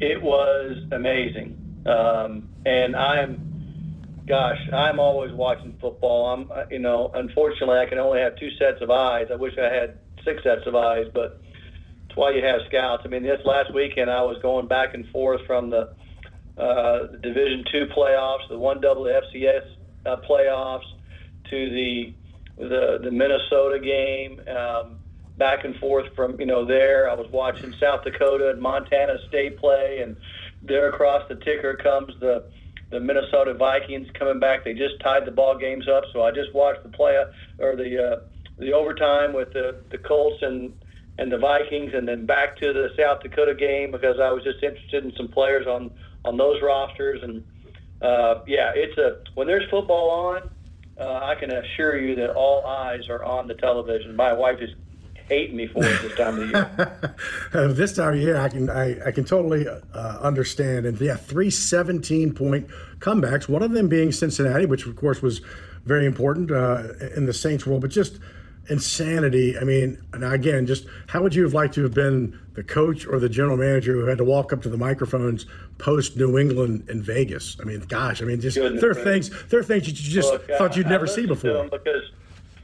It 0.00 0.20
was 0.20 0.76
amazing. 0.90 1.58
Um, 1.86 2.48
and 2.66 2.94
I'm, 2.96 4.22
gosh, 4.26 4.58
I'm 4.72 4.98
always 4.98 5.32
watching 5.32 5.76
football. 5.80 6.26
I'm, 6.26 6.70
you 6.70 6.78
know, 6.78 7.10
unfortunately, 7.14 7.78
I 7.78 7.86
can 7.86 7.98
only 7.98 8.20
have 8.20 8.36
two 8.36 8.50
sets 8.58 8.80
of 8.80 8.90
eyes. 8.90 9.28
I 9.30 9.36
wish 9.36 9.54
I 9.58 9.72
had 9.72 9.98
six 10.24 10.42
sets 10.42 10.66
of 10.66 10.74
eyes, 10.74 11.06
but 11.12 11.40
it's 12.06 12.16
why 12.16 12.30
you 12.30 12.44
have 12.44 12.60
scouts. 12.68 13.02
I 13.04 13.08
mean, 13.08 13.22
this 13.22 13.40
last 13.44 13.72
weekend, 13.72 14.10
I 14.10 14.22
was 14.22 14.36
going 14.42 14.66
back 14.66 14.94
and 14.94 15.08
forth 15.08 15.40
from 15.46 15.70
the, 15.70 15.94
uh, 16.58 17.06
the 17.12 17.18
Division 17.22 17.64
two 17.70 17.86
playoffs, 17.96 18.48
the 18.48 18.58
one 18.58 18.80
WFCS 18.80 19.76
uh, 20.06 20.16
playoffs 20.28 20.86
to 21.50 21.70
the 21.70 22.14
the, 22.58 22.98
the 23.02 23.10
Minnesota 23.10 23.80
game, 23.80 24.40
um, 24.48 24.98
back 25.38 25.64
and 25.64 25.76
forth 25.76 26.06
from 26.14 26.38
you 26.38 26.46
know 26.46 26.64
there. 26.64 27.10
I 27.10 27.14
was 27.14 27.26
watching 27.30 27.72
South 27.74 28.04
Dakota 28.04 28.50
and 28.50 28.60
Montana 28.60 29.16
State 29.28 29.58
play, 29.58 30.00
and 30.02 30.16
there 30.62 30.88
across 30.88 31.22
the 31.28 31.36
ticker 31.36 31.74
comes 31.74 32.12
the 32.20 32.44
the 32.90 33.00
Minnesota 33.00 33.54
Vikings 33.54 34.08
coming 34.14 34.38
back. 34.38 34.64
They 34.64 34.74
just 34.74 35.00
tied 35.00 35.24
the 35.24 35.30
ball 35.30 35.56
games 35.56 35.88
up, 35.88 36.04
so 36.12 36.22
I 36.22 36.30
just 36.30 36.54
watched 36.54 36.82
the 36.82 36.90
play 36.90 37.22
or 37.58 37.74
the 37.74 38.12
uh, 38.12 38.20
the 38.58 38.72
overtime 38.72 39.32
with 39.32 39.52
the 39.52 39.82
the 39.90 39.98
Colts 39.98 40.42
and 40.42 40.72
and 41.18 41.30
the 41.32 41.38
Vikings, 41.38 41.92
and 41.94 42.06
then 42.06 42.26
back 42.26 42.56
to 42.58 42.72
the 42.72 42.90
South 42.98 43.20
Dakota 43.22 43.54
game 43.54 43.90
because 43.90 44.20
I 44.20 44.30
was 44.30 44.44
just 44.44 44.62
interested 44.62 45.04
in 45.04 45.12
some 45.16 45.28
players 45.28 45.66
on 45.66 45.90
on 46.24 46.36
those 46.36 46.62
rosters. 46.62 47.22
And 47.22 47.44
uh, 48.02 48.42
yeah, 48.46 48.72
it's 48.74 48.98
a 48.98 49.18
when 49.34 49.46
there's 49.46 49.68
football 49.70 50.10
on, 50.10 50.50
uh, 50.98 51.20
I 51.24 51.34
can 51.36 51.50
assure 51.50 51.98
you 51.98 52.14
that 52.16 52.30
all 52.30 52.66
eyes 52.66 53.08
are 53.08 53.22
on 53.24 53.48
the 53.48 53.54
television. 53.54 54.16
My 54.16 54.32
wife 54.32 54.60
is 54.60 54.70
hating 55.28 55.56
me 55.56 55.66
for 55.66 55.84
it 55.84 56.02
this 56.02 56.14
time 56.16 56.40
of 56.40 56.50
year. 56.50 57.68
this 57.72 57.94
time 57.94 58.14
of 58.14 58.20
year, 58.20 58.36
I 58.36 58.48
can 58.48 58.68
I, 58.68 59.08
I 59.08 59.10
can 59.12 59.24
totally 59.24 59.66
uh, 59.68 60.18
understand. 60.20 60.86
And 60.86 61.00
yeah, 61.00 61.16
three 61.16 61.50
17 61.50 62.34
point 62.34 62.68
comebacks. 62.98 63.48
One 63.48 63.62
of 63.62 63.72
them 63.72 63.88
being 63.88 64.12
Cincinnati, 64.12 64.66
which 64.66 64.86
of 64.86 64.96
course 64.96 65.22
was 65.22 65.40
very 65.84 66.06
important 66.06 66.50
uh, 66.50 66.84
in 67.16 67.26
the 67.26 67.32
Saints 67.32 67.66
world, 67.66 67.80
but 67.80 67.90
just 67.90 68.18
insanity. 68.68 69.58
I 69.58 69.64
mean, 69.64 70.00
and 70.12 70.24
again, 70.24 70.66
just 70.66 70.86
how 71.08 71.22
would 71.22 71.34
you 71.34 71.42
have 71.42 71.54
liked 71.54 71.74
to 71.74 71.82
have 71.82 71.94
been 71.94 72.38
the 72.54 72.62
coach 72.62 73.06
or 73.06 73.18
the 73.18 73.28
general 73.28 73.56
manager 73.56 73.92
who 73.92 74.06
had 74.06 74.18
to 74.18 74.24
walk 74.24 74.52
up 74.52 74.62
to 74.62 74.68
the 74.68 74.76
microphones 74.76 75.46
post 75.78 76.16
New 76.16 76.38
England 76.38 76.88
in 76.88 77.02
Vegas? 77.02 77.56
I 77.60 77.64
mean, 77.64 77.80
gosh, 77.80 78.22
I 78.22 78.24
mean, 78.24 78.40
just 78.40 78.56
Goodness 78.56 78.80
there 78.80 78.90
are 78.90 78.94
things 78.94 79.30
there 79.48 79.60
are 79.60 79.64
things 79.64 79.86
you 79.86 79.92
just 79.92 80.32
Look, 80.32 80.48
thought 80.48 80.76
you'd 80.76 80.86
I, 80.86 80.90
never 80.90 81.06
I 81.06 81.10
see 81.10 81.26
before. 81.26 81.68
Because 81.68 82.02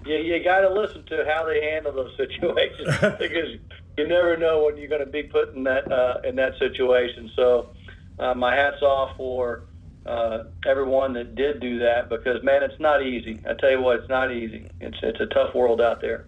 you, 0.07 0.17
you 0.17 0.43
got 0.45 0.61
to 0.61 0.73
listen 0.73 1.05
to 1.07 1.25
how 1.29 1.45
they 1.45 1.61
handle 1.63 1.93
those 1.93 2.15
situations 2.17 2.89
because 3.19 3.59
you 3.97 4.07
never 4.07 4.37
know 4.37 4.65
when 4.65 4.77
you're 4.77 4.89
going 4.89 5.05
to 5.05 5.11
be 5.11 5.25
put 5.25 5.55
in 5.55 5.65
that 5.65 5.91
uh, 5.91 6.21
in 6.25 6.37
that 6.37 6.59
situation. 6.59 7.31
So, 7.35 7.71
uh, 8.19 8.35
my 8.35 8.55
hats 8.55 8.83
off 8.83 9.17
for 9.17 9.65
uh, 10.09 10.45
everyone 10.67 11.13
that 11.13 11.35
did 11.35 11.61
do 11.61 11.79
that 11.81 12.09
because 12.09 12.43
man, 12.43 12.63
it's 12.63 12.81
not 12.81 13.03
easy. 13.03 13.39
I 13.49 13.53
tell 13.55 13.71
you 13.71 13.83
what, 13.83 14.01
it's 14.01 14.09
not 14.09 14.33
easy. 14.33 14.69
It's 14.81 14.97
it's 15.03 15.21
a 15.21 15.27
tough 15.27 15.55
world 15.55 15.81
out 15.81 16.01
there. 16.01 16.27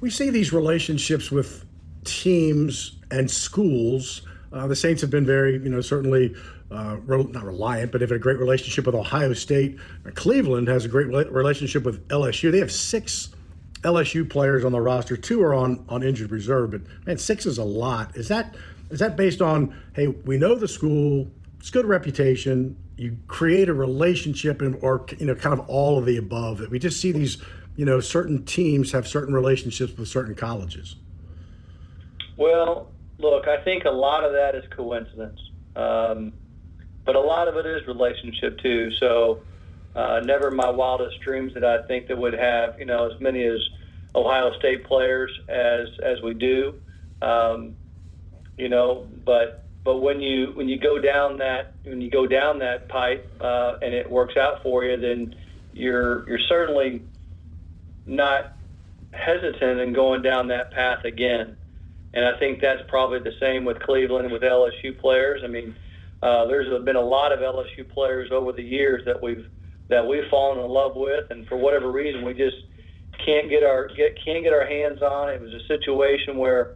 We 0.00 0.08
see 0.08 0.30
these 0.30 0.52
relationships 0.52 1.30
with 1.30 1.66
teams 2.04 2.98
and 3.10 3.30
schools. 3.30 4.22
Uh, 4.52 4.66
the 4.66 4.74
Saints 4.74 5.02
have 5.02 5.10
been 5.10 5.26
very, 5.26 5.52
you 5.52 5.68
know, 5.68 5.82
certainly 5.82 6.34
uh, 6.70 6.96
not 7.06 7.44
reliant, 7.44 7.92
but 7.92 8.00
have 8.00 8.10
had 8.10 8.16
a 8.16 8.20
great 8.20 8.38
relationship 8.38 8.86
with 8.86 8.94
Ohio 8.94 9.34
State. 9.34 9.78
Cleveland 10.14 10.68
has 10.68 10.86
a 10.86 10.88
great 10.88 11.08
relationship 11.30 11.84
with 11.84 12.06
LSU. 12.08 12.50
They 12.50 12.58
have 12.58 12.72
six 12.72 13.28
LSU 13.82 14.28
players 14.28 14.64
on 14.64 14.72
the 14.72 14.80
roster. 14.80 15.18
Two 15.18 15.42
are 15.42 15.52
on 15.52 15.84
on 15.90 16.02
injured 16.02 16.30
reserve, 16.30 16.70
but 16.70 16.80
man, 17.06 17.18
six 17.18 17.44
is 17.44 17.58
a 17.58 17.64
lot. 17.64 18.16
Is 18.16 18.28
that 18.28 18.56
is 18.90 18.98
that 19.00 19.16
based 19.16 19.42
on 19.42 19.76
hey, 19.92 20.06
we 20.06 20.38
know 20.38 20.54
the 20.54 20.68
school, 20.68 21.30
it's 21.58 21.70
good 21.70 21.86
reputation, 21.86 22.76
you 23.00 23.16
create 23.28 23.70
a 23.70 23.72
relationship 23.72 24.60
and 24.60 24.76
or 24.82 25.06
you 25.18 25.24
know 25.24 25.34
kind 25.34 25.58
of 25.58 25.66
all 25.70 25.96
of 25.96 26.04
the 26.04 26.18
above. 26.18 26.58
That 26.58 26.70
we 26.70 26.78
just 26.78 27.00
see 27.00 27.12
these 27.12 27.38
you 27.74 27.86
know 27.86 27.98
certain 27.98 28.44
teams 28.44 28.92
have 28.92 29.08
certain 29.08 29.32
relationships 29.32 29.96
with 29.96 30.06
certain 30.06 30.34
colleges. 30.34 30.96
Well 32.36 32.90
look 33.18 33.46
i 33.46 33.62
think 33.64 33.84
a 33.84 33.90
lot 33.90 34.24
of 34.24 34.32
that 34.32 34.54
is 34.54 34.64
coincidence. 34.70 35.40
Um, 35.76 36.34
but 37.06 37.16
a 37.16 37.20
lot 37.20 37.48
of 37.48 37.56
it 37.56 37.64
is 37.64 37.86
relationship 37.86 38.58
too. 38.58 38.90
So 38.92 39.40
uh, 39.96 40.20
never 40.20 40.50
my 40.50 40.68
wildest 40.68 41.20
dreams 41.20 41.54
that 41.54 41.64
i 41.64 41.82
think 41.86 42.06
that 42.08 42.18
would 42.18 42.34
have 42.34 42.78
you 42.78 42.84
know 42.84 43.10
as 43.10 43.18
many 43.18 43.44
as 43.44 43.60
ohio 44.14 44.52
state 44.58 44.84
players 44.84 45.30
as 45.48 45.88
as 46.02 46.20
we 46.20 46.34
do. 46.34 46.74
Um, 47.22 47.76
you 48.58 48.68
know 48.68 49.06
but 49.24 49.64
but 49.84 49.98
when 49.98 50.20
you 50.20 50.52
when 50.54 50.68
you 50.68 50.78
go 50.78 50.98
down 50.98 51.38
that 51.38 51.74
when 51.84 52.00
you 52.00 52.10
go 52.10 52.26
down 52.26 52.58
that 52.58 52.88
pipe 52.88 53.30
uh, 53.40 53.74
and 53.82 53.94
it 53.94 54.10
works 54.10 54.36
out 54.36 54.62
for 54.62 54.84
you, 54.84 54.96
then 55.00 55.34
you're 55.72 56.28
you're 56.28 56.38
certainly 56.48 57.02
not 58.06 58.56
hesitant 59.12 59.80
in 59.80 59.92
going 59.92 60.22
down 60.22 60.48
that 60.48 60.72
path 60.72 61.04
again. 61.04 61.56
And 62.12 62.24
I 62.24 62.38
think 62.38 62.60
that's 62.60 62.82
probably 62.88 63.20
the 63.20 63.34
same 63.40 63.64
with 63.64 63.80
Cleveland 63.80 64.24
and 64.24 64.32
with 64.32 64.42
LSU 64.42 64.98
players. 64.98 65.42
I 65.44 65.46
mean, 65.46 65.74
uh, 66.22 66.46
there's 66.46 66.84
been 66.84 66.96
a 66.96 67.00
lot 67.00 67.32
of 67.32 67.38
LSU 67.38 67.88
players 67.88 68.30
over 68.32 68.52
the 68.52 68.62
years 68.62 69.02
that 69.06 69.22
we've 69.22 69.46
that 69.88 70.06
we've 70.06 70.28
fallen 70.30 70.58
in 70.58 70.70
love 70.70 70.92
with, 70.94 71.30
and 71.30 71.46
for 71.48 71.56
whatever 71.56 71.90
reason, 71.90 72.24
we 72.24 72.34
just 72.34 72.56
can't 73.24 73.48
get 73.48 73.62
our 73.62 73.88
get 73.88 74.18
can't 74.24 74.44
get 74.44 74.52
our 74.52 74.66
hands 74.66 75.00
on. 75.02 75.30
It 75.30 75.40
was 75.40 75.52
a 75.54 75.66
situation 75.66 76.36
where 76.36 76.74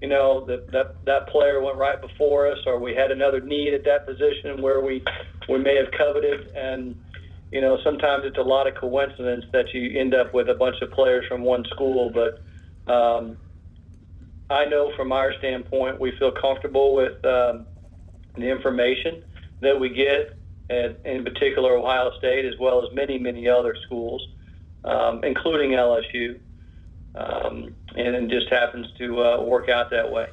you 0.00 0.08
know 0.08 0.44
that 0.46 0.70
that 0.70 1.04
that 1.04 1.28
player 1.28 1.62
went 1.62 1.76
right 1.76 2.00
before 2.00 2.50
us, 2.50 2.58
or 2.66 2.78
we 2.78 2.94
had 2.94 3.10
another 3.10 3.40
need 3.40 3.74
at 3.74 3.84
that 3.84 4.06
position 4.06 4.62
where 4.62 4.80
we 4.80 5.02
we 5.48 5.58
may 5.58 5.76
have 5.76 5.90
coveted, 5.96 6.50
and 6.54 6.94
you 7.50 7.60
know 7.60 7.78
sometimes 7.82 8.24
it's 8.24 8.38
a 8.38 8.42
lot 8.42 8.66
of 8.66 8.74
coincidence 8.74 9.44
that 9.52 9.72
you 9.74 9.98
end 9.98 10.14
up 10.14 10.32
with 10.34 10.48
a 10.48 10.54
bunch 10.54 10.76
of 10.82 10.90
players 10.92 11.24
from 11.28 11.42
one 11.42 11.64
school, 11.66 12.10
but. 12.10 12.42
Um, 12.92 13.36
I 14.50 14.64
know 14.64 14.92
from 14.96 15.12
our 15.12 15.34
standpoint, 15.38 16.00
we 16.00 16.12
feel 16.18 16.32
comfortable 16.32 16.94
with 16.94 17.22
um, 17.24 17.66
the 18.34 18.50
information 18.50 19.22
that 19.60 19.78
we 19.78 19.90
get, 19.90 20.38
at, 20.70 21.00
in 21.04 21.24
particular 21.24 21.76
Ohio 21.76 22.10
State, 22.18 22.46
as 22.46 22.54
well 22.58 22.82
as 22.82 22.94
many, 22.94 23.18
many 23.18 23.48
other 23.48 23.76
schools, 23.84 24.26
um, 24.84 25.22
including 25.22 25.72
LSU 25.72 26.38
um, 27.14 27.74
and 27.98 28.14
it 28.14 28.28
just 28.28 28.48
happens 28.48 28.86
to 28.98 29.22
uh, 29.22 29.42
work 29.42 29.68
out 29.68 29.90
that 29.90 30.10
way. 30.10 30.28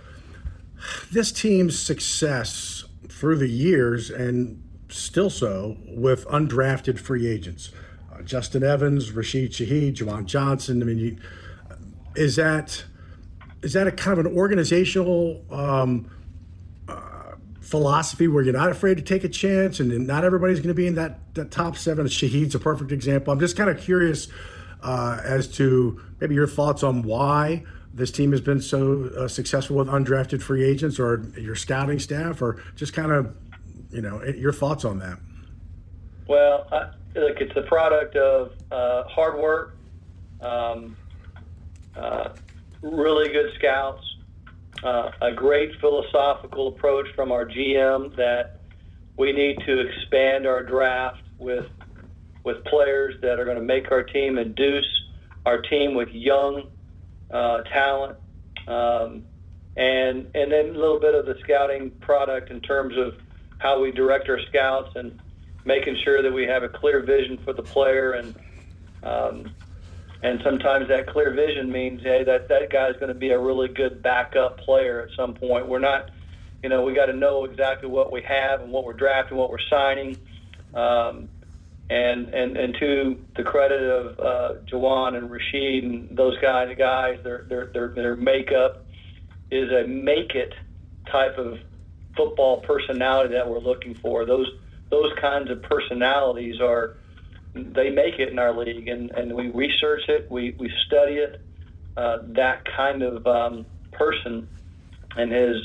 This 1.11 1.31
team's 1.31 1.79
success 1.79 2.83
through 3.09 3.37
the 3.37 3.49
years, 3.49 4.09
and 4.09 4.61
still 4.89 5.29
so, 5.29 5.77
with 5.87 6.25
undrafted 6.27 6.99
free 6.99 7.27
agents, 7.27 7.71
uh, 8.13 8.21
Justin 8.21 8.63
Evans, 8.63 9.11
Rashid 9.11 9.51
Shaheed, 9.51 9.95
Juwan 9.95 10.25
Johnson. 10.25 10.81
I 10.81 10.85
mean, 10.85 10.97
you, 10.97 11.17
is 12.15 12.35
that 12.35 12.83
is 13.61 13.73
that 13.73 13.87
a 13.87 13.91
kind 13.91 14.19
of 14.19 14.25
an 14.25 14.37
organizational 14.37 15.43
um, 15.49 16.09
uh, 16.87 17.35
philosophy 17.61 18.27
where 18.27 18.43
you're 18.43 18.53
not 18.53 18.69
afraid 18.69 18.95
to 18.97 19.03
take 19.03 19.23
a 19.23 19.29
chance, 19.29 19.79
and 19.79 20.05
not 20.05 20.23
everybody's 20.23 20.59
going 20.59 20.67
to 20.67 20.75
be 20.75 20.85
in 20.85 20.95
that, 20.95 21.33
that 21.33 21.49
top 21.51 21.77
seven? 21.77 22.05
Shaheed's 22.05 22.53
a 22.53 22.59
perfect 22.59 22.91
example. 22.91 23.33
I'm 23.33 23.39
just 23.39 23.57
kind 23.57 23.69
of 23.69 23.79
curious 23.79 24.27
uh, 24.85 25.19
as 25.23 25.47
to 25.47 25.99
maybe 26.21 26.35
your 26.35 26.47
thoughts 26.47 26.83
on 26.83 27.01
why 27.01 27.63
this 27.93 28.11
team 28.11 28.31
has 28.31 28.41
been 28.41 28.61
so 28.61 29.09
uh, 29.17 29.27
successful 29.27 29.77
with 29.77 29.87
undrafted 29.87 30.41
free 30.41 30.63
agents 30.63 30.99
or 30.99 31.25
your 31.37 31.55
scouting 31.55 31.97
staff 31.97 32.41
or 32.41 32.61
just 32.75 32.93
kind 32.93 33.11
of 33.11 33.35
you 33.89 34.01
know 34.01 34.23
your 34.23 34.53
thoughts 34.53 34.85
on 34.85 34.99
that? 34.99 35.17
Well 36.27 36.67
I, 36.71 36.91
look 37.19 37.41
it's 37.41 37.55
a 37.57 37.63
product 37.63 38.15
of 38.15 38.51
uh, 38.71 39.03
hard 39.05 39.39
work 39.39 39.75
um, 40.41 40.95
uh, 41.95 42.29
really 42.81 43.29
good 43.29 43.53
scouts 43.55 44.03
uh, 44.83 45.11
a 45.21 45.31
great 45.31 45.71
philosophical 45.79 46.67
approach 46.67 47.07
from 47.15 47.31
our 47.31 47.45
gm 47.45 48.15
that 48.17 48.59
we 49.17 49.31
need 49.31 49.57
to 49.65 49.79
expand 49.79 50.45
our 50.45 50.61
draft 50.61 51.23
with 51.39 51.65
with 52.45 52.63
players 52.65 53.15
that 53.21 53.39
are 53.39 53.45
going 53.45 53.57
to 53.57 53.63
make 53.63 53.91
our 53.91 54.03
team 54.03 54.37
induce 54.37 54.85
our 55.45 55.61
team 55.61 55.93
with 55.95 56.09
young 56.09 56.63
uh, 57.31 57.61
talent, 57.63 58.17
um, 58.67 59.23
and 59.75 60.27
and 60.33 60.51
then 60.51 60.69
a 60.69 60.77
little 60.77 60.99
bit 60.99 61.15
of 61.15 61.25
the 61.25 61.35
scouting 61.43 61.91
product 62.01 62.49
in 62.51 62.61
terms 62.61 62.95
of 62.97 63.13
how 63.57 63.81
we 63.81 63.91
direct 63.91 64.29
our 64.29 64.39
scouts 64.49 64.91
and 64.95 65.19
making 65.65 65.97
sure 66.03 66.21
that 66.21 66.31
we 66.31 66.43
have 66.43 66.63
a 66.63 66.69
clear 66.69 67.03
vision 67.03 67.39
for 67.43 67.53
the 67.53 67.63
player 67.63 68.13
and 68.13 68.35
um, 69.03 69.51
and 70.21 70.39
sometimes 70.43 70.87
that 70.87 71.07
clear 71.07 71.33
vision 71.33 71.71
means 71.71 72.01
hey 72.01 72.23
that 72.23 72.47
that 72.49 72.71
guy's 72.71 72.93
going 72.93 73.09
to 73.09 73.19
be 73.19 73.31
a 73.31 73.39
really 73.39 73.67
good 73.67 74.01
backup 74.01 74.59
player 74.59 75.01
at 75.01 75.09
some 75.15 75.33
point. 75.33 75.67
We're 75.67 75.79
not 75.79 76.09
you 76.63 76.69
know 76.69 76.83
we 76.83 76.93
got 76.93 77.07
to 77.07 77.13
know 77.13 77.45
exactly 77.45 77.89
what 77.89 78.11
we 78.11 78.21
have 78.23 78.61
and 78.61 78.71
what 78.71 78.85
we're 78.85 78.93
drafting, 78.93 79.37
what 79.37 79.49
we're 79.49 79.57
signing. 79.69 80.17
Um, 80.73 81.29
and 81.89 82.29
and 82.33 82.57
and 82.57 82.75
to 82.79 83.17
the 83.35 83.43
credit 83.43 83.81
of 83.81 84.19
uh, 84.19 84.49
Juwan 84.71 85.15
and 85.15 85.29
Rashid 85.29 85.83
and 85.83 86.17
those 86.17 86.35
guys, 86.41 86.75
guys, 86.77 87.17
their 87.23 87.45
their 87.47 87.69
their 87.73 87.93
their 87.95 88.15
makeup 88.15 88.85
is 89.51 89.69
a 89.71 89.87
make 89.87 90.33
it 90.33 90.53
type 91.11 91.37
of 91.37 91.59
football 92.17 92.61
personality 92.61 93.33
that 93.33 93.47
we're 93.47 93.59
looking 93.59 93.95
for. 93.95 94.25
Those 94.25 94.47
those 94.89 95.11
kinds 95.21 95.51
of 95.51 95.61
personalities 95.63 96.59
are 96.59 96.95
they 97.53 97.89
make 97.89 98.19
it 98.19 98.29
in 98.29 98.39
our 98.39 98.57
league, 98.57 98.87
and 98.87 99.11
and 99.11 99.33
we 99.33 99.49
research 99.49 100.01
it, 100.07 100.27
we 100.31 100.55
we 100.59 100.71
study 100.87 101.15
it. 101.15 101.41
Uh, 101.95 102.17
that 102.35 102.63
kind 102.75 103.03
of 103.03 103.25
um, 103.25 103.65
person 103.93 104.47
and 105.15 105.31
his 105.31 105.55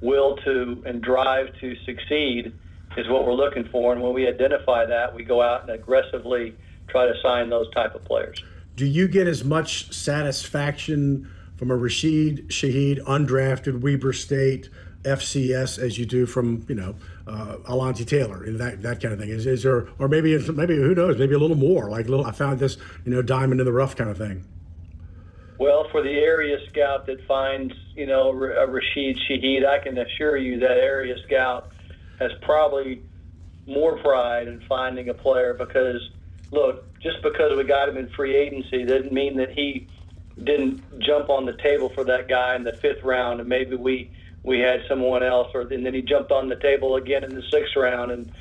will 0.00 0.36
to 0.44 0.82
and 0.86 1.02
drive 1.02 1.46
to 1.60 1.74
succeed 1.84 2.52
is 2.96 3.08
what 3.08 3.26
we're 3.26 3.34
looking 3.34 3.68
for. 3.68 3.92
And 3.92 4.02
when 4.02 4.12
we 4.12 4.26
identify 4.26 4.86
that, 4.86 5.14
we 5.14 5.24
go 5.24 5.42
out 5.42 5.62
and 5.62 5.70
aggressively 5.70 6.54
try 6.88 7.06
to 7.06 7.14
sign 7.22 7.50
those 7.50 7.70
type 7.72 7.94
of 7.94 8.04
players. 8.04 8.42
Do 8.76 8.86
you 8.86 9.08
get 9.08 9.26
as 9.26 9.44
much 9.44 9.92
satisfaction 9.92 11.30
from 11.56 11.70
a 11.70 11.76
Rashid 11.76 12.48
Shaheed 12.48 13.00
undrafted 13.04 13.80
Weber 13.80 14.12
State 14.12 14.68
FCS 15.02 15.78
as 15.78 15.98
you 15.98 16.06
do 16.06 16.26
from 16.26 16.64
you 16.68 16.74
know 16.74 16.94
uh, 17.26 17.56
Alontae 17.64 18.06
Taylor 18.06 18.44
and 18.44 18.58
that 18.58 18.82
that 18.82 19.00
kind 19.00 19.12
of 19.12 19.20
thing? 19.20 19.28
Is, 19.28 19.46
is 19.46 19.62
there 19.62 19.88
or 19.98 20.08
maybe 20.08 20.36
maybe 20.52 20.76
who 20.76 20.94
knows 20.94 21.18
maybe 21.18 21.34
a 21.34 21.38
little 21.38 21.56
more 21.56 21.90
like 21.90 22.08
little 22.08 22.24
I 22.24 22.32
found 22.32 22.58
this 22.58 22.78
you 23.04 23.12
know 23.12 23.22
diamond 23.22 23.60
in 23.60 23.66
the 23.66 23.72
rough 23.72 23.96
kind 23.96 24.10
of 24.10 24.16
thing. 24.18 24.44
Well, 25.58 25.86
for 25.92 26.02
the 26.02 26.10
area 26.10 26.58
scout 26.70 27.06
that 27.06 27.24
finds 27.26 27.74
you 27.94 28.06
know 28.06 28.30
a 28.30 28.66
Rashid 28.66 29.18
Shaheed, 29.28 29.66
I 29.66 29.78
can 29.78 29.98
assure 29.98 30.36
you 30.36 30.58
that 30.60 30.78
area 30.78 31.14
scout 31.26 31.71
has 32.22 32.32
probably 32.42 33.02
more 33.66 33.98
pride 33.98 34.48
in 34.48 34.60
finding 34.68 35.08
a 35.08 35.14
player 35.14 35.54
because 35.54 36.00
look, 36.50 36.98
just 37.00 37.22
because 37.22 37.52
we 37.56 37.64
got 37.64 37.88
him 37.88 37.96
in 37.96 38.08
free 38.10 38.36
agency 38.36 38.84
doesn't 38.84 39.12
mean 39.12 39.36
that 39.38 39.50
he 39.50 39.88
didn't 40.42 41.00
jump 41.00 41.30
on 41.30 41.46
the 41.46 41.56
table 41.62 41.90
for 41.94 42.04
that 42.04 42.28
guy 42.28 42.54
in 42.54 42.64
the 42.64 42.72
fifth 42.80 43.02
round, 43.02 43.40
and 43.40 43.48
maybe 43.48 43.76
we 43.76 44.10
we 44.44 44.58
had 44.58 44.80
someone 44.88 45.22
else, 45.22 45.48
or 45.54 45.62
and 45.62 45.84
then 45.84 45.94
he 45.94 46.02
jumped 46.02 46.30
on 46.30 46.48
the 46.48 46.56
table 46.56 46.96
again 46.96 47.24
in 47.24 47.34
the 47.34 47.42
sixth 47.50 47.76
round, 47.76 48.10
and 48.10 48.32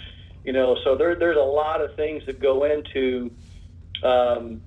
you 0.43 0.53
know, 0.53 0.77
so 0.83 0.95
there 0.95 1.15
there's 1.15 1.37
a 1.37 1.39
lot 1.39 1.81
of 1.81 1.95
things 1.95 2.23
that 2.25 2.39
go 2.39 2.63
into, 2.65 3.31
um, 4.03 4.61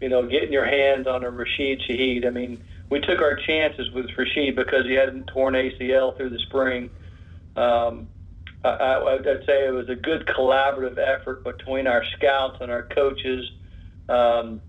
you 0.00 0.08
know, 0.08 0.26
getting 0.26 0.52
your 0.52 0.66
hands 0.66 1.06
on 1.06 1.24
a 1.24 1.30
Rashid 1.30 1.82
Shaheed. 1.88 2.26
I 2.26 2.30
mean, 2.30 2.62
we 2.90 3.00
took 3.00 3.20
our 3.20 3.36
chances 3.36 3.90
with 3.92 4.06
Rashid 4.16 4.56
because 4.56 4.84
he 4.86 4.94
hadn't 4.94 5.26
torn 5.28 5.54
ACL 5.54 6.16
through 6.16 6.30
the 6.30 6.40
spring. 6.40 6.90
Um, 7.56 8.08
I, 8.64 9.02
would 9.02 9.24
say 9.46 9.66
it 9.66 9.72
was 9.72 9.88
a 9.88 9.96
good 9.96 10.26
collaborative 10.26 10.98
effort 10.98 11.42
between 11.44 11.86
our 11.86 12.04
scouts 12.16 12.58
and 12.60 12.70
our 12.70 12.84
coaches. 12.84 13.50
Um, 14.08 14.60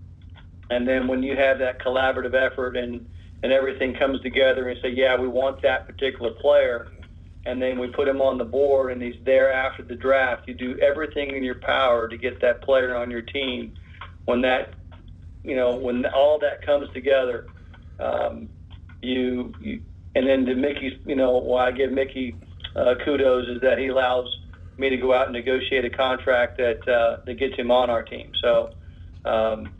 and 0.70 0.88
then 0.88 1.06
when 1.06 1.22
you 1.22 1.36
have 1.36 1.58
that 1.60 1.80
collaborative 1.80 2.34
effort 2.34 2.76
and 2.76 3.06
and 3.42 3.52
everything 3.52 3.94
comes 3.94 4.22
together 4.22 4.70
and 4.70 4.80
say, 4.80 4.88
yeah, 4.88 5.20
we 5.20 5.28
want 5.28 5.60
that 5.60 5.86
particular 5.86 6.30
player, 6.30 6.88
and 7.44 7.60
then 7.60 7.78
we 7.78 7.88
put 7.88 8.08
him 8.08 8.22
on 8.22 8.38
the 8.38 8.44
board 8.44 8.90
and 8.90 9.02
he's 9.02 9.22
there 9.24 9.52
after 9.52 9.82
the 9.82 9.94
draft. 9.94 10.48
You 10.48 10.54
do 10.54 10.78
everything 10.78 11.36
in 11.36 11.44
your 11.44 11.56
power 11.56 12.08
to 12.08 12.16
get 12.16 12.40
that 12.40 12.62
player 12.62 12.96
on 12.96 13.10
your 13.10 13.20
team. 13.20 13.74
When 14.24 14.40
that, 14.40 14.72
you 15.42 15.54
know, 15.54 15.76
when 15.76 16.06
all 16.06 16.38
that 16.38 16.64
comes 16.64 16.88
together, 16.94 17.46
um, 18.00 18.48
you, 19.02 19.52
you 19.60 19.82
and 20.14 20.26
then 20.26 20.46
to 20.46 20.54
Mickey's, 20.54 20.94
you 21.04 21.16
know, 21.16 21.32
why 21.36 21.66
I 21.66 21.72
give 21.72 21.92
Mickey 21.92 22.34
uh, 22.76 22.94
kudos 23.04 23.48
is 23.48 23.60
that 23.62 23.78
he 23.78 23.88
allows 23.88 24.26
me 24.76 24.90
to 24.90 24.96
go 24.96 25.12
out 25.12 25.26
and 25.26 25.32
negotiate 25.32 25.84
a 25.84 25.90
contract 25.90 26.58
that 26.58 26.86
uh, 26.88 27.18
that 27.26 27.34
gets 27.34 27.56
him 27.56 27.70
on 27.70 27.90
our 27.90 28.02
team. 28.02 28.32
So. 28.40 28.70
Um, 29.24 29.70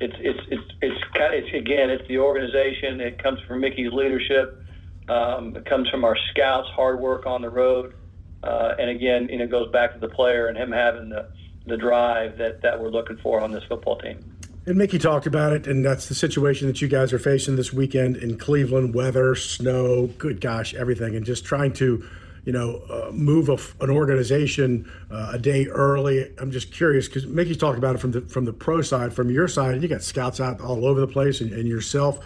it's 0.00 0.14
it's 0.18 0.40
it's 0.48 0.72
it's, 0.80 1.04
kind 1.14 1.34
of, 1.34 1.44
it's 1.44 1.54
again 1.54 1.90
it's 1.90 2.06
the 2.08 2.18
organization. 2.18 3.00
It 3.00 3.22
comes 3.22 3.38
from 3.46 3.60
Mickey's 3.60 3.92
leadership. 3.92 4.62
Um, 5.08 5.56
it 5.56 5.66
comes 5.66 5.88
from 5.88 6.04
our 6.04 6.16
scouts' 6.30 6.68
hard 6.70 7.00
work 7.00 7.26
on 7.26 7.42
the 7.42 7.50
road, 7.50 7.94
uh, 8.42 8.74
and 8.78 8.90
again, 8.90 9.28
you 9.28 9.38
know, 9.38 9.44
it 9.44 9.50
goes 9.50 9.70
back 9.70 9.92
to 9.92 9.98
the 9.98 10.08
player 10.08 10.46
and 10.46 10.56
him 10.56 10.72
having 10.72 11.10
the 11.10 11.28
the 11.66 11.76
drive 11.76 12.38
that 12.38 12.62
that 12.62 12.80
we're 12.80 12.88
looking 12.88 13.18
for 13.18 13.40
on 13.40 13.52
this 13.52 13.64
football 13.64 13.98
team. 13.98 14.18
And 14.66 14.76
Mickey 14.76 14.98
talked 14.98 15.26
about 15.26 15.52
it, 15.52 15.66
and 15.66 15.84
that's 15.84 16.08
the 16.08 16.14
situation 16.14 16.66
that 16.68 16.80
you 16.80 16.88
guys 16.88 17.12
are 17.12 17.18
facing 17.18 17.56
this 17.56 17.72
weekend 17.72 18.16
in 18.16 18.38
Cleveland: 18.38 18.94
weather, 18.94 19.34
snow, 19.34 20.06
good 20.06 20.40
gosh, 20.40 20.74
everything, 20.74 21.14
and 21.14 21.26
just 21.26 21.44
trying 21.44 21.74
to 21.74 22.08
you 22.44 22.52
know, 22.52 22.82
uh, 22.88 23.10
move 23.12 23.48
a, 23.48 23.58
an 23.84 23.90
organization 23.90 24.90
uh, 25.10 25.32
a 25.34 25.38
day 25.38 25.66
early. 25.66 26.32
I'm 26.38 26.50
just 26.50 26.72
curious 26.72 27.06
because 27.06 27.26
Mickey's 27.26 27.56
talked 27.56 27.78
about 27.78 27.94
it 27.94 27.98
from 27.98 28.12
the 28.12 28.22
from 28.22 28.44
the 28.44 28.52
pro 28.52 28.82
side, 28.82 29.12
from 29.12 29.30
your 29.30 29.48
side, 29.48 29.74
and 29.74 29.82
you 29.82 29.88
got 29.88 30.02
scouts 30.02 30.40
out 30.40 30.60
all 30.60 30.86
over 30.86 31.00
the 31.00 31.06
place, 31.06 31.40
and, 31.40 31.52
and 31.52 31.68
yourself. 31.68 32.20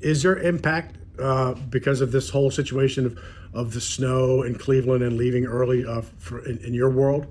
Is 0.00 0.22
there 0.22 0.36
impact 0.36 0.96
uh, 1.20 1.54
because 1.68 2.00
of 2.00 2.12
this 2.12 2.30
whole 2.30 2.50
situation 2.50 3.06
of, 3.06 3.18
of 3.52 3.72
the 3.72 3.80
snow 3.80 4.42
in 4.42 4.56
Cleveland 4.56 5.02
and 5.02 5.16
leaving 5.16 5.44
early 5.44 5.84
uh, 5.84 6.02
for, 6.18 6.44
in, 6.46 6.58
in, 6.58 6.74
your 6.74 6.90
world? 6.90 7.26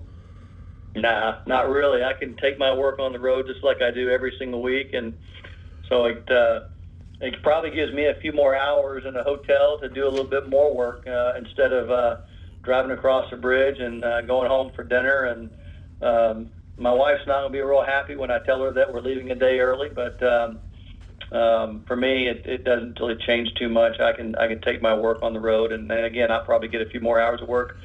Nah, 0.95 1.39
not 1.47 1.69
really. 1.69 2.03
I 2.03 2.13
can 2.13 2.35
take 2.37 2.59
my 2.59 2.73
work 2.73 2.99
on 2.99 3.13
the 3.13 3.19
road 3.19 3.47
just 3.47 3.63
like 3.63 3.81
I 3.81 3.91
do 3.91 4.09
every 4.09 4.35
single 4.37 4.61
week, 4.61 4.93
and 4.93 5.17
so 5.87 6.05
it 6.05 6.29
uh, 6.31 6.61
it 7.21 7.41
probably 7.43 7.71
gives 7.71 7.93
me 7.93 8.05
a 8.05 8.15
few 8.15 8.31
more 8.31 8.55
hours 8.55 9.05
in 9.05 9.15
a 9.15 9.23
hotel 9.23 9.77
to 9.79 9.89
do 9.89 10.07
a 10.07 10.09
little 10.09 10.25
bit 10.25 10.49
more 10.49 10.73
work 10.73 11.05
uh, 11.07 11.33
instead 11.37 11.73
of 11.73 11.91
uh, 11.91 12.17
driving 12.63 12.91
across 12.91 13.29
the 13.29 13.37
bridge 13.37 13.79
and 13.79 14.03
uh, 14.03 14.21
going 14.21 14.47
home 14.49 14.71
for 14.75 14.83
dinner. 14.83 15.25
And 15.25 15.49
um, 16.01 16.51
my 16.77 16.91
wife's 16.91 17.25
not 17.27 17.41
going 17.41 17.51
to 17.51 17.57
be 17.57 17.61
real 17.61 17.83
happy 17.83 18.15
when 18.15 18.31
I 18.31 18.39
tell 18.39 18.61
her 18.61 18.71
that 18.73 18.93
we're 18.93 19.01
leaving 19.01 19.31
a 19.31 19.35
day 19.35 19.59
early, 19.59 19.89
but 19.89 20.21
um, 20.23 20.59
um, 21.31 21.83
for 21.87 21.95
me, 21.95 22.27
it, 22.27 22.45
it 22.45 22.63
doesn't 22.63 22.99
really 22.99 23.17
change 23.27 23.53
too 23.55 23.69
much. 23.69 23.99
I 23.99 24.13
can 24.13 24.35
I 24.35 24.47
can 24.47 24.61
take 24.61 24.81
my 24.81 24.93
work 24.93 25.19
on 25.21 25.33
the 25.33 25.39
road, 25.39 25.71
and, 25.71 25.91
and 25.91 26.05
again, 26.05 26.31
I'll 26.31 26.43
probably 26.43 26.69
get 26.69 26.81
a 26.81 26.89
few 26.89 27.01
more 27.01 27.19
hours 27.19 27.41
of 27.41 27.47
work 27.47 27.77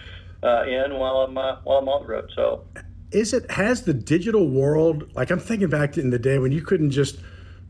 uh, 0.42 0.64
in 0.64 0.94
while 0.94 1.18
I'm 1.18 1.36
uh, 1.36 1.56
while 1.64 1.78
I'm 1.78 1.88
on 1.88 2.02
the 2.02 2.08
road. 2.08 2.30
So, 2.34 2.64
is 3.10 3.34
it 3.34 3.50
has 3.50 3.82
the 3.82 3.94
digital 3.94 4.48
world 4.48 5.14
like 5.14 5.30
I'm 5.30 5.40
thinking 5.40 5.68
back 5.68 5.98
in 5.98 6.10
the 6.10 6.18
day 6.18 6.38
when 6.38 6.52
you 6.52 6.62
couldn't 6.62 6.90
just 6.90 7.18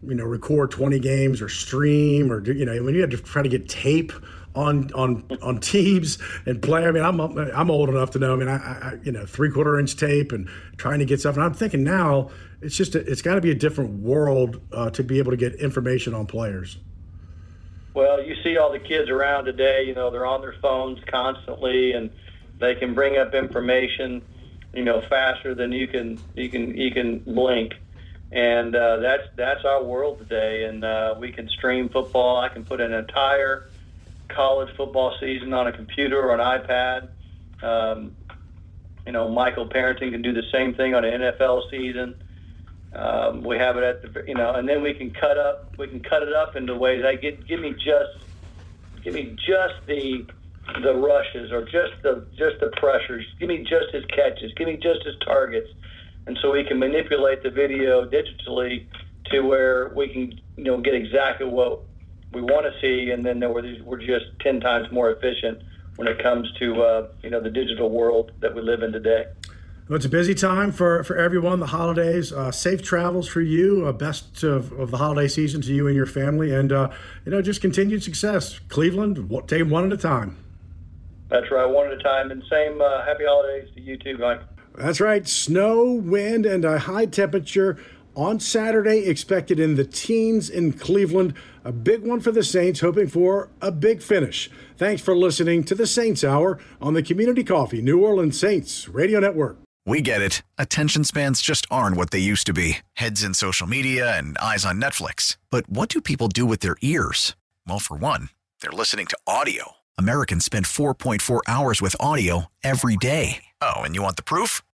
you 0.03 0.15
know 0.15 0.25
record 0.25 0.71
20 0.71 0.99
games 1.01 1.41
or 1.41 1.49
stream 1.49 2.31
or 2.31 2.45
you 2.45 2.65
know 2.65 2.83
when 2.83 2.95
you 2.95 3.01
had 3.01 3.11
to 3.11 3.17
try 3.17 3.43
to 3.43 3.49
get 3.49 3.69
tape 3.69 4.13
on 4.55 4.93
on 4.93 5.25
on 5.43 5.59
teams 5.59 6.19
and 6.47 6.63
play. 6.63 6.87
I 6.87 6.91
mean, 6.91 7.03
I'm 7.03 7.21
I'm 7.21 7.71
old 7.71 7.89
enough 7.89 8.11
to 8.13 8.19
know. 8.19 8.35
I 8.35 8.37
mean, 8.37 8.49
I, 8.49 8.57
I 8.57 8.99
you 9.03 9.13
know 9.13 9.27
three 9.27 9.51
quarter 9.51 9.79
inch 9.79 9.97
tape 9.97 10.33
and 10.33 10.49
trying 10.77 10.99
to 11.01 11.05
get 11.05 11.21
stuff. 11.21 11.37
And 11.37 11.45
I'm 11.45 11.55
thinking 11.55 11.83
now 11.83 12.31
it's 12.61 12.77
just 12.77 12.95
a, 12.95 13.01
it's 13.01 13.23
got 13.23 13.35
to 13.35 13.41
be 13.41 13.51
a 13.51 13.55
different 13.55 14.01
world 14.01 14.61
uh, 14.73 14.91
to 14.91 15.03
be 15.03 15.19
able 15.19 15.31
to 15.31 15.37
get 15.37 15.55
information 15.57 16.15
on 16.15 16.27
players. 16.27 16.79
Well, 17.95 18.23
you 18.23 18.35
see 18.43 18.57
all 18.57 18.73
the 18.73 18.81
kids 18.81 19.09
around 19.09 19.45
today. 19.45 19.85
You 19.85 19.95
know, 19.95 20.11
they're 20.11 20.27
on 20.27 20.41
their 20.41 20.57
phones 20.61 20.99
constantly, 21.07 21.93
and 21.93 22.11
they 22.59 22.75
can 22.75 22.95
bring 22.95 23.17
up 23.17 23.35
information, 23.35 24.23
you 24.73 24.85
know, 24.85 25.01
faster 25.03 25.55
than 25.55 25.73
you 25.73 25.89
can 25.89 26.21
you 26.35 26.49
can 26.49 26.77
you 26.77 26.91
can 26.91 27.19
blink 27.21 27.75
and 28.35 28.75
uh, 28.75 28.97
that's 28.97 29.23
that's 29.37 29.65
our 29.65 29.83
world 29.83 30.19
today. 30.19 30.65
And 30.65 30.85
uh, 30.85 31.15
we 31.19 31.31
can 31.31 31.49
stream 31.49 31.89
football. 31.89 32.39
I 32.39 32.49
can 32.49 32.65
put 32.65 32.81
an 32.81 32.93
entire 32.93 33.69
college 34.35 34.75
football 34.77 35.17
season 35.21 35.53
on 35.53 35.67
a 35.67 35.73
computer 35.73 36.21
or 36.21 36.35
an 36.35 36.41
iPad. 36.41 37.09
Um, 37.63 38.17
you 39.07 39.13
know, 39.13 39.29
Michael 39.29 39.69
Parenting 39.69 40.13
can 40.13 40.23
do 40.23 40.33
the 40.33 40.43
same 40.53 40.75
thing 40.75 40.95
on 40.95 41.05
an 41.05 41.21
NFL 41.21 41.71
season. 41.71 42.15
Um, 42.95 43.43
we 43.43 43.59
have 43.59 43.77
it 43.77 43.83
at 43.83 44.03
the, 44.03 44.25
you 44.27 44.35
know, 44.35 44.55
and 44.55 44.69
then 44.69 44.83
we 44.83 44.95
can 44.95 45.11
cut 45.11 45.37
up, 45.37 45.75
we 45.79 45.89
can 45.89 46.01
cut 46.01 46.23
it 46.23 46.33
up 46.33 46.57
into 46.57 46.75
ways. 46.75 47.05
I 47.05 47.17
get, 47.17 47.47
give 47.47 47.61
me 47.61 47.73
just, 47.73 48.25
give 49.03 49.15
me 49.15 49.37
just 49.47 49.75
the, 49.87 50.25
the 50.83 50.95
rushes 50.95 51.51
or 51.51 51.65
just 51.65 51.93
the, 52.03 52.27
just 52.37 52.61
the 52.61 52.71
pressures. 52.77 53.27
Give 53.41 53.49
me 53.49 53.59
just 53.59 53.93
his 53.93 54.05
catches. 54.07 54.53
Give 54.55 54.69
me 54.69 54.77
just 54.77 55.05
his 55.05 55.17
targets 55.25 55.69
and 56.27 56.39
so 56.41 56.53
we 56.53 56.65
can 56.65 56.79
manipulate 56.79 57.43
the 57.43 57.51
video 57.51 58.09
digitally 58.09 58.87
to 59.27 59.41
where 59.41 59.93
we 59.95 60.09
can 60.09 60.41
you 60.57 60.65
know 60.65 60.81
get 60.81 60.95
exactly 60.95 61.47
what 61.47 61.81
we 62.35 62.43
want 62.43 62.67
to 62.67 62.81
see, 62.81 63.11
and 63.11 63.25
then 63.25 63.41
we're, 63.41 63.83
we're 63.85 63.99
just 63.99 64.27
ten 64.41 64.61
times 64.61 64.91
more 64.91 65.11
efficient 65.11 65.63
when 65.97 66.09
it 66.09 66.23
comes 66.23 66.51
to 66.59 66.83
uh, 66.83 67.09
you 67.23 67.31
know 67.31 67.41
the 67.41 67.51
digital 67.51 67.91
world 67.91 68.33
that 68.41 68.55
we 68.55 68.61
live 68.61 68.83
in 68.83 68.93
today. 68.93 69.27
Well, 69.87 69.97
it's 69.97 70.07
a 70.07 70.09
busy 70.09 70.35
time 70.35 70.73
for, 70.73 71.05
for 71.05 71.19
everyone, 71.19 71.61
the 71.61 71.67
holidays. 71.67 72.33
Uh, 72.33 72.51
safe 72.51 72.83
travels 72.83 73.29
for 73.29 73.43
you. 73.43 73.87
Uh, 73.87 73.93
best 73.93 74.43
of, 74.43 74.73
of, 74.73 74.91
the 74.91 74.97
holiday 74.97 75.29
season 75.29 75.61
to 75.61 75.75
you 75.75 75.87
and 75.87 75.95
your 75.95 76.07
family. 76.07 76.55
And, 76.55 76.73
uh, 76.73 76.89
you 77.27 77.33
know, 77.33 77.43
just 77.43 77.61
continued 77.61 78.03
success. 78.03 78.61
Cleveland, 78.71 79.31
take 79.47 79.67
one 79.67 79.85
at 79.85 79.93
a 79.93 79.99
time. 79.99 80.39
That's 81.29 81.51
right, 81.51 81.67
one 81.67 81.89
at 81.89 81.93
a 81.93 82.03
time. 82.03 82.31
And 82.31 82.43
same 82.51 82.81
uh, 82.81 83.05
happy 83.05 83.25
holidays 83.27 83.69
to 83.75 83.83
you 83.83 83.99
too, 83.99 84.17
Mike. 84.17 84.41
That's 84.75 85.03
right. 85.03 85.29
Snow, 85.29 85.93
wind, 85.93 86.47
and 86.47 86.65
a 86.65 86.79
high 86.79 87.05
temperature 87.05 87.79
on 88.17 88.41
Saturday 88.41 89.07
expected 89.07 89.59
in 89.59 89.75
the 89.75 89.85
teens 89.85 90.51
in 90.51 90.73
Cleveland. 90.73 91.35
A 91.65 91.73
big 91.73 92.07
one 92.07 92.21
for 92.21 92.33
the 92.33 92.43
Saints, 92.43 92.81
hoping 92.81 93.09
for 93.09 93.49
a 93.61 93.73
big 93.73 94.03
finish. 94.03 94.51
Thanks 94.77 95.03
for 95.03 95.17
listening 95.17 95.65
to 95.65 95.75
the 95.75 95.87
Saints 95.87 96.25
Hour 96.25 96.59
on 96.81 96.95
the 96.95 97.03
Community 97.03 97.45
Coffee 97.45 97.83
New 97.83 98.05
Orleans 98.05 98.39
Saints 98.39 98.89
Radio 98.89 99.21
Network. 99.21 99.59
We 99.87 100.01
get 100.01 100.23
it. 100.23 100.43
Attention 100.57 101.05
spans 101.05 101.43
just 101.43 101.67
aren't 101.71 101.97
what 101.97 102.11
they 102.11 102.19
used 102.19 102.47
to 102.47 102.53
be 102.55 102.79
heads 102.95 103.23
in 103.23 103.35
social 103.35 103.67
media 103.67 104.17
and 104.17 104.37
eyes 104.39 104.65
on 104.65 104.81
Netflix. 104.81 105.37
But 105.51 105.69
what 105.69 105.89
do 105.89 106.01
people 106.01 106.29
do 106.29 106.47
with 106.47 106.61
their 106.61 106.77
ears? 106.81 107.37
Well, 107.67 107.79
for 107.79 107.97
one, 107.97 108.31
they're 108.61 108.73
listening 108.73 109.07
to 109.07 109.19
audio. 109.27 109.73
Americans 109.99 110.45
spend 110.45 110.65
4.4 110.65 111.41
hours 111.47 111.81
with 111.83 111.97
audio 112.01 112.47
every 112.63 112.97
day. 112.97 113.45
Oh, 113.61 113.83
and 113.83 113.95
you 113.95 114.03
want 114.03 114.17
the 114.17 114.23
proof? 114.23 114.63